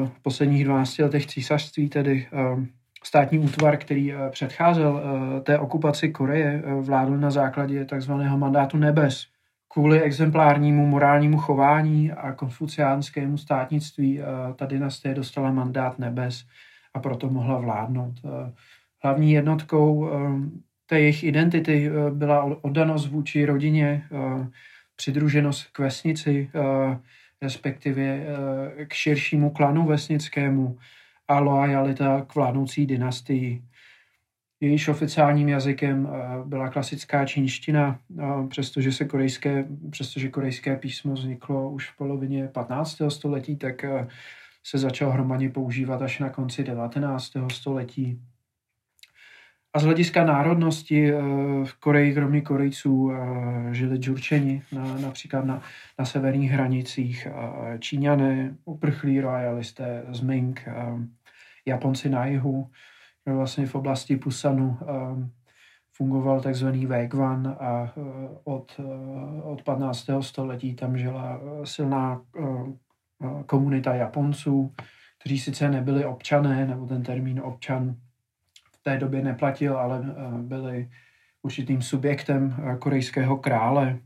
v 0.05 0.23
posledních 0.23 0.65
12 0.65 0.99
letech 0.99 1.27
císařství 1.27 1.89
tedy 1.89 2.27
státní 3.05 3.39
útvar, 3.39 3.77
který 3.77 4.13
eh, 4.13 4.31
předcházel 4.31 5.03
eh, 5.03 5.41
té 5.41 5.59
okupaci 5.59 6.09
Koreje, 6.09 6.63
eh, 6.65 6.75
vládl 6.75 7.17
na 7.17 7.31
základě 7.31 7.85
takzvaného 7.85 8.39
mandátu 8.39 8.77
nebes. 8.77 9.27
Kvůli 9.75 10.03
exemplárnímu 10.03 10.87
morálnímu 10.87 11.39
chování 11.39 12.13
a 12.13 12.33
konfuciánskému 12.33 13.39
státnictví 13.39 14.21
ta 14.57 14.67
dynastie 14.67 15.15
dostala 15.15 15.51
mandát 15.51 15.99
nebes 15.99 16.47
a 16.95 17.01
proto 17.01 17.31
mohla 17.31 17.59
vládnout. 17.59 18.15
Hlavní 19.03 19.33
jednotkou 19.33 20.11
té 20.87 21.01
jejich 21.01 21.25
identity 21.25 21.91
byla 22.11 22.65
oddanost 22.65 23.09
vůči 23.09 23.45
rodině, 23.45 24.05
přidruženost 24.97 25.67
k 25.73 25.79
vesnici, 25.79 26.51
respektive 27.43 28.21
k 28.89 28.93
širšímu 28.93 29.51
klanu 29.51 29.87
vesnickému, 29.87 30.79
a 31.29 31.39
loajalita 31.39 32.25
k 32.27 32.35
vládnoucí 32.35 32.87
dynastii. 32.87 33.63
Jejíž 34.65 34.89
oficiálním 34.89 35.49
jazykem 35.49 36.09
eh, 36.09 36.45
byla 36.45 36.69
klasická 36.69 37.27
čínština, 37.27 37.99
eh, 38.19 38.23
přestože, 38.49 38.93
se 38.93 39.05
korejské, 39.05 39.65
přestože 39.91 40.29
korejské 40.29 40.77
písmo 40.77 41.13
vzniklo 41.13 41.71
už 41.71 41.91
v 41.91 41.97
polovině 41.97 42.49
15. 42.49 42.97
století, 43.09 43.57
tak 43.57 43.85
eh, 43.85 44.09
se 44.63 44.79
začal 44.79 45.11
hromadně 45.11 45.51
používat 45.51 46.03
až 46.03 46.19
na 46.19 46.31
konci 46.31 46.65
19. 46.65 47.33
století. 47.53 48.21
a 49.73 49.79
z 49.79 49.85
hlediska 49.85 50.25
národnosti 50.25 51.13
v 51.65 51.75
Koreji, 51.81 52.15
kromě 52.15 52.41
Korejců, 52.41 53.13
žili 53.73 53.97
Džurčeni, 53.97 54.63
na, 54.73 54.99
například 54.99 55.45
na, 55.45 55.63
na 55.99 56.05
severních 56.05 56.51
hranicích, 56.51 57.29
Číňané, 57.79 58.55
uprchlí 58.65 59.21
royalisté 59.21 60.05
z 60.09 60.21
Ming, 60.21 60.69
Japonci 61.67 62.09
na 62.09 62.27
jihu, 62.27 62.71
vlastně 63.27 63.67
v 63.67 63.75
oblasti 63.75 64.17
Pusanu 64.17 64.79
fungoval 65.93 66.41
takzvaný 66.41 66.87
Wegwan 66.87 67.57
a 67.61 67.95
od, 68.45 68.81
od 69.43 69.63
15. 69.63 70.07
století 70.21 70.75
tam 70.75 70.99
žila 70.99 71.41
silná 71.65 72.23
komunita 73.47 73.95
Japonců, 73.95 74.75
kteří 75.25 75.39
sice 75.39 75.69
nebyli 75.69 76.05
občané, 76.05 76.67
nebo 76.67 76.87
ten 76.87 77.03
termín 77.03 77.41
občan 77.41 77.97
v 78.73 78.83
té 78.83 78.99
době 78.99 79.23
neplatil, 79.23 79.79
ale 79.79 80.05
eh, 80.07 80.39
byli 80.43 80.91
určitým 81.43 81.83
subjektem 81.83 82.57
eh, 82.59 82.77
korejského 82.77 83.37
krále. 83.37 83.99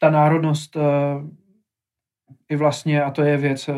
Ta 0.00 0.10
národnost 0.10 0.76
i 2.48 2.54
eh, 2.54 2.56
vlastně, 2.56 3.02
a 3.02 3.10
to 3.10 3.22
je 3.22 3.36
věc, 3.36 3.70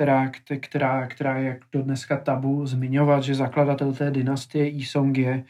která, 0.00 0.30
která, 0.60 1.06
která 1.06 1.38
je 1.38 1.60
do 1.72 1.82
dneska 1.82 2.16
tabu 2.16 2.66
zmiňovat, 2.66 3.22
že 3.22 3.34
zakladatel 3.34 3.92
té 3.92 4.10
dynastie 4.10 4.68
Isong 4.68 5.18
je, 5.18 5.44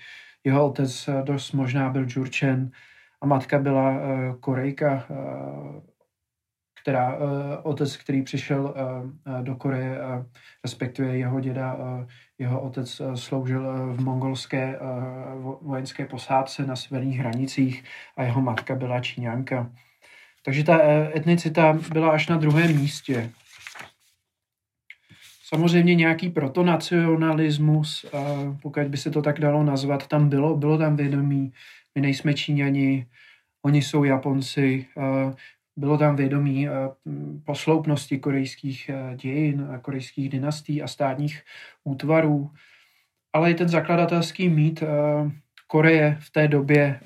jeho 0.45 0.67
otec 0.67 1.09
dost 1.25 1.53
možná 1.53 1.91
byl 1.91 2.07
Jurchen 2.09 2.71
a 3.21 3.27
matka 3.27 3.59
byla 3.59 3.95
Korejka, 4.41 5.07
která, 6.83 7.17
uh, 7.17 7.23
otec, 7.63 7.97
který 7.97 8.23
přišel 8.23 8.63
uh, 8.65 9.45
do 9.45 9.57
Koreje, 9.57 9.91
uh, 9.91 10.25
respektive 10.65 11.17
jeho 11.17 11.41
děda, 11.41 11.75
uh, 11.75 12.05
jeho 12.39 12.61
otec 12.61 13.01
uh, 13.01 13.15
sloužil 13.15 13.67
uh, 13.67 13.97
v 13.97 14.01
mongolské 14.01 14.79
uh, 14.79 15.55
vojenské 15.63 16.07
posádce 16.07 16.67
na 16.67 16.77
severních 16.77 17.19
hranicích 17.19 17.85
a 18.17 18.23
jeho 18.23 18.41
matka 18.41 18.75
byla 18.75 19.01
Číňanka. 19.01 19.71
Takže 20.45 20.65
ta 20.65 20.79
etnicita 21.17 21.79
byla 21.93 22.11
až 22.11 22.29
na 22.29 22.37
druhém 22.37 22.77
místě. 22.77 23.31
Samozřejmě 25.55 25.95
nějaký 25.95 26.29
protonacionalismus, 26.29 28.07
pokud 28.63 28.83
by 28.83 28.97
se 28.97 29.11
to 29.11 29.23
tak 29.23 29.41
dalo 29.41 29.65
nazvat, 29.65 30.07
tam 30.07 30.29
bylo, 30.29 30.57
bylo 30.57 30.79
tam 30.79 30.97
vědomí, 30.97 31.53
my 31.95 32.01
nejsme 32.01 32.35
Číňani, 32.35 33.07
oni 33.65 33.83
jsou 33.83 34.05
Japonci, 34.05 34.87
bylo 35.77 35.99
tam 35.99 36.17
vědomí 36.17 36.69
posloupnosti 37.45 38.19
korejských 38.19 38.91
dějin, 39.17 39.69
korejských 39.83 40.29
dynastí 40.29 40.83
a 40.83 40.89
státních 40.89 41.43
útvarů, 41.85 42.51
ale 43.33 43.51
i 43.51 43.55
ten 43.55 43.69
zakladatelský 43.69 44.49
mít 44.49 44.83
Koreje 45.67 46.17
v 46.21 46.31
té 46.31 46.49
době 46.49 47.01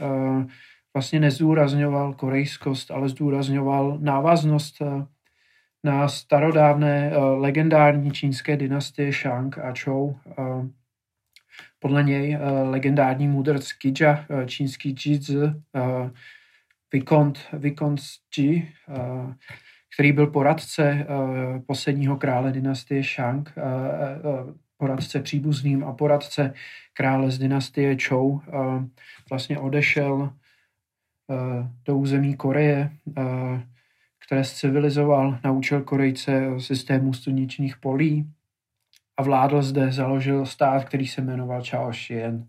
vlastně 0.94 1.20
nezdůrazňoval 1.20 2.14
korejskost, 2.14 2.90
ale 2.90 3.08
zdůrazňoval 3.08 3.98
návaznost 4.00 4.82
na 5.84 6.08
starodávné 6.08 7.12
legendární 7.36 8.10
čínské 8.10 8.56
dynastie 8.56 9.12
Shang 9.12 9.58
a 9.58 9.74
Chou. 9.84 10.16
Podle 11.78 12.02
něj 12.02 12.38
legendární 12.70 13.28
mudrc 13.28 13.72
Kija, 13.72 14.26
čínský 14.46 14.94
Jizi, 15.04 15.36
Vikont, 16.94 17.38
Vikont 17.52 18.00
Ji, 18.38 18.72
eh, 18.88 19.34
který 19.94 20.12
byl 20.12 20.26
poradce 20.26 20.90
eh, 20.90 21.60
posledního 21.66 22.16
krále 22.16 22.52
dynastie 22.52 23.02
Shang, 23.02 23.52
eh, 23.56 23.62
poradce 24.76 25.20
příbuzným 25.20 25.84
a 25.84 25.92
poradce 25.92 26.54
krále 26.92 27.30
z 27.30 27.38
dynastie 27.38 27.96
Chou, 28.08 28.40
vlastně 29.30 29.58
odešel 29.58 30.32
do 31.84 31.96
území 31.96 32.36
Koreje, 32.36 32.90
které 34.26 34.44
civilizoval, 34.44 35.38
naučil 35.44 35.82
Korejce 35.82 36.50
systému 36.58 37.12
studničních 37.12 37.76
polí 37.76 38.30
a 39.16 39.22
vládl 39.22 39.62
zde, 39.62 39.92
založil 39.92 40.46
stát, 40.46 40.84
který 40.84 41.06
se 41.06 41.22
jmenoval 41.22 41.62
Chao 41.64 41.92
Chien. 41.92 42.46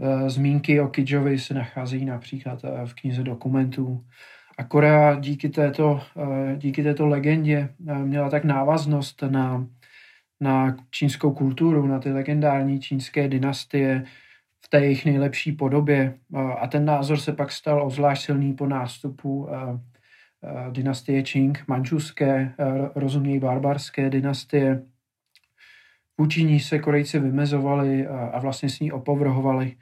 Eh, 0.00 0.30
zmínky 0.30 0.80
o 0.80 0.88
Kidžovi 0.88 1.38
se 1.38 1.54
nacházejí 1.54 2.04
například 2.04 2.64
eh, 2.64 2.86
v 2.86 2.94
knize 2.94 3.22
dokumentů. 3.22 4.04
A 4.58 4.64
Korea 4.64 5.14
díky 5.14 5.48
této, 5.48 6.00
eh, 6.16 6.56
díky 6.56 6.82
této 6.82 7.06
legendě 7.06 7.68
měla 7.78 8.30
tak 8.30 8.44
návaznost 8.44 9.22
na, 9.22 9.66
na 10.40 10.76
čínskou 10.90 11.32
kulturu, 11.32 11.86
na 11.86 11.98
ty 11.98 12.12
legendární 12.12 12.80
čínské 12.80 13.28
dynastie 13.28 14.04
v 14.64 14.68
té 14.68 14.80
jejich 14.80 15.04
nejlepší 15.04 15.52
podobě. 15.52 16.18
A 16.58 16.66
ten 16.66 16.84
názor 16.84 17.18
se 17.18 17.32
pak 17.32 17.52
stal 17.52 17.82
obzvlášť 17.82 18.24
silný 18.24 18.54
po 18.54 18.66
nástupu 18.66 19.48
dynastie 20.70 21.22
Qing, 21.22 21.64
mančuské, 21.68 22.54
rozumějí 22.94 23.38
barbarské 23.38 24.10
dynastie, 24.10 24.82
Vůči 26.18 26.44
ní 26.44 26.60
se 26.60 26.78
Korejci 26.78 27.18
vymezovali 27.18 28.06
a 28.06 28.38
vlastně 28.38 28.68
s 28.70 28.80
ní 28.80 28.92
opovrhovali. 28.92 29.76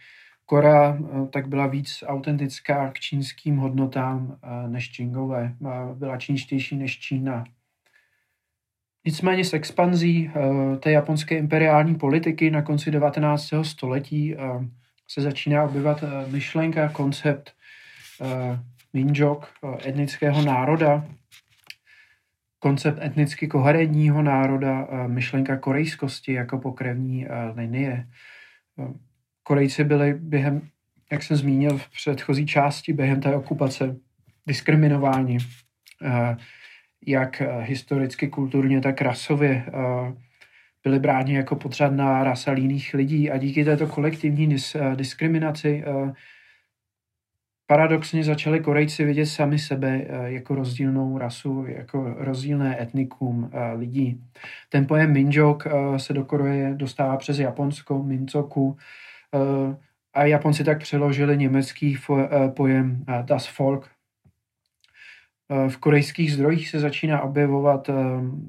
Korea 0.47 0.99
eh, 0.99 1.27
tak 1.27 1.49
byla 1.49 1.67
víc 1.67 2.05
autentická 2.07 2.91
k 2.91 3.01
čínským 3.01 3.57
hodnotám 3.57 4.39
eh, 4.43 4.69
než 4.69 4.91
Čingové. 4.91 5.55
Byla 5.95 6.17
čínštější 6.17 6.77
než 6.77 6.99
Čína. 6.99 7.45
Nicméně 9.05 9.45
s 9.45 9.55
expanzí 9.55 10.31
eh, 10.31 10.77
té 10.77 10.91
japonské 10.91 11.39
imperiální 11.39 11.95
politiky 11.95 12.51
na 12.51 12.63
konci 12.63 12.91
19. 12.91 13.49
století 13.63 14.37
se 15.09 15.21
začíná 15.21 15.65
objevovat 15.65 16.05
myšlenka, 16.31 16.89
koncept 16.89 17.53
Minjok, 18.95 19.49
etnického 19.87 20.43
národa, 20.43 21.05
koncept 22.59 23.03
etnicky 23.03 23.49
koherentního 23.49 24.23
národa, 24.23 24.89
myšlenka 25.07 25.57
korejskosti 25.57 26.33
jako 26.33 26.59
pokrevní 26.59 27.27
linie. 27.55 28.07
Korejci 29.43 29.85
byli 29.85 30.15
během, 30.15 30.69
jak 31.13 31.23
jsem 31.23 31.37
zmínil 31.37 31.79
v 31.79 31.91
předchozí 31.91 32.47
části, 32.47 32.93
během 32.93 33.21
té 33.21 33.37
okupace 33.37 33.97
diskriminováni, 34.47 35.39
jak 37.07 37.43
historicky, 37.61 38.29
kulturně, 38.29 38.81
tak 38.81 39.01
rasově 39.01 39.65
byli 40.85 40.99
bráni 40.99 41.35
jako 41.35 41.57
podřadná 41.57 42.25
rasa 42.25 42.53
líných 42.53 42.95
lidí 42.95 43.31
a 43.31 43.37
díky 43.37 43.65
této 43.65 43.87
kolektivní 43.87 44.57
diskriminaci 44.95 45.85
paradoxně 47.75 48.25
začali 48.25 48.61
Korejci 48.61 49.05
vidět 49.05 49.27
sami 49.27 49.59
sebe 49.59 50.01
eh, 50.07 50.33
jako 50.33 50.55
rozdílnou 50.55 51.19
rasu, 51.19 51.65
jako 51.69 52.15
rozdílné 52.19 52.83
etnikum 52.83 53.51
eh, 53.53 53.73
lidí. 53.73 54.21
Ten 54.69 54.87
pojem 54.87 55.13
Minjok 55.13 55.67
eh, 55.67 55.99
se 55.99 56.13
do 56.13 56.25
Koreje 56.25 56.75
dostává 56.75 57.17
přes 57.17 57.39
Japonsko, 57.39 58.03
Mincoku, 58.03 58.77
a 60.15 60.25
Japonci 60.25 60.65
tak 60.65 60.79
přeložili 60.79 61.37
německý 61.37 61.99
pojem 62.57 63.05
Das 63.23 63.59
Volk. 63.59 63.91
V 65.69 65.77
korejských 65.77 66.33
zdrojích 66.33 66.69
se 66.69 66.81
začíná 66.81 67.23
objevovat 67.23 67.91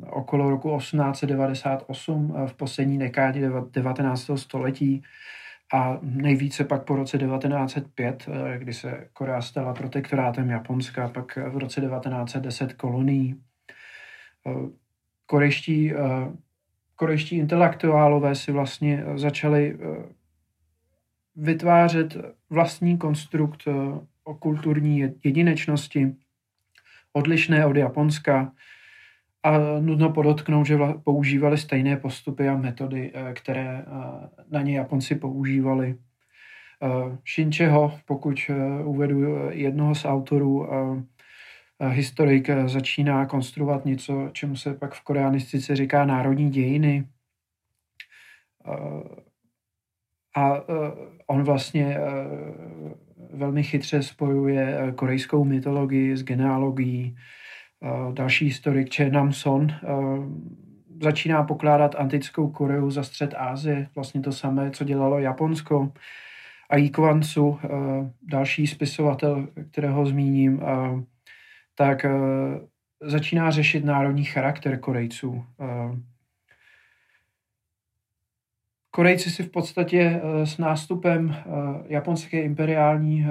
okolo 0.09 0.49
roku 0.49 0.77
1898 0.77 2.33
v 2.47 2.53
poslední 2.53 2.99
dekádě 2.99 3.51
19. 3.71 4.31
století 4.35 5.03
a 5.73 5.99
nejvíce 6.01 6.63
pak 6.63 6.83
po 6.83 6.95
roce 6.95 7.17
1905, 7.17 8.27
eh, 8.27 8.57
kdy 8.57 8.73
se 8.73 9.09
Korea 9.13 9.41
stala 9.41 9.73
protektorátem 9.73 10.49
Japonska, 10.49 11.09
pak 11.09 11.37
v 11.37 11.57
roce 11.57 11.81
1910 11.81 12.73
kolonií. 12.73 13.35
Eh, 14.47 14.69
korejští, 15.25 15.93
eh, 15.93 15.97
korejští 16.95 17.37
intelektuálové 17.37 18.35
si 18.35 18.51
vlastně 18.51 19.03
začali 19.15 19.77
vytvářet 21.35 22.17
vlastní 22.49 22.97
konstrukt 22.97 23.63
o 24.23 24.33
kulturní 24.33 25.03
jedinečnosti, 25.23 26.15
odlišné 27.13 27.65
od 27.65 27.75
Japonska, 27.75 28.51
a 29.45 29.79
nutno 29.79 30.09
podotknout, 30.09 30.65
že 30.65 30.77
používali 31.03 31.57
stejné 31.57 31.97
postupy 31.97 32.49
a 32.49 32.57
metody, 32.57 33.11
eh, 33.13 33.33
které 33.33 33.85
eh, 33.85 33.85
na 34.51 34.61
ně 34.61 34.77
Japonci 34.77 35.15
používali. 35.15 35.95
Eh, 35.95 37.17
Shincheho, 37.33 37.99
pokud 38.05 38.51
uvedu 38.83 39.49
jednoho 39.49 39.95
z 39.95 40.05
autorů, 40.05 40.67
historik 41.89 42.49
začíná 42.65 43.25
konstruovat 43.25 43.85
něco, 43.85 44.29
čemu 44.33 44.55
se 44.55 44.73
pak 44.73 44.93
v 44.93 45.01
koreanistice 45.01 45.75
říká 45.75 46.05
národní 46.05 46.49
dějiny. 46.49 47.07
A 50.35 50.63
on 51.27 51.43
vlastně 51.43 51.97
velmi 53.33 53.63
chytře 53.63 54.03
spojuje 54.03 54.93
korejskou 54.95 55.43
mytologii 55.43 56.17
s 56.17 56.23
genealogií, 56.23 57.17
další 58.13 58.45
historik 58.45 58.93
Che 58.95 59.09
Nam 59.09 59.33
Son 59.33 59.67
začíná 61.01 61.43
pokládat 61.43 61.95
antickou 61.95 62.49
Koreu 62.49 62.89
za 62.89 63.03
střed 63.03 63.33
Ázie, 63.37 63.87
vlastně 63.95 64.21
to 64.21 64.31
samé, 64.31 64.71
co 64.71 64.83
dělalo 64.83 65.19
Japonsko. 65.19 65.91
A 66.69 66.77
Yi 66.77 66.89
Kwansu, 66.89 67.59
další 68.21 68.67
spisovatel, 68.67 69.47
kterého 69.71 70.05
zmíním, 70.05 70.61
tak 71.75 72.05
začíná 73.01 73.51
řešit 73.51 73.85
národní 73.85 74.23
charakter 74.23 74.79
Korejců. 74.79 75.45
Korejci 78.91 79.29
si 79.29 79.43
v 79.43 79.51
podstatě 79.51 80.21
s 80.43 80.57
nástupem 80.57 81.35
japonské 81.87 82.41
imperiální 82.41 83.25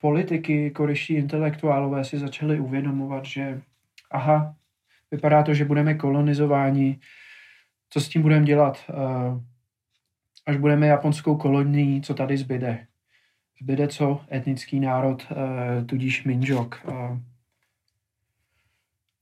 politiky, 0.00 0.70
korejští 0.70 1.14
intelektuálové 1.14 2.04
si 2.04 2.18
začali 2.18 2.60
uvědomovat, 2.60 3.24
že 3.24 3.60
aha, 4.10 4.54
vypadá 5.10 5.42
to, 5.42 5.54
že 5.54 5.64
budeme 5.64 5.94
kolonizováni, 5.94 7.00
co 7.90 8.00
s 8.00 8.08
tím 8.08 8.22
budeme 8.22 8.46
dělat, 8.46 8.84
eh, 8.90 8.94
až 10.46 10.56
budeme 10.56 10.86
japonskou 10.86 11.36
kolonií, 11.36 12.02
co 12.02 12.14
tady 12.14 12.36
zbyde. 12.36 12.86
Zbyde 13.60 13.88
co? 13.88 14.20
Etnický 14.32 14.80
národ, 14.80 15.26
eh, 15.30 15.84
tudíž 15.84 16.24
Minjok. 16.24 16.80
Eh. 16.88 17.20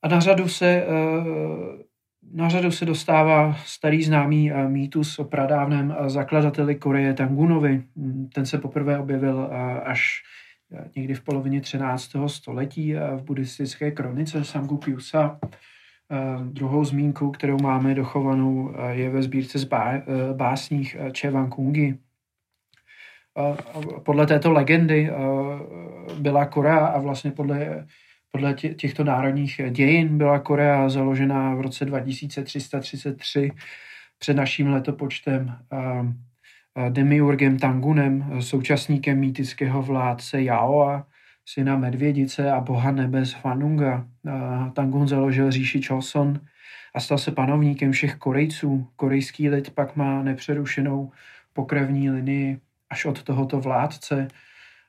A 0.03 0.09
na 0.09 0.20
řadu 0.20 0.49
se, 0.49 0.87
na 2.33 2.49
řadu 2.49 2.70
se 2.70 2.85
dostává 2.85 3.55
starý 3.55 4.03
známý 4.03 4.51
mýtus 4.66 5.18
o 5.18 5.24
pradávném 5.24 5.97
zakladateli 6.07 6.74
Koreje 6.74 7.14
Tangunovi. 7.14 7.83
Ten 8.35 8.47
se 8.47 8.59
poprvé 8.59 8.99
objevil 8.99 9.51
až 9.85 10.22
někdy 10.97 11.14
v 11.14 11.25
polovině 11.25 11.61
13. 11.61 12.11
století 12.27 12.95
v 12.95 13.23
buddhistické 13.23 13.91
kronice 13.91 14.45
Samgu 14.45 14.77
Kyusa. 14.77 15.39
Druhou 16.45 16.85
zmínkou, 16.85 17.31
kterou 17.31 17.59
máme 17.62 17.95
dochovanou, 17.95 18.75
je 18.91 19.11
ve 19.11 19.23
sbírce 19.23 19.59
z 19.59 19.69
básních 20.33 20.97
Chevan 21.19 21.51
Kungi. 21.51 21.99
Podle 24.03 24.27
této 24.27 24.53
legendy 24.53 25.11
byla 26.19 26.47
Korea 26.47 26.87
a 26.87 27.01
vlastně 27.01 27.31
podle, 27.31 27.87
podle 28.33 28.55
těchto 28.55 29.05
národních 29.05 29.61
dějin 29.71 30.19
byla 30.19 30.39
Korea 30.39 30.89
založena 30.89 31.55
v 31.55 31.61
roce 31.61 31.85
2333 31.85 33.53
před 34.19 34.35
naším 34.35 34.73
letopočtem 34.73 35.57
demiurgem 36.89 37.59
Tangunem, 37.59 38.41
současníkem 38.41 39.19
mýtického 39.19 39.83
vládce 39.83 40.43
Jaoa, 40.43 41.07
syna 41.45 41.77
Medvědice 41.77 42.53
a 42.53 42.61
boha 42.61 42.91
nebes 42.91 43.33
Fanunga. 43.35 44.07
Tangun 44.73 45.09
založil 45.09 45.51
říši 45.51 45.83
Choson 45.83 46.41
a 46.95 47.01
stal 47.01 47.19
se 47.19 47.31
panovníkem 47.31 47.93
všech 47.93 48.16
Korejců. 48.16 48.89
Korejský 48.97 49.49
lid 49.49 49.71
pak 49.75 49.97
má 49.97 50.23
nepřerušenou 50.23 51.11
pokrevní 51.53 52.11
linii 52.11 52.61
až 52.91 53.05
od 53.05 53.23
tohoto 53.23 53.61
vládce 53.61 54.29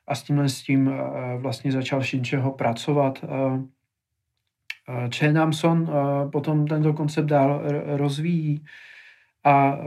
a 0.06 0.14
s 0.14 0.22
tímhle 0.22 0.48
s 0.48 0.62
tím 0.62 0.90
vlastně 1.38 1.72
začal 1.72 2.02
Shincheho 2.02 2.52
pracovat. 2.52 3.24
Chen 5.16 5.34
Namson 5.34 5.90
potom 6.32 6.66
tento 6.66 6.92
koncept 6.92 7.26
dál 7.26 7.62
rozvíjí 7.96 8.64
a 9.44 9.78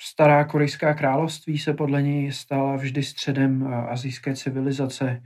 stará 0.00 0.44
korejská 0.44 0.94
království 0.94 1.58
se 1.58 1.74
podle 1.74 2.02
něj 2.02 2.32
stala 2.32 2.76
vždy 2.76 3.02
středem 3.02 3.66
azijské 3.88 4.36
civilizace, 4.36 5.22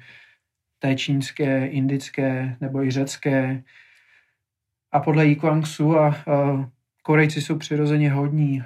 té 0.78 0.94
čínské, 0.94 1.66
indické 1.66 2.56
nebo 2.60 2.84
i 2.84 2.90
řecké. 2.90 3.62
A 4.92 5.00
podle 5.00 5.26
Yi 5.26 5.36
Kwang-su 5.36 5.98
a, 5.98 6.08
a 6.08 6.70
Korejci 7.02 7.42
jsou 7.42 7.58
přirozeně 7.58 8.12
hodní, 8.12 8.62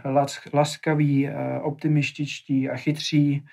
laskaví, 0.53 1.29
optimističtí 1.63 2.71
a 2.71 2.77
chytří, 2.77 3.45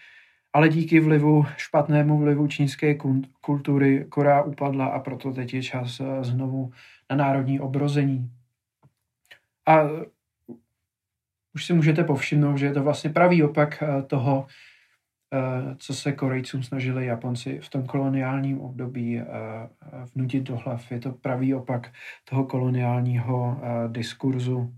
ale 0.54 0.70
díky 0.70 0.99
vlivu, 0.99 1.45
špatnému 1.58 2.18
vlivu 2.18 2.47
čínské 2.47 2.95
kultury 3.41 4.06
Korea 4.10 4.41
upadla 4.41 4.86
a 4.86 4.99
proto 4.99 5.34
teď 5.34 5.54
je 5.54 5.64
čas 5.64 6.02
znovu 6.22 6.72
na 7.10 7.16
národní 7.16 7.60
obrození. 7.60 8.32
A 9.68 9.89
už 11.56 11.66
si 11.66 11.74
můžete 11.74 12.04
povšimnout, 12.04 12.58
že 12.58 12.66
je 12.66 12.74
to 12.74 12.84
vlastně 12.84 13.10
pravý 13.10 13.43
opak 13.43 13.84
eh, 13.84 14.02
toho, 14.02 14.47
eh, 15.34 15.76
co 15.78 15.93
se 15.93 16.12
Korejcům 16.12 16.64
snažili 16.64 17.06
Japonci 17.06 17.60
v 17.60 17.70
tom 17.70 17.86
koloniálním 17.86 18.62
období 18.62 19.20
eh, 19.20 19.26
vnutit 20.16 20.43
do 20.43 20.58
hlav. 20.58 20.91
Je 20.91 20.99
to 20.99 21.12
pravý 21.12 21.56
opak 21.56 21.93
toho 22.30 22.45
koloniálního 22.45 23.62
diskurzu. 23.88 24.74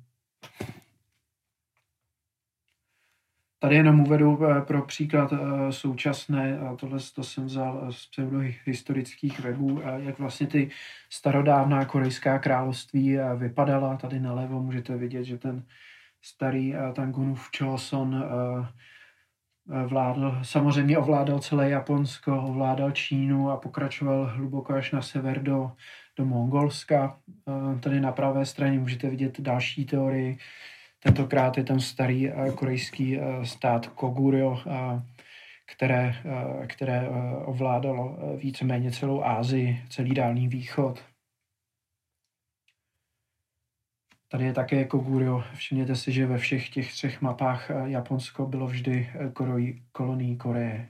Tady 3.59 3.75
jenom 3.75 3.99
uvedu 3.99 4.39
pro 4.67 4.81
příklad 4.81 5.33
současné, 5.69 6.59
a 6.59 6.75
tohle 6.75 6.99
to 7.15 7.23
jsem 7.23 7.45
vzal 7.45 7.91
z 7.91 8.07
pseudohistorických 8.07 9.39
webů, 9.39 9.81
jak 9.97 10.19
vlastně 10.19 10.47
ty 10.47 10.69
starodávná 11.09 11.85
korejská 11.85 12.39
království 12.39 13.17
vypadala. 13.37 13.97
Tady 13.97 14.19
nalevo 14.19 14.63
můžete 14.63 14.97
vidět, 14.97 15.23
že 15.23 15.37
ten 15.37 15.63
starý 16.23 16.73
uh, 16.73 16.93
Tangunův 16.93 17.49
Choson 17.57 18.15
uh, 18.15 18.65
vládl, 19.87 20.39
samozřejmě 20.41 20.97
ovládal 20.97 21.39
celé 21.39 21.69
Japonsko, 21.69 22.41
ovládal 22.41 22.91
Čínu 22.91 23.51
a 23.51 23.57
pokračoval 23.57 24.25
hluboko 24.25 24.73
až 24.73 24.91
na 24.91 25.01
sever 25.01 25.43
do, 25.43 25.71
do 26.17 26.25
Mongolska. 26.25 27.17
Tady 27.79 27.99
na 27.99 28.11
pravé 28.11 28.45
straně 28.45 28.79
můžete 28.79 29.09
vidět 29.09 29.41
další 29.41 29.85
teorii. 29.85 30.37
Tentokrát 31.03 31.57
je 31.57 31.63
tam 31.63 31.79
starý 31.79 32.31
korejský 32.55 33.19
stát 33.43 33.87
Koguryo, 33.87 34.59
které, 35.75 36.15
které 36.67 37.09
ovládalo 37.45 38.17
víceméně 38.37 38.91
celou 38.91 39.23
Ázii, 39.23 39.81
celý 39.89 40.13
Dálný 40.13 40.47
východ. 40.47 41.03
Tady 44.33 44.45
je 44.45 44.53
také 44.53 44.85
Koguryo. 44.85 45.43
Všimněte 45.55 45.95
si, 45.95 46.11
že 46.11 46.25
ve 46.25 46.37
všech 46.37 46.69
těch 46.69 46.91
třech 46.91 47.21
mapách 47.21 47.69
eh, 47.69 47.83
Japonsko 47.85 48.45
bylo 48.45 48.67
vždy 48.67 49.09
eh, 49.13 49.31
kolonií 49.91 50.37
Koreje. 50.37 50.89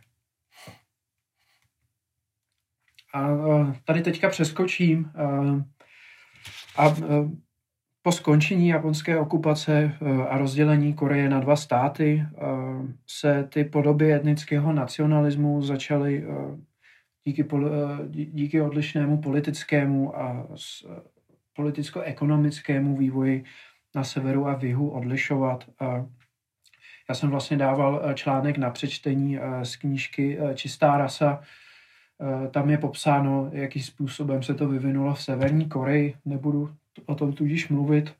A 3.13 3.29
eh, 3.29 3.73
tady 3.85 4.01
teďka 4.01 4.29
přeskočím 4.29 5.11
a 6.77 6.95
po 8.01 8.11
skončení 8.11 8.67
japonské 8.67 9.19
okupace 9.19 9.97
a 10.29 10.37
rozdělení 10.37 10.93
Koreje 10.93 11.29
na 11.29 11.39
dva 11.39 11.55
státy 11.55 12.25
se 13.07 13.47
ty 13.53 13.63
podoby 13.63 14.13
etnického 14.13 14.73
nacionalismu 14.73 15.61
začaly 15.61 16.25
díky, 17.23 17.45
díky 18.09 18.61
odlišnému 18.61 19.17
politickému 19.21 20.17
a 20.17 20.47
politicko-ekonomickému 21.53 22.97
vývoji 22.97 23.43
na 23.95 24.03
severu 24.03 24.47
a 24.47 24.55
v 24.55 24.63
jihu 24.63 24.89
odlišovat. 24.89 25.69
Já 27.09 27.15
jsem 27.15 27.29
vlastně 27.29 27.57
dával 27.57 28.01
eh, 28.03 28.13
článek 28.13 28.57
na 28.57 28.69
přečtení 28.69 29.37
eh, 29.37 29.65
z 29.65 29.75
knížky 29.75 30.37
eh, 30.39 30.55
Čistá 30.55 30.97
rasa. 30.97 31.41
Tam 32.51 32.69
je 32.69 32.77
popsáno, 32.77 33.49
jakým 33.53 33.81
způsobem 33.81 34.43
se 34.43 34.53
to 34.53 34.67
vyvinulo 34.67 35.13
v 35.13 35.23
Severní 35.23 35.69
Koreji. 35.69 36.15
Nebudu 36.25 36.75
o 37.05 37.15
tom 37.15 37.33
tudíž 37.33 37.67
mluvit. 37.69 38.13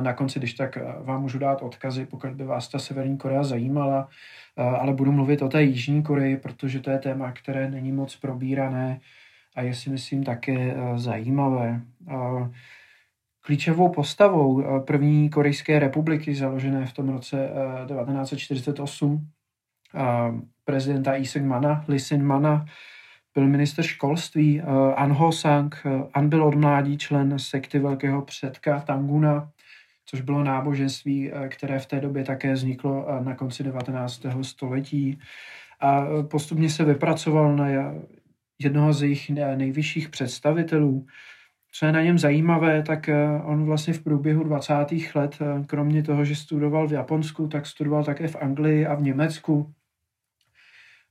Na 0.00 0.12
konci, 0.12 0.38
když 0.38 0.54
tak 0.54 0.78
vám 1.04 1.22
můžu 1.22 1.38
dát 1.38 1.62
odkazy, 1.62 2.06
pokud 2.06 2.30
by 2.30 2.44
vás 2.44 2.68
ta 2.68 2.78
Severní 2.78 3.18
Korea 3.18 3.42
zajímala, 3.42 4.08
ale 4.56 4.92
budu 4.92 5.12
mluvit 5.12 5.42
o 5.42 5.48
té 5.48 5.62
Jižní 5.62 6.02
Koreji, 6.02 6.36
protože 6.36 6.80
to 6.80 6.90
je 6.90 6.98
téma, 6.98 7.32
které 7.32 7.70
není 7.70 7.92
moc 7.92 8.16
probírané 8.16 9.00
a 9.56 9.62
je 9.62 9.74
si 9.74 9.90
myslím 9.90 10.24
také 10.24 10.74
eh, 10.76 10.98
zajímavé. 10.98 11.80
Eh, 12.08 12.50
klíčovou 13.40 13.88
postavou 13.88 14.60
eh, 14.60 14.80
první 14.80 15.30
korejské 15.30 15.78
republiky, 15.78 16.34
založené 16.34 16.86
v 16.86 16.92
tom 16.92 17.08
roce 17.08 17.50
1948, 17.86 19.28
prezidenta 20.64 21.16
Iseng 21.16 21.46
Mana, 21.46 21.84
Lisin 21.88 22.24
Mana, 22.24 22.64
byl 23.34 23.46
minister 23.46 23.84
školství 23.84 24.60
An 24.96 25.12
Ho 25.12 25.32
Sang. 25.32 25.86
An 26.14 26.28
byl 26.28 26.44
od 26.44 26.54
mládí 26.54 26.98
člen 26.98 27.38
sekty 27.38 27.78
velkého 27.78 28.22
předka 28.22 28.80
Tanguna, 28.80 29.50
což 30.06 30.20
bylo 30.20 30.44
náboženství, 30.44 31.32
které 31.48 31.78
v 31.78 31.86
té 31.86 32.00
době 32.00 32.24
také 32.24 32.52
vzniklo 32.52 33.06
na 33.20 33.34
konci 33.34 33.62
19. 33.62 34.26
století. 34.42 35.18
A 35.80 36.06
postupně 36.30 36.70
se 36.70 36.84
vypracoval 36.84 37.56
na 37.56 37.68
jednoho 38.58 38.92
z 38.92 39.02
jejich 39.02 39.30
nejvyšších 39.30 40.08
představitelů. 40.08 41.06
Co 41.78 41.86
je 41.86 41.92
na 41.92 42.02
něm 42.02 42.18
zajímavé, 42.18 42.82
tak 42.82 43.08
eh, 43.08 43.40
on 43.44 43.64
vlastně 43.64 43.92
v 43.92 44.02
průběhu 44.02 44.44
20. 44.44 45.14
let, 45.14 45.38
eh, 45.40 45.64
kromě 45.66 46.02
toho, 46.02 46.24
že 46.24 46.36
studoval 46.36 46.88
v 46.88 46.92
Japonsku, 46.92 47.48
tak 47.48 47.66
studoval 47.66 48.04
také 48.04 48.28
v 48.28 48.36
Anglii 48.36 48.86
a 48.86 48.94
v 48.94 49.02
Německu, 49.02 49.72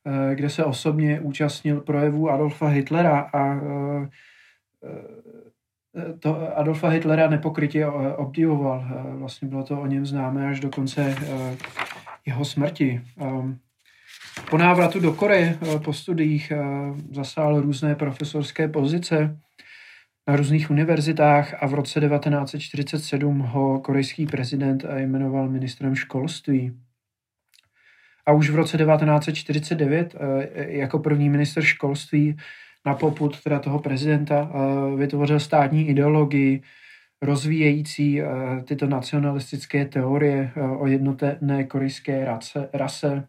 eh, 0.05 0.35
kde 0.35 0.49
se 0.49 0.65
osobně 0.65 1.19
účastnil 1.19 1.81
projevu 1.81 2.29
Adolfa 2.29 2.67
Hitlera 2.67 3.29
a 3.33 3.61
to 6.19 6.57
Adolfa 6.57 6.89
Hitlera 6.89 7.29
nepokrytě 7.29 7.87
obdivoval. 8.15 8.85
Vlastně 9.17 9.47
bylo 9.47 9.63
to 9.63 9.81
o 9.81 9.85
něm 9.85 10.05
známé 10.05 10.47
až 10.49 10.59
do 10.59 10.69
konce 10.69 11.15
jeho 12.25 12.45
smrti. 12.45 13.01
Po 14.49 14.57
návratu 14.57 14.99
do 14.99 15.13
Koreje 15.13 15.57
po 15.83 15.93
studiích 15.93 16.51
zasál 17.11 17.61
různé 17.61 17.95
profesorské 17.95 18.67
pozice 18.67 19.39
na 20.27 20.35
různých 20.35 20.71
univerzitách 20.71 21.63
a 21.63 21.67
v 21.67 21.73
roce 21.73 21.99
1947 21.99 23.39
ho 23.39 23.79
korejský 23.79 24.25
prezident 24.25 24.85
jmenoval 24.97 25.49
ministrem 25.49 25.95
školství. 25.95 26.79
A 28.25 28.31
už 28.31 28.49
v 28.49 28.55
roce 28.55 28.77
1949 28.77 30.15
jako 30.55 30.99
první 30.99 31.29
minister 31.29 31.63
školství 31.63 32.37
na 32.85 32.95
poput 32.95 33.43
teda 33.43 33.59
toho 33.59 33.79
prezidenta 33.79 34.51
vytvořil 34.97 35.39
státní 35.39 35.89
ideologii 35.89 36.61
rozvíjející 37.21 38.21
tyto 38.63 38.87
nacionalistické 38.87 39.85
teorie 39.85 40.51
o 40.77 40.87
jednotné 40.87 41.63
korejské 41.67 42.25
rase, 42.25 42.69
rase 42.73 43.27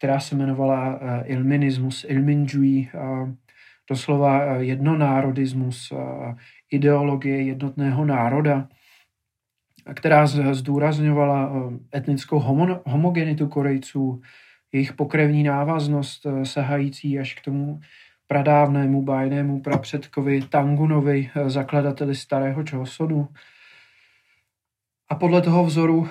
která 0.00 0.20
se 0.20 0.34
jmenovala 0.34 1.00
ilminismus, 1.24 2.06
ilminjui, 2.08 2.88
doslova 3.90 4.44
eh, 4.44 4.64
jednonárodismus, 4.64 5.92
eh, 5.92 6.34
ideologie 6.70 7.42
jednotného 7.42 8.04
národa, 8.04 8.68
která 9.94 10.26
zdůrazňovala 10.26 11.50
eh, 11.50 11.98
etnickou 11.98 12.38
homogenitu 12.86 13.48
Korejců, 13.48 14.20
jejich 14.72 14.92
pokrevní 14.92 15.42
návaznost 15.42 16.26
sahající 16.42 17.18
až 17.18 17.34
k 17.34 17.44
tomu 17.44 17.80
pradávnému 18.26 19.02
bájnému 19.02 19.60
prapředkovi 19.60 20.42
Tangunovi, 20.42 21.30
zakladateli 21.46 22.14
starého 22.14 22.64
Chosonu. 22.70 23.28
A 25.08 25.14
podle 25.14 25.42
toho 25.42 25.64
vzoru, 25.64 26.08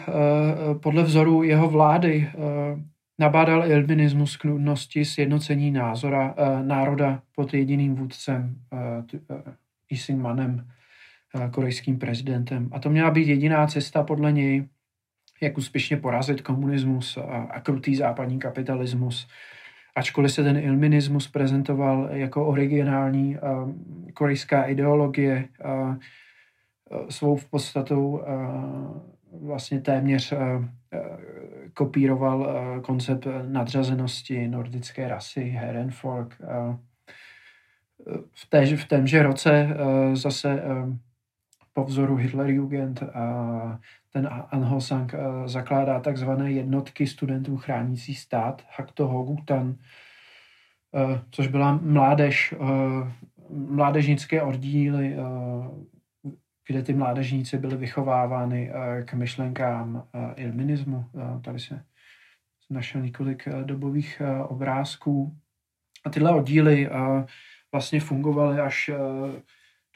podle 0.83 1.03
vzoru 1.03 1.43
jeho 1.43 1.69
vlády 1.69 2.31
Nabádal 3.19 3.65
ilvinismus 3.71 4.37
k 4.37 4.43
nutnosti 4.43 5.05
sjednocení 5.05 5.71
názora, 5.71 6.35
e, 6.37 6.63
národa 6.63 7.21
pod 7.35 7.53
jediným 7.53 7.95
vůdcem 7.95 8.55
e, 10.11 10.15
Manem, 10.15 10.67
e, 11.35 11.49
korejským 11.49 11.99
prezidentem. 11.99 12.69
A 12.71 12.79
to 12.79 12.89
měla 12.89 13.11
být 13.11 13.27
jediná 13.27 13.67
cesta 13.67 14.03
podle 14.03 14.31
něj, 14.31 14.67
jak 15.41 15.57
úspěšně 15.57 15.97
porazit 15.97 16.41
komunismus 16.41 17.17
a, 17.17 17.59
krutý 17.59 17.95
západní 17.95 18.39
kapitalismus. 18.39 19.27
Ačkoliv 19.95 20.31
se 20.31 20.43
ten 20.43 20.57
ilminismus 20.57 21.27
prezentoval 21.27 22.09
jako 22.11 22.45
originální 22.47 23.37
korejská 24.13 24.63
ideologie, 24.63 25.47
svou 27.09 27.35
v 27.35 27.49
podstatou 27.49 28.21
vlastně 29.31 29.81
téměř 29.81 30.33
kopíroval 31.73 32.39
uh, 32.39 32.81
koncept 32.81 33.27
nadřazenosti 33.47 34.47
nordické 34.47 35.07
rasy 35.07 35.41
Herrenfolk. 35.41 36.37
Uh, 36.39 36.75
v, 38.33 38.49
též, 38.49 38.73
v 38.73 38.87
témže 38.87 39.23
roce 39.23 39.67
zase 40.13 40.61
po 41.73 41.83
vzoru 41.83 42.15
Hitlerjugend 42.15 43.01
uh, 43.01 43.09
ten 44.13 44.29
Anhosang 44.51 45.15
zakládá 45.45 45.99
takzvané 45.99 46.51
jednotky 46.51 47.07
studentů 47.07 47.57
chránící 47.57 48.15
stát, 48.15 48.61
Hakto 48.77 49.07
Hogutan, 49.07 49.75
což 51.31 51.47
byla 51.47 51.79
mládež, 51.81 52.53
mládežnické 53.49 54.41
oddíly 54.41 55.15
kde 56.69 56.83
ty 56.83 56.93
mládežníci 56.93 57.57
byly 57.57 57.77
vychovávány 57.77 58.71
eh, 58.71 59.03
k 59.03 59.13
myšlenkám 59.13 60.03
eh, 60.13 60.33
ilminismu. 60.35 61.05
Eh, 61.15 61.41
tady 61.41 61.59
se 61.59 61.83
našel 62.69 63.01
několik 63.01 63.49
dobových 63.63 64.21
obrázků. 64.47 65.37
A 66.05 66.09
tyhle 66.09 66.31
oddíly 66.31 66.89
vlastně 67.71 67.99
fungovaly 67.99 68.59
až 68.59 68.91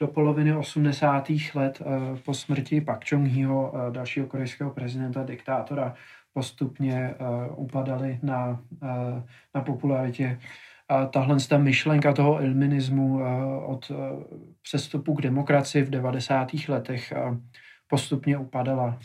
do 0.00 0.08
poloviny 0.08 0.56
80. 0.56 1.30
let 1.54 1.82
po 2.24 2.34
smrti 2.34 2.80
Pak 2.80 3.04
Chung-heeho, 3.04 3.90
dalšího 3.90 4.26
korejského 4.26 4.70
prezidenta, 4.70 5.22
diktátora, 5.22 5.94
postupně 6.32 7.14
upadaly 7.56 8.18
na, 8.22 8.62
na 9.54 9.60
popularitě 9.60 10.38
tahle 11.10 11.36
ta 11.48 11.58
myšlenka 11.58 12.12
toho 12.12 12.42
ilminismu 12.42 13.20
eh, 13.20 13.26
od 13.66 13.90
eh, 13.90 13.94
přestupu 14.62 15.14
k 15.14 15.22
demokracii 15.22 15.84
v 15.84 15.90
90. 15.90 16.48
letech 16.68 17.12
eh, 17.12 17.38
postupně 17.88 18.38
upadala. 18.38 18.98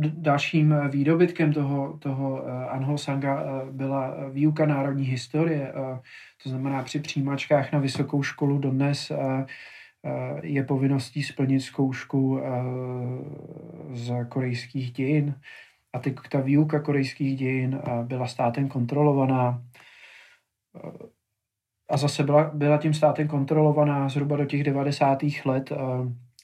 Dalším 0.00 0.74
výdobytkem 0.88 1.52
toho, 1.52 1.98
toho 1.98 2.46
Anho 2.70 2.98
Sanga 2.98 3.44
byla 3.70 4.28
výuka 4.30 4.66
národní 4.66 5.04
historie, 5.04 5.72
to 6.42 6.48
znamená 6.48 6.82
při 6.82 7.00
přijímačkách 7.00 7.72
na 7.72 7.78
vysokou 7.78 8.22
školu 8.22 8.58
dodnes 8.58 9.12
je 10.42 10.64
povinností 10.64 11.22
splnit 11.22 11.60
zkoušku 11.60 12.40
z 13.92 14.24
korejských 14.28 14.92
dějin 14.92 15.34
a 15.92 15.98
ty, 15.98 16.14
ta 16.30 16.40
výuka 16.40 16.80
korejských 16.80 17.38
dějin 17.38 17.80
byla 18.02 18.26
státem 18.26 18.68
kontrolovaná 18.68 19.62
a 21.90 21.96
zase 21.96 22.22
byla, 22.22 22.50
byla 22.54 22.78
tím 22.78 22.94
státem 22.94 23.28
kontrolovaná 23.28 24.08
zhruba 24.08 24.36
do 24.36 24.44
těch 24.44 24.64
90. 24.64 25.18
let. 25.44 25.72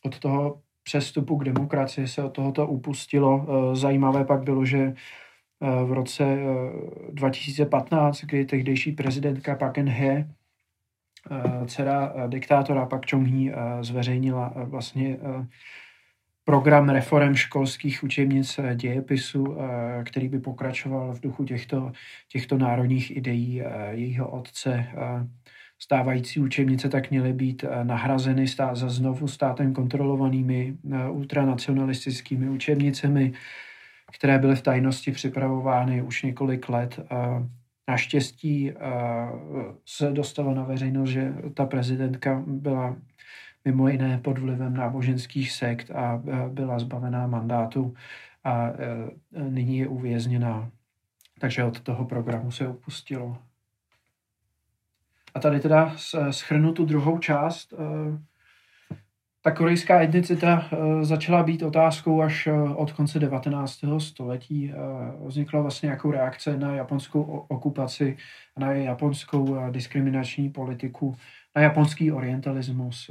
Od 0.05 0.19
toho 0.19 0.61
přestupu 0.83 1.37
k 1.39 1.45
demokracii 1.45 2.09
se 2.09 2.25
od 2.25 2.33
tohoto 2.33 2.67
upustilo. 2.67 3.47
Zajímavé 3.73 4.25
pak 4.25 4.43
bylo, 4.43 4.65
že 4.65 4.95
v 5.61 5.93
roce 5.93 6.37
2015, 7.13 8.21
kdy 8.25 8.45
tehdejší 8.45 8.93
prezidentka 8.93 9.57
Park 9.57 9.75
Geun-hye, 9.75 10.29
dcera 11.67 12.13
diktátora 12.27 12.87
Pak 12.87 13.07
Chung-hee, 13.07 13.55
zveřejnila 13.81 14.53
vlastně 14.57 15.19
program 16.49 16.89
reform 16.89 17.35
školských 17.35 18.05
učebnic 18.05 18.59
eh, 18.59 18.75
dějepisu, 18.75 19.57
eh, 19.59 20.05
který 20.05 20.29
by 20.29 20.39
pokračoval 20.41 21.15
v 21.15 21.21
duchu 21.21 21.45
těchto, 21.45 21.93
těchto 22.29 22.59
národních 22.59 23.17
ideí 23.17 23.63
eh, 23.63 23.67
jejího 23.91 24.31
otce. 24.31 24.87
Stávající 25.79 26.41
učebnice 26.41 26.89
tak 26.89 27.11
měly 27.11 27.33
být 27.33 27.65
nahrazeny 27.83 28.49
stát, 28.49 28.77
za 28.77 28.89
znovu 28.89 29.29
státem 29.29 29.75
kontrolovanými 29.75 30.77
ultranacionalistickými 31.11 32.49
učebnicemi, 32.49 33.33
které 34.19 34.39
byly 34.39 34.57
v 34.57 34.63
tajnosti 34.63 35.13
připravovány 35.13 36.03
už 36.03 36.23
několik 36.23 36.69
let. 36.69 37.01
Naštěstí 37.89 38.73
se 39.87 40.11
dostalo 40.11 40.55
na 40.55 40.65
veřejnost, 40.65 41.11
že 41.11 41.33
ta 41.55 41.67
prezidentka 41.67 42.43
byla 42.47 42.97
mimo 43.65 43.89
jiné 43.89 44.19
pod 44.19 44.39
vlivem 44.39 44.77
náboženských 44.77 45.53
sekt 45.53 45.91
a 45.91 46.23
e, 46.27 46.49
byla 46.49 46.79
zbavená 46.79 47.27
mandátu 47.27 47.95
a 48.45 48.69
e, 48.69 48.75
nyní 49.51 49.79
je 49.79 49.89
uvězněná. 49.89 50.71
Takže 51.39 51.65
od 51.65 51.81
toho 51.81 52.05
programu 52.05 52.51
se 52.51 52.69
upustilo. 52.69 53.39
A 55.35 55.41
tady 55.41 55.61
teda 55.61 55.97
schrnu 56.31 56.73
tu 56.73 56.85
druhou 56.85 57.19
část. 57.19 57.75
Ta 59.43 59.51
korejská 59.51 60.03
etnicita 60.03 60.69
začala 61.03 61.43
být 61.43 61.63
otázkou 61.63 62.23
až 62.23 62.49
od 62.77 62.93
konce 62.93 63.19
19. 63.19 63.81
století. 63.99 64.73
Vznikla 65.27 65.61
vlastně 65.61 65.89
jako 65.89 66.11
reakce 66.11 66.57
na 66.57 66.75
japonskou 66.75 67.23
okupaci, 67.49 68.17
na 68.59 68.73
japonskou 68.73 69.71
diskriminační 69.71 70.51
politiku, 70.51 71.17
na 71.57 71.63
japonský 71.63 72.13
orientalismus. 72.13 73.11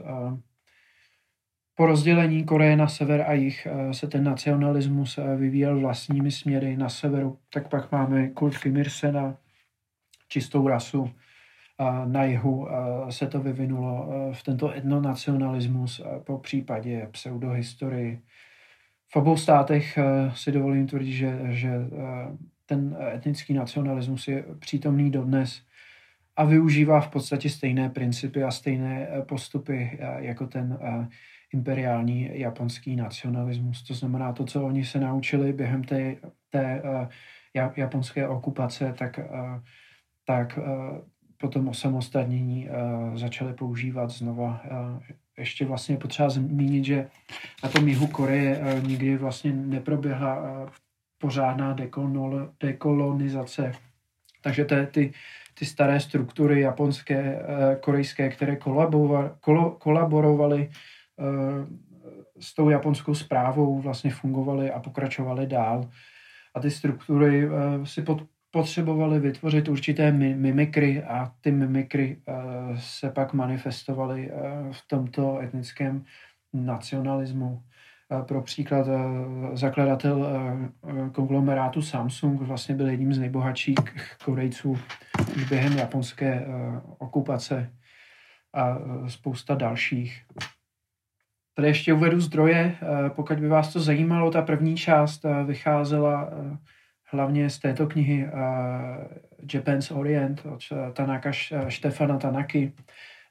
Po 1.80 1.86
rozdělení 1.86 2.44
Koreje 2.44 2.78
na 2.78 2.88
sever 2.88 3.26
a 3.28 3.34
jih 3.34 3.68
eh, 3.68 3.94
se 3.94 4.08
ten 4.08 4.24
nacionalismus 4.24 5.18
eh, 5.18 5.36
vyvíjel 5.36 5.80
vlastními 5.80 6.32
směry 6.32 6.78
na 6.78 6.90
severu. 6.90 7.40
Tak 7.50 7.70
pak 7.70 7.92
máme 7.92 8.28
kult 8.28 8.58
Kim 8.58 8.78
Il-sena, 8.78 9.38
čistou 10.28 10.68
rasu. 10.68 11.10
Na 12.06 12.24
jihu 12.24 12.68
se 13.10 13.28
to 13.28 13.40
vyvinulo 13.40 14.10
v 14.34 14.44
tento 14.44 14.74
etnonacionalismus 14.74 16.02
po 16.24 16.38
případě 16.38 17.08
pseudohistorii. 17.12 18.22
V 19.10 19.16
obou 19.16 19.38
státech 19.38 20.00
si 20.34 20.52
dovolím 20.52 20.88
tvrdit, 20.88 21.14
že, 21.14 21.40
že 21.50 21.72
ten 22.66 22.98
etnický 23.16 23.54
nacionalismus 23.54 24.28
je 24.28 24.46
přítomný 24.60 25.12
dodnes 25.12 25.62
a 26.36 26.46
využívá 26.46 27.02
v 27.02 27.10
podstatě 27.10 27.50
stejné 27.50 27.90
principy 27.90 28.44
a 28.44 28.52
stejné 28.52 29.08
postupy 29.28 30.00
jako 30.18 30.48
ten 30.48 30.80
imperiální 31.54 32.30
japonský 32.34 32.96
nacionalismus. 32.96 33.84
To 33.84 33.94
znamená 33.94 34.34
to, 34.34 34.46
co 34.46 34.66
oni 34.66 34.86
se 34.86 35.00
naučili 35.00 35.54
během 35.54 35.84
té, 35.84 36.16
té 36.50 36.82
japonské 37.76 38.28
okupace, 38.28 38.94
tak, 38.98 39.20
tak 40.26 40.60
po 41.38 41.48
tom 41.48 41.68
osamostatnění 41.68 42.70
začali 43.16 43.54
používat 43.54 44.10
znova. 44.10 44.62
Ještě 45.38 45.66
vlastně 45.66 45.98
potřeba 45.98 46.30
zmínit, 46.30 46.86
že 46.86 47.08
na 47.64 47.70
tom 47.70 47.88
jihu 47.88 48.08
Koreje 48.08 48.82
nikdy 48.88 49.18
vlastně 49.18 49.54
neproběhla 49.54 50.42
pořádná 51.18 51.76
dekolonizace. 52.60 53.72
Takže 54.42 54.66
ty, 54.66 54.76
ty, 54.92 55.14
ty 55.54 55.66
staré 55.66 56.00
struktury 56.00 56.62
japonské, 56.62 57.40
korejské, 57.80 58.30
které 58.30 58.58
kolaborovaly 59.80 60.70
s 62.40 62.56
tou 62.56 62.70
japonskou 62.70 63.16
zprávou 63.16 63.82
vlastně 63.82 64.12
fungovaly 64.12 64.72
a 64.72 64.80
pokračovaly 64.80 65.48
dál. 65.48 65.90
A 66.54 66.60
ty 66.60 66.72
struktury 66.72 67.50
si 67.84 68.02
pod, 68.02 68.24
potřebovaly 68.58 69.20
vytvořit 69.20 69.70
určité 69.70 70.12
mimikry 70.12 71.04
a 71.04 71.32
ty 71.42 71.52
mimikry 71.52 72.18
uh, 72.18 72.78
se 72.80 73.12
pak 73.12 73.34
manifestovaly 73.34 74.32
uh, 74.32 74.40
v 74.72 74.88
tomto 74.88 75.40
etnickém 75.40 76.06
nacionalismu. 76.54 77.64
Pro 78.28 78.42
příklad 78.42 78.88
zakladatel 79.54 80.28
konglomerátu 81.12 81.82
Samsung 81.82 82.42
vlastně 82.42 82.76
byl 82.76 82.88
jedním 82.88 83.14
z 83.14 83.20
nejbohatších 83.20 83.76
Korejců 84.26 84.78
už 85.36 85.50
během 85.50 85.78
japonské 85.78 86.46
okupace 86.98 87.72
a 88.54 88.78
spousta 89.08 89.56
dalších. 89.56 90.24
Tady 91.58 91.68
ještě 91.68 91.94
uvedu 91.94 92.20
zdroje, 92.20 92.76
eh, 92.82 93.10
pokud 93.10 93.40
by 93.40 93.48
vás 93.48 93.74
to 93.74 93.80
zajímalo. 93.80 94.32
Ta 94.32 94.42
první 94.42 94.78
část 94.78 95.26
eh, 95.26 95.44
vycházela 95.44 96.30
eh, 96.32 96.58
hlavně 97.08 97.50
z 97.50 97.60
této 97.60 97.88
knihy 97.88 98.30
Japan's 99.54 99.92
Orient 99.92 100.46
od 100.46 100.60
Tanaka 100.94 101.32
Štefana 101.68 102.18
Tanaky 102.18 102.74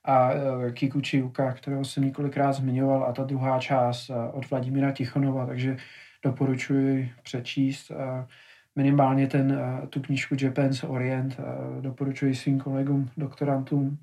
a 0.05 0.31
Kikuchi 0.73 1.17
Yuka, 1.17 1.53
kterého 1.53 1.85
jsem 1.85 2.05
několikrát 2.05 2.53
zmiňoval, 2.53 3.05
a 3.05 3.13
ta 3.13 3.25
druhá 3.25 3.61
část 3.61 4.11
od 4.33 4.51
Vladimíra 4.51 4.93
Tichonova, 4.93 5.47
takže 5.47 5.77
doporučuji 6.23 7.13
přečíst 7.23 7.93
minimálně 8.77 9.27
ten, 9.27 9.61
tu 9.91 10.01
knížku 10.01 10.37
Japan's 10.41 10.85
Orient, 10.85 11.41
doporučuji 11.81 12.35
svým 12.35 12.61
kolegům, 12.61 13.11
doktorantům. 13.17 13.99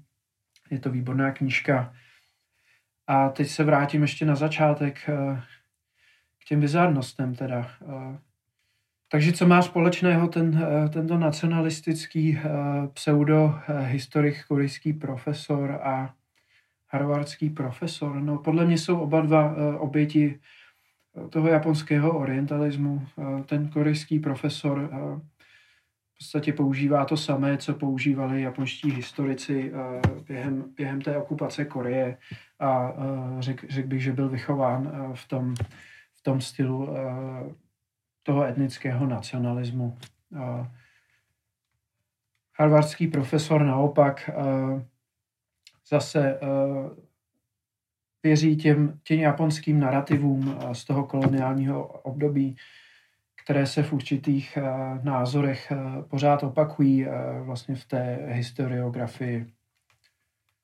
Je 0.71 0.79
to 0.79 0.91
výborná 0.91 1.31
knížka 1.31 1.93
a 3.07 3.29
teď 3.29 3.47
se 3.47 3.63
vrátím 3.63 4.01
ještě 4.01 4.25
na 4.25 4.35
začátek 4.35 5.09
eh, 5.09 5.41
k 6.39 6.45
těm 6.45 6.59
bizarnostem 6.59 7.35
teda. 7.35 7.71
Eh, 7.81 8.17
takže 9.13 9.31
co 9.31 9.47
má 9.47 9.61
společného 9.61 10.27
ten, 10.27 10.57
eh, 10.57 10.89
tento 10.89 11.17
nacionalistický 11.17 12.39
pseudo-historik, 12.93 14.45
korejský 14.47 14.93
profesor 14.93 15.71
a 15.71 16.13
harvardský 16.87 17.49
profesor? 17.49 18.21
No 18.21 18.37
podle 18.37 18.65
mě 18.65 18.77
jsou 18.77 18.99
oba 18.99 19.21
dva 19.21 19.55
oběti 19.77 20.39
toho 21.29 21.47
japonského 21.47 22.19
orientalismu. 22.19 23.07
Ten 23.45 23.69
korejský 23.69 24.19
profesor 24.19 24.89
v 26.13 26.17
podstatě 26.17 26.53
používá 26.53 27.05
to 27.05 27.17
samé, 27.17 27.57
co 27.57 27.73
používali 27.73 28.41
japonští 28.41 28.91
historici 28.91 29.71
během, 30.27 30.65
během 30.77 31.01
té 31.01 31.17
okupace 31.17 31.65
Koreje 31.65 32.17
a 32.59 32.93
řekl 33.39 33.67
řek 33.69 33.85
bych, 33.85 34.03
že 34.03 34.13
byl 34.13 34.29
vychován 34.29 35.11
v, 35.13 35.27
tom, 35.27 35.53
v 36.13 36.23
tom 36.23 36.41
stylu 36.41 36.89
toho 38.23 38.43
etnického 38.43 39.07
nacionalismu. 39.07 39.97
Harvardský 42.59 43.07
profesor 43.07 43.63
naopak 43.63 44.29
uh, 44.37 44.81
zase 45.89 46.39
uh, 46.39 46.89
věří 48.23 48.57
těm, 48.57 48.99
těm 49.03 49.19
japonským 49.19 49.79
narrativům 49.79 50.59
z 50.73 50.85
toho 50.85 51.05
koloniálního 51.05 51.87
období, 51.87 52.55
které 53.43 53.65
se 53.67 53.83
v 53.83 53.93
určitých 53.93 54.57
názorech 55.03 55.71
pořád 56.07 56.43
opakují 56.43 57.07
vlastně 57.45 57.75
v 57.75 57.85
té 57.85 58.19
historiografii 58.27 59.53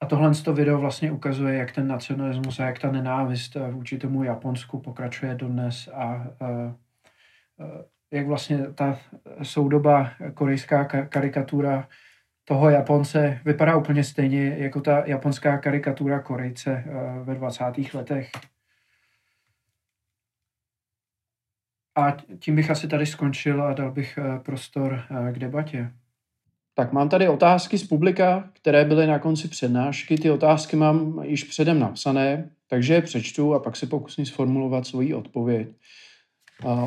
a 0.01 0.05
tohle 0.05 0.35
to 0.35 0.53
video 0.53 0.79
vlastně 0.79 1.11
ukazuje, 1.11 1.57
jak 1.57 1.71
ten 1.71 1.87
nacionalismus 1.87 2.59
a 2.59 2.65
jak 2.65 2.79
ta 2.79 2.91
nenávist 2.91 3.55
eh, 3.55 3.71
vůči 3.71 3.97
tomu 3.97 4.23
Japonsku 4.23 4.79
pokračuje 4.79 5.35
dodnes 5.35 5.89
a 5.93 6.27
jak 8.11 8.27
vlastně 8.27 8.57
ta 8.57 8.99
soudoba 9.43 10.11
korejská 10.33 10.85
karikatura 10.85 11.87
toho 12.45 12.69
Japonce 12.69 13.39
vypadá 13.45 13.75
úplně 13.75 14.03
stejně 14.03 14.55
jako 14.57 14.81
ta 14.81 15.03
japonská 15.05 15.57
karikatura 15.57 16.19
Korejce 16.19 16.83
uh, 16.87 17.25
ve 17.25 17.35
20. 17.35 17.63
letech. 17.93 18.31
A 21.95 22.17
tím 22.39 22.55
bych 22.55 22.71
asi 22.71 22.87
tady 22.87 23.05
skončil 23.05 23.63
a 23.63 23.73
dal 23.73 23.91
bych 23.91 24.19
prostor 24.43 25.03
k 25.31 25.39
debatě. 25.39 25.91
Tak 26.73 26.93
mám 26.93 27.09
tady 27.09 27.27
otázky 27.27 27.77
z 27.77 27.87
publika, 27.87 28.49
které 28.53 28.85
byly 28.85 29.07
na 29.07 29.19
konci 29.19 29.47
přednášky. 29.47 30.17
Ty 30.17 30.31
otázky 30.31 30.75
mám 30.75 31.23
již 31.23 31.43
předem 31.43 31.79
napsané, 31.79 32.49
takže 32.67 32.93
je 32.93 33.01
přečtu 33.01 33.53
a 33.53 33.59
pak 33.59 33.75
se 33.75 33.87
pokusím 33.87 34.25
sformulovat 34.25 34.87
svoji 34.87 35.13
odpověď. 35.13 35.67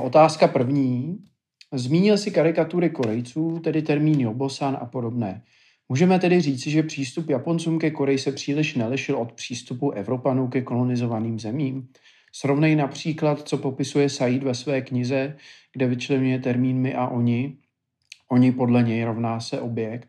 Otázka 0.03 0.49
první. 0.49 1.19
Zmínil 1.73 2.19
si 2.19 2.31
karikatury 2.31 2.91
Korejců, 2.91 3.59
tedy 3.59 3.83
termín 3.83 4.21
Jobosan 4.21 4.79
a 4.81 4.87
podobné. 4.87 5.43
Můžeme 5.89 6.19
tedy 6.19 6.41
říci, 6.41 6.71
že 6.71 6.83
přístup 6.83 7.31
Japoncům 7.31 7.79
ke 7.79 7.91
Koreji 7.91 8.19
se 8.19 8.33
příliš 8.33 8.75
nelišil 8.75 9.17
od 9.17 9.33
přístupu 9.33 9.91
Evropanů 9.91 10.49
ke 10.49 10.63
kolonizovaným 10.63 11.39
zemím? 11.39 11.89
Srovnej 12.33 12.77
například, 12.77 13.49
co 13.49 13.59
popisuje 13.59 14.09
Said 14.09 14.43
ve 14.43 14.55
své 14.55 14.81
knize, 14.81 15.37
kde 15.73 15.87
vyčlenuje 15.87 16.39
termín 16.39 16.79
my 16.79 16.95
a 16.95 17.09
oni, 17.09 17.57
Oni 18.33 18.53
podle 18.53 18.83
něj 18.83 19.05
rovná 19.05 19.41
se 19.41 19.61
objekt, 19.61 20.09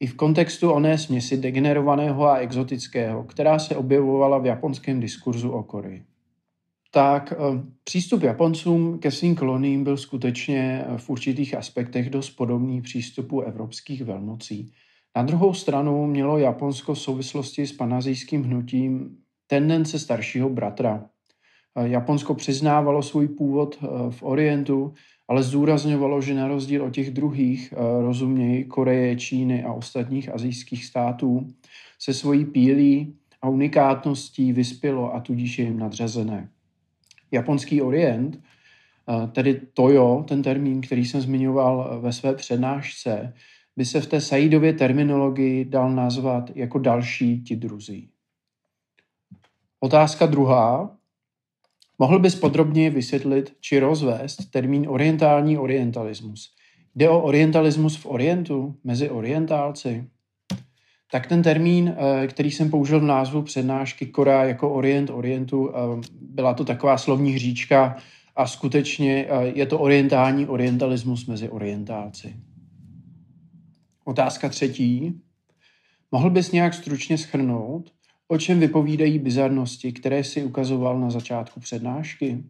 i 0.00 0.06
v 0.06 0.14
kontextu 0.14 0.70
oné 0.70 0.98
směsi 0.98 1.36
degenerovaného 1.36 2.26
a 2.26 2.36
exotického, 2.36 3.24
která 3.24 3.58
se 3.58 3.76
objevovala 3.76 4.38
v 4.38 4.46
japonském 4.46 5.00
diskurzu 5.00 5.50
o 5.50 5.62
Koreji. 5.62 6.04
Tak 6.90 7.32
eh, 7.32 7.62
přístup 7.84 8.22
Japoncům 8.22 8.98
ke 8.98 9.10
svým 9.10 9.34
koloniím 9.36 9.84
byl 9.84 9.96
skutečně 9.96 10.84
eh, 10.86 10.98
v 10.98 11.10
určitých 11.10 11.54
aspektech 11.54 12.10
dost 12.10 12.30
podobný 12.30 12.82
přístupu 12.82 13.40
evropských 13.40 14.04
velmocí. 14.04 14.72
Na 15.16 15.22
druhou 15.22 15.54
stranu 15.54 16.06
mělo 16.06 16.38
Japonsko 16.38 16.94
v 16.94 16.98
souvislosti 16.98 17.66
s 17.66 17.72
panazijským 17.72 18.44
hnutím 18.44 19.16
tendence 19.46 19.98
staršího 19.98 20.48
bratra. 20.48 21.06
Eh, 21.76 21.88
Japonsko 21.88 22.34
přiznávalo 22.34 23.02
svůj 23.02 23.28
původ 23.28 23.78
v 24.10 24.22
Orientu, 24.22 24.94
ale 25.28 25.42
zdůrazňovalo, 25.42 26.20
že 26.20 26.34
na 26.34 26.48
rozdíl 26.48 26.84
od 26.84 26.90
těch 26.90 27.10
druhých, 27.10 27.74
rozumějí 28.00 28.64
Koreje, 28.64 29.16
Číny 29.16 29.64
a 29.64 29.72
ostatních 29.72 30.34
azijských 30.34 30.84
států, 30.84 31.48
se 31.98 32.14
svojí 32.14 32.44
pílí 32.44 33.16
a 33.42 33.48
unikátností 33.48 34.52
vyspělo 34.52 35.14
a 35.14 35.20
tudíž 35.20 35.58
je 35.58 35.64
jim 35.64 35.78
nadřazené. 35.78 36.48
Japonský 37.30 37.82
orient, 37.82 38.40
tedy 39.32 39.60
Toyo, 39.74 40.24
ten 40.28 40.42
termín, 40.42 40.80
který 40.80 41.06
jsem 41.06 41.20
zmiňoval 41.20 41.90
eh, 41.92 42.00
ve 42.00 42.12
své 42.12 42.34
přednášce, 42.34 43.34
by 43.76 43.84
se 43.84 44.00
v 44.00 44.06
té 44.06 44.20
Saidově 44.20 44.72
terminologii 44.72 45.64
dal 45.64 45.90
nazvat 45.90 46.50
jako 46.54 46.78
další 46.78 47.42
ti 47.42 47.56
druzí. 47.56 48.10
Otázka 49.80 50.26
druhá. 50.26 50.94
Mohl 51.98 52.18
bys 52.18 52.34
podrobněji 52.34 52.90
vysvětlit 52.90 53.56
či 53.60 53.78
rozvést 53.78 54.50
termín 54.50 54.86
orientální 54.88 55.58
orientalismus? 55.58 56.54
Jde 56.94 57.08
o 57.08 57.22
orientalismus 57.22 57.96
v 57.96 58.06
Orientu, 58.06 58.76
mezi 58.84 59.10
orientálci? 59.10 60.10
Tak 61.10 61.26
ten 61.26 61.42
termín, 61.42 61.94
eh, 61.96 62.26
který 62.26 62.50
jsem 62.50 62.70
použil 62.70 63.00
v 63.00 63.04
názvu 63.04 63.42
přednášky 63.42 64.06
Kora 64.06 64.44
jako 64.44 64.70
Orient 64.70 65.10
Orientu, 65.10 65.70
eh, 65.70 66.00
byla 66.20 66.54
to 66.54 66.64
taková 66.64 66.98
slovní 66.98 67.32
hříčka 67.32 67.96
a 68.36 68.46
skutečně 68.46 69.26
eh, 69.28 69.52
je 69.54 69.66
to 69.66 69.78
orientální 69.78 70.46
orientalismus 70.46 71.26
mezi 71.26 71.48
orientálci. 71.48 72.36
Otázka 74.04 74.48
třetí. 74.48 75.20
Mohl 76.12 76.30
bys 76.30 76.52
nějak 76.52 76.74
stručně 76.74 77.18
schrnout, 77.18 77.90
O 78.30 78.38
čem 78.38 78.60
vypovídají 78.60 79.18
bizarnosti, 79.18 79.92
které 79.92 80.24
si 80.24 80.44
ukazoval 80.44 81.00
na 81.00 81.10
začátku 81.10 81.60
přednášky? 81.60 82.44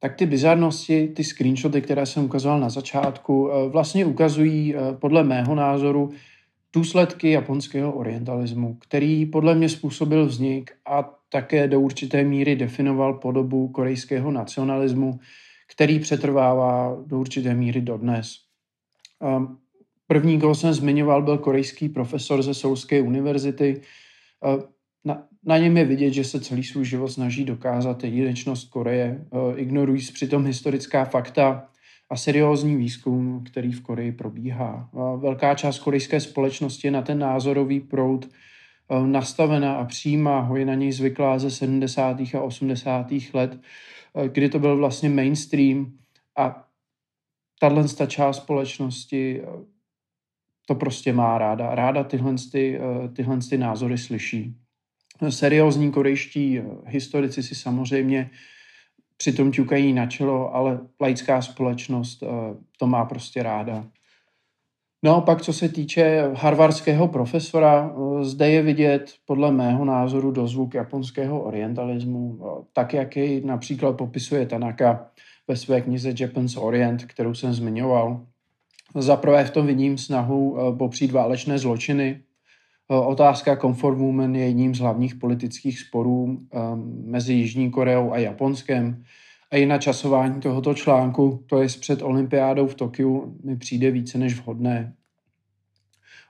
Tak 0.00 0.14
ty 0.14 0.26
bizarnosti, 0.26 1.08
ty 1.08 1.24
screenshoty, 1.24 1.82
které 1.82 2.06
jsem 2.06 2.24
ukazoval 2.24 2.60
na 2.60 2.68
začátku, 2.68 3.50
eh, 3.50 3.68
vlastně 3.68 4.06
ukazují 4.06 4.74
eh, 4.74 4.92
podle 4.92 5.24
mého 5.24 5.54
názoru 5.54 6.10
důsledky 6.72 7.30
japonského 7.30 7.92
orientalismu, 7.92 8.74
který 8.74 9.26
podle 9.26 9.54
mě 9.54 9.68
způsobil 9.68 10.26
vznik 10.26 10.70
a 10.86 11.14
také 11.28 11.68
do 11.68 11.80
určité 11.80 12.24
míry 12.24 12.56
definoval 12.56 13.14
podobu 13.14 13.68
korejského 13.68 14.30
nacionalismu, 14.30 15.20
který 15.66 15.98
přetrvává 15.98 17.02
do 17.06 17.18
určité 17.18 17.54
míry 17.54 17.80
dodnes. 17.80 18.36
Ehm, 19.22 19.58
První, 20.10 20.40
koho 20.40 20.54
jsem 20.54 20.72
zmiňoval, 20.72 21.22
byl 21.22 21.38
korejský 21.38 21.88
profesor 21.88 22.42
ze 22.42 22.54
Soulské 22.54 23.02
univerzity. 23.02 23.80
Na, 25.48 25.58
něm 25.58 25.76
je 25.76 25.84
vidět, 25.84 26.10
že 26.10 26.24
se 26.24 26.40
celý 26.40 26.64
svůj 26.64 26.84
život 26.84 27.08
snaží 27.08 27.44
dokázat 27.44 28.04
jedinečnost 28.04 28.70
Koreje, 28.70 29.24
ignorují 29.56 30.00
přitom 30.12 30.44
historická 30.44 31.04
fakta 31.04 31.68
a 32.10 32.16
seriózní 32.16 32.76
výzkum, 32.76 33.44
který 33.44 33.72
v 33.72 33.80
Koreji 33.80 34.12
probíhá. 34.12 34.90
Velká 35.16 35.54
část 35.54 35.78
korejské 35.78 36.20
společnosti 36.20 36.86
je 36.86 36.90
na 36.90 37.02
ten 37.02 37.18
názorový 37.18 37.80
proud 37.80 38.28
nastavená 39.06 39.74
a 39.74 39.84
přijímá 39.84 40.40
ho, 40.40 40.56
je 40.56 40.64
na 40.64 40.74
něj 40.74 40.92
zvyklá 40.92 41.38
ze 41.38 41.50
70. 41.50 42.20
a 42.20 42.40
80. 42.40 43.06
let, 43.32 43.60
kdy 44.32 44.48
to 44.48 44.58
byl 44.58 44.76
vlastně 44.76 45.08
mainstream 45.08 45.92
a 46.36 46.68
tahle 47.60 47.84
část 48.06 48.36
společnosti 48.36 49.42
to 50.66 50.74
prostě 50.74 51.12
má 51.12 51.38
ráda. 51.38 51.74
Ráda 51.74 52.04
tyhle, 52.04 52.34
ty, 52.52 52.80
tyhle 53.16 53.38
ty 53.50 53.58
názory 53.58 53.98
slyší. 53.98 54.54
Seriózní 55.28 55.92
korejští 55.92 56.60
historici 56.86 57.42
si 57.42 57.54
samozřejmě 57.54 58.30
přitom 59.16 59.52
ťukají 59.52 59.92
na 59.92 60.06
čelo, 60.06 60.54
ale 60.54 60.80
laická 61.00 61.42
společnost 61.42 62.22
to 62.78 62.86
má 62.86 63.04
prostě 63.04 63.42
ráda. 63.42 63.84
No 65.02 65.20
pak, 65.20 65.42
co 65.42 65.52
se 65.52 65.68
týče 65.68 66.30
harvardského 66.34 67.08
profesora, 67.08 67.94
zde 68.20 68.50
je 68.50 68.62
vidět 68.62 69.14
podle 69.26 69.52
mého 69.52 69.84
názoru 69.84 70.30
dozvuk 70.30 70.74
japonského 70.74 71.40
orientalismu, 71.40 72.40
tak 72.72 72.94
jak 72.94 73.16
jej 73.16 73.44
například 73.44 73.92
popisuje 73.92 74.46
Tanaka 74.46 75.10
ve 75.48 75.56
své 75.56 75.80
knize 75.80 76.14
Japan's 76.20 76.56
Orient, 76.56 77.04
kterou 77.04 77.34
jsem 77.34 77.52
zmiňoval. 77.52 78.26
Za 78.94 79.16
prvé 79.16 79.44
v 79.44 79.50
tom 79.50 79.66
vidím 79.66 79.98
snahu 79.98 80.58
eh, 80.58 80.76
popřít 80.76 81.12
válečné 81.12 81.58
zločiny. 81.58 82.20
Eh, 82.90 82.96
otázka 82.96 83.56
comfort 83.56 83.98
women 83.98 84.36
je 84.36 84.46
jedním 84.46 84.74
z 84.74 84.78
hlavních 84.78 85.14
politických 85.14 85.80
sporů 85.80 86.38
eh, 86.40 86.58
mezi 87.04 87.32
Jižní 87.32 87.70
Koreou 87.70 88.12
a 88.12 88.18
Japonskem. 88.18 89.04
A 89.50 89.56
i 89.56 89.66
na 89.66 89.78
časování 89.78 90.40
tohoto 90.40 90.74
článku, 90.74 91.44
to 91.46 91.62
je 91.62 91.68
před 91.80 92.02
olympiádou 92.02 92.66
v 92.66 92.74
Tokiu, 92.74 93.36
mi 93.44 93.56
přijde 93.56 93.90
více 93.90 94.18
než 94.18 94.34
vhodné. 94.34 94.94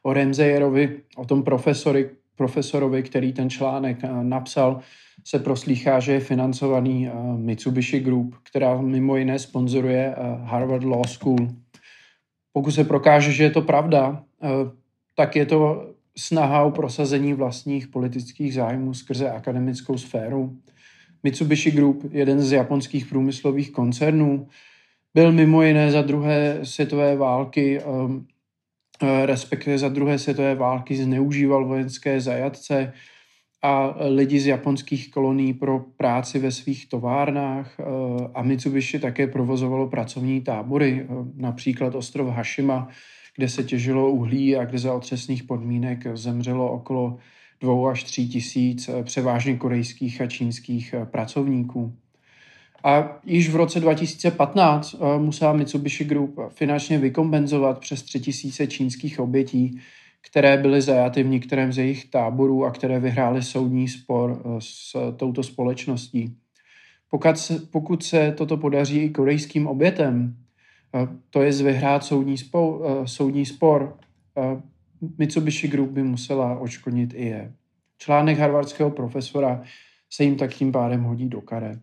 O 0.03 0.13
Remzejerovi, 0.13 1.01
o 1.17 1.25
tom 1.25 1.43
profesori, 1.43 2.11
profesorovi, 2.37 3.03
který 3.03 3.33
ten 3.33 3.51
článek 3.51 3.99
napsal, 4.23 4.81
se 5.25 5.39
proslýchá, 5.39 6.01
že 6.01 6.13
je 6.13 6.21
financovaný 6.21 7.11
Mitsubishi 7.37 8.01
Group, 8.01 8.35
která 8.43 8.81
mimo 8.81 9.17
jiné 9.17 9.39
sponzoruje 9.39 10.15
Harvard 10.43 10.85
Law 10.85 11.07
School. 11.07 11.49
Pokud 12.53 12.71
se 12.71 12.85
prokáže, 12.85 13.33
že 13.33 13.45
je 13.45 13.51
to 13.51 13.63
pravda, 13.63 14.25
tak 15.17 15.37
je 15.37 15.47
to 15.47 15.88
snaha 16.19 16.63
o 16.63 16.71
prosazení 16.71 17.35
vlastních 17.35 17.89
politických 17.89 18.55
zájmů 18.55 18.95
skrze 18.95 19.31
akademickou 19.31 19.99
sféru. 19.99 20.57
Mitsubishi 21.23 21.71
Group, 21.71 22.05
jeden 22.11 22.41
z 22.41 22.53
japonských 22.53 23.07
průmyslových 23.07 23.71
koncernů, 23.71 24.49
byl 25.15 25.33
mimo 25.33 25.63
jiné 25.63 25.91
za 25.91 26.03
druhé 26.03 26.59
světové 26.63 27.17
války, 27.17 27.81
respektive 29.25 29.79
za 29.79 29.89
druhé 29.89 30.19
světové 30.19 30.55
války 30.55 30.97
zneužíval 30.97 31.67
vojenské 31.67 32.21
zajatce, 32.21 32.93
a 33.63 33.95
lidi 34.09 34.41
z 34.41 34.47
japonských 34.47 35.11
kolonií 35.11 35.55
pro 35.55 35.79
práci 35.97 36.39
ve 36.39 36.53
svých 36.53 36.89
továrnách 36.89 37.75
eh, 37.81 37.85
a 38.35 38.43
Mitsubishi 38.43 38.99
také 38.99 39.27
provozovalo 39.27 39.89
pracovní 39.89 40.41
tábory, 40.41 41.07
eh, 41.11 41.15
například 41.35 41.95
ostrov 41.95 42.29
Hashima, 42.29 42.89
kde 43.39 43.49
se 43.49 43.65
těžilo 43.65 44.11
uhlí 44.11 44.57
a 44.57 44.65
kde 44.65 44.79
za 44.79 44.95
otřesných 44.95 45.43
podmínek 45.43 46.07
zemřelo 46.17 46.73
okolo 46.73 47.19
dvou 47.61 47.87
až 47.87 48.05
tří 48.05 48.29
tisíc 48.29 48.89
eh, 48.89 49.03
převážně 49.03 49.57
korejských 49.57 50.21
a 50.21 50.27
čínských 50.27 50.95
pracovníků. 51.05 51.93
A 52.85 53.21
již 53.25 53.49
v 53.49 53.57
roce 53.57 53.81
2015 53.81 54.97
musela 55.19 55.53
Mitsubishi 55.53 56.05
Group 56.05 56.39
finančně 56.49 56.99
vykompenzovat 56.99 57.79
přes 57.79 58.03
tři 58.03 58.21
tisíce 58.21 58.67
čínských 58.67 59.21
obětí, 59.21 59.81
které 60.31 60.57
byly 60.57 60.83
zajaty 60.83 61.23
v 61.23 61.29
některém 61.29 61.73
z 61.73 61.79
jejich 61.79 62.11
táborů 62.11 62.65
a 62.65 62.71
které 62.71 63.01
vyhrály 63.01 63.43
soudní 63.43 63.89
spor 63.89 64.43
eh, 64.45 64.49
s 64.59 64.97
touto 65.17 65.43
společností. 65.43 66.37
Pokud 67.11 67.39
se, 67.39 67.59
pokud 67.71 68.03
se 68.03 68.33
toto 68.33 68.57
podaří 68.57 68.99
i 68.99 69.11
korejským 69.11 69.67
obětem, 69.67 70.37
eh, 70.37 70.48
to 71.31 71.43
je 71.43 71.53
vyhrát 71.53 72.05
soudní, 72.05 72.39
spor, 72.39 72.83
eh, 72.87 73.07
soudní 73.07 73.47
spor, 73.47 73.97
Mitsubishi 75.19 75.69
Group 75.69 75.91
by 75.91 76.03
musela 76.03 76.59
očkodnit 76.59 77.15
i 77.15 77.25
je. 77.25 77.53
Článek 77.99 78.39
harvardského 78.39 78.91
profesora 78.91 79.63
se 80.11 80.25
jim 80.25 80.37
tak 80.37 80.55
tím 80.55 80.73
pádem 80.73 81.03
hodí 81.03 81.29
do 81.29 81.41
karet. 81.41 81.81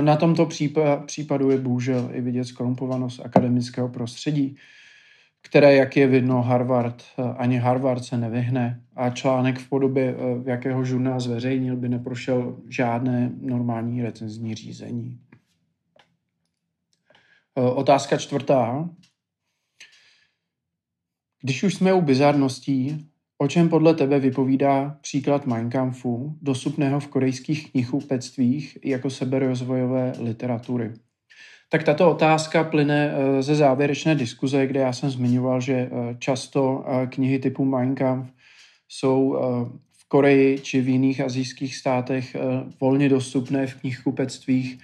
Na 0.00 0.16
tomto 0.16 0.48
případu 1.06 1.50
je 1.50 1.58
bohužel 1.58 2.10
i 2.12 2.20
vidět 2.20 2.44
skorumpovanost 2.44 3.20
akademického 3.20 3.88
prostředí, 3.88 4.56
které, 5.42 5.74
jak 5.74 5.96
je 5.96 6.06
vidno, 6.06 6.42
Harvard, 6.42 7.02
eh, 7.02 7.22
ani 7.22 7.56
Harvard 7.56 8.04
se 8.04 8.16
nevyhne 8.16 8.80
a 8.96 9.10
článek 9.10 9.58
v 9.58 9.68
podobě, 9.68 10.16
eh, 10.18 10.38
v 10.38 10.48
jakého 10.48 10.84
žurnál 10.84 11.20
zveřejnil, 11.20 11.76
by 11.76 11.88
neprošel 11.88 12.56
žádné 12.68 13.30
normální 13.40 14.02
recenzní 14.02 14.54
řízení. 14.54 15.18
Eh, 17.58 17.60
otázka 17.60 18.16
čtvrtá. 18.16 18.88
Když 21.42 21.62
už 21.62 21.74
jsme 21.74 21.92
u 21.92 22.00
bizarností, 22.00 23.08
o 23.38 23.48
čem 23.48 23.68
podle 23.68 23.94
tebe 23.94 24.20
vypovídá 24.20 24.98
příklad 25.00 25.46
Mein 25.46 25.70
Kampfu, 25.70 26.36
dostupného 26.42 27.00
v 27.00 27.08
korejských 27.08 27.70
knihkupectvích 27.70 28.78
jako 28.84 29.10
seberozvojové 29.10 30.12
literatury? 30.18 30.92
Tak 31.68 31.84
tato 31.84 32.10
otázka 32.10 32.64
plyne 32.64 33.12
eh, 33.12 33.42
ze 33.42 33.54
závěrečné 33.54 34.14
diskuze, 34.14 34.66
kde 34.66 34.80
já 34.80 34.92
jsem 34.92 35.10
zmiňoval, 35.10 35.60
že 35.60 35.74
eh, 35.74 35.90
často 36.18 36.84
knihy 37.10 37.38
typu 37.38 37.64
Mein 37.64 37.94
Kampf 37.94 38.32
jsou 38.88 39.36
v 39.92 40.08
Koreji 40.08 40.58
či 40.58 40.80
v 40.80 40.88
jiných 40.88 41.20
azijských 41.20 41.76
státech 41.76 42.36
volně 42.80 43.08
dostupné 43.08 43.66
v 43.66 43.74
knihkupectvích 43.74 44.78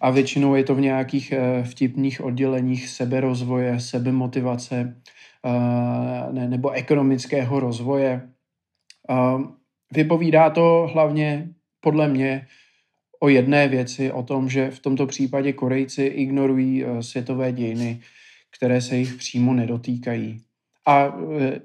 a 0.00 0.10
většinou 0.10 0.54
je 0.54 0.64
to 0.64 0.74
v 0.74 0.80
nějakých 0.80 1.32
vtipných 1.64 2.24
odděleních 2.24 2.88
seberozvoje, 2.88 3.80
sebemotivace 3.80 4.96
nebo 6.48 6.70
ekonomického 6.70 7.60
rozvoje. 7.60 8.28
Vypovídá 9.92 10.50
to 10.50 10.90
hlavně 10.92 11.48
podle 11.80 12.08
mě 12.08 12.46
o 13.20 13.28
jedné 13.28 13.68
věci, 13.68 14.12
o 14.12 14.22
tom, 14.22 14.48
že 14.48 14.70
v 14.70 14.80
tomto 14.80 15.06
případě 15.06 15.52
Korejci 15.52 16.02
ignorují 16.02 16.84
eh, 16.84 17.02
světové 17.02 17.52
dějiny, 17.52 18.00
které 18.50 18.80
se 18.80 18.96
jich 18.96 19.14
přímo 19.14 19.54
nedotýkají. 19.54 20.40
A 20.86 21.14
eh, 21.40 21.60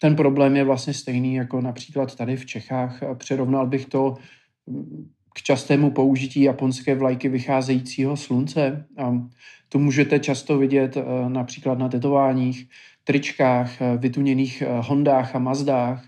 ten 0.00 0.16
problém 0.16 0.56
je 0.56 0.64
vlastně 0.64 0.94
stejný 0.94 1.34
jako 1.34 1.60
například 1.60 2.14
tady 2.14 2.36
v 2.36 2.46
Čechách. 2.46 3.00
Přirovnal 3.14 3.66
bych 3.66 3.86
to 3.86 4.14
k 5.34 5.42
častému 5.42 5.90
použití 5.90 6.42
japonské 6.42 6.94
vlajky 6.94 7.28
vycházejícího 7.28 8.16
slunce. 8.16 8.86
A 8.98 9.22
to 9.68 9.78
můžete 9.78 10.18
často 10.18 10.58
vidět 10.58 10.96
eh, 10.96 11.02
například 11.28 11.78
na 11.78 11.88
tetováních, 11.88 12.68
tričkách, 13.04 13.70
vytuněných 13.98 14.62
Hondách 14.80 15.36
a 15.36 15.38
Mazdách, 15.38 16.04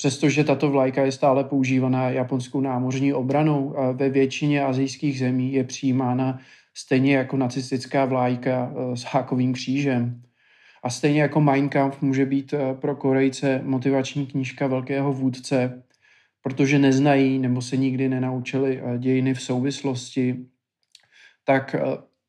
Přestože 0.00 0.44
tato 0.44 0.70
vlajka 0.70 1.04
je 1.04 1.12
stále 1.12 1.44
používaná 1.44 2.10
japonskou 2.10 2.60
námořní 2.60 3.12
obranou, 3.12 3.74
ve 3.92 4.08
většině 4.08 4.64
azijských 4.64 5.18
zemí 5.18 5.52
je 5.52 5.64
přijímána 5.64 6.38
stejně 6.74 7.16
jako 7.16 7.36
nacistická 7.36 8.04
vlajka 8.04 8.72
s 8.94 9.02
hákovým 9.02 9.52
křížem. 9.52 10.22
A 10.82 10.90
stejně 10.90 11.22
jako 11.22 11.40
Mein 11.40 11.68
Kampf 11.68 12.02
může 12.02 12.26
být 12.26 12.54
pro 12.80 12.96
Korejce 12.96 13.60
motivační 13.64 14.26
knížka 14.26 14.66
velkého 14.66 15.12
vůdce, 15.12 15.82
protože 16.42 16.78
neznají 16.78 17.38
nebo 17.38 17.62
se 17.62 17.76
nikdy 17.76 18.08
nenaučili 18.08 18.80
e, 18.80 18.98
dějiny 18.98 19.34
v 19.34 19.42
souvislosti, 19.42 20.36
tak 21.44 21.76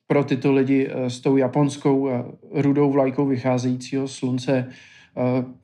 pro 0.08 0.24
tyto 0.24 0.52
lidi 0.52 0.90
s 1.08 1.20
tou 1.20 1.38
japonskou 1.38 2.10
rudou 2.52 2.92
vlajkou 2.92 3.26
vycházejícího 3.26 4.08
slunce 4.08 4.72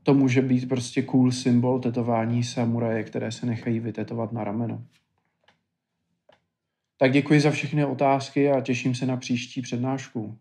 to 0.03 0.13
může 0.13 0.41
být 0.41 0.69
prostě 0.69 1.01
cool 1.01 1.31
symbol 1.31 1.79
tetování 1.79 2.43
samuraje, 2.43 3.03
které 3.03 3.31
se 3.31 3.45
nechají 3.45 3.79
vytetovat 3.79 4.31
na 4.31 4.43
rameno. 4.43 4.83
Tak 6.97 7.11
děkuji 7.11 7.41
za 7.41 7.51
všechny 7.51 7.85
otázky 7.85 8.51
a 8.51 8.61
těším 8.61 8.95
se 8.95 9.05
na 9.05 9.17
příští 9.17 9.61
přednášku. 9.61 10.37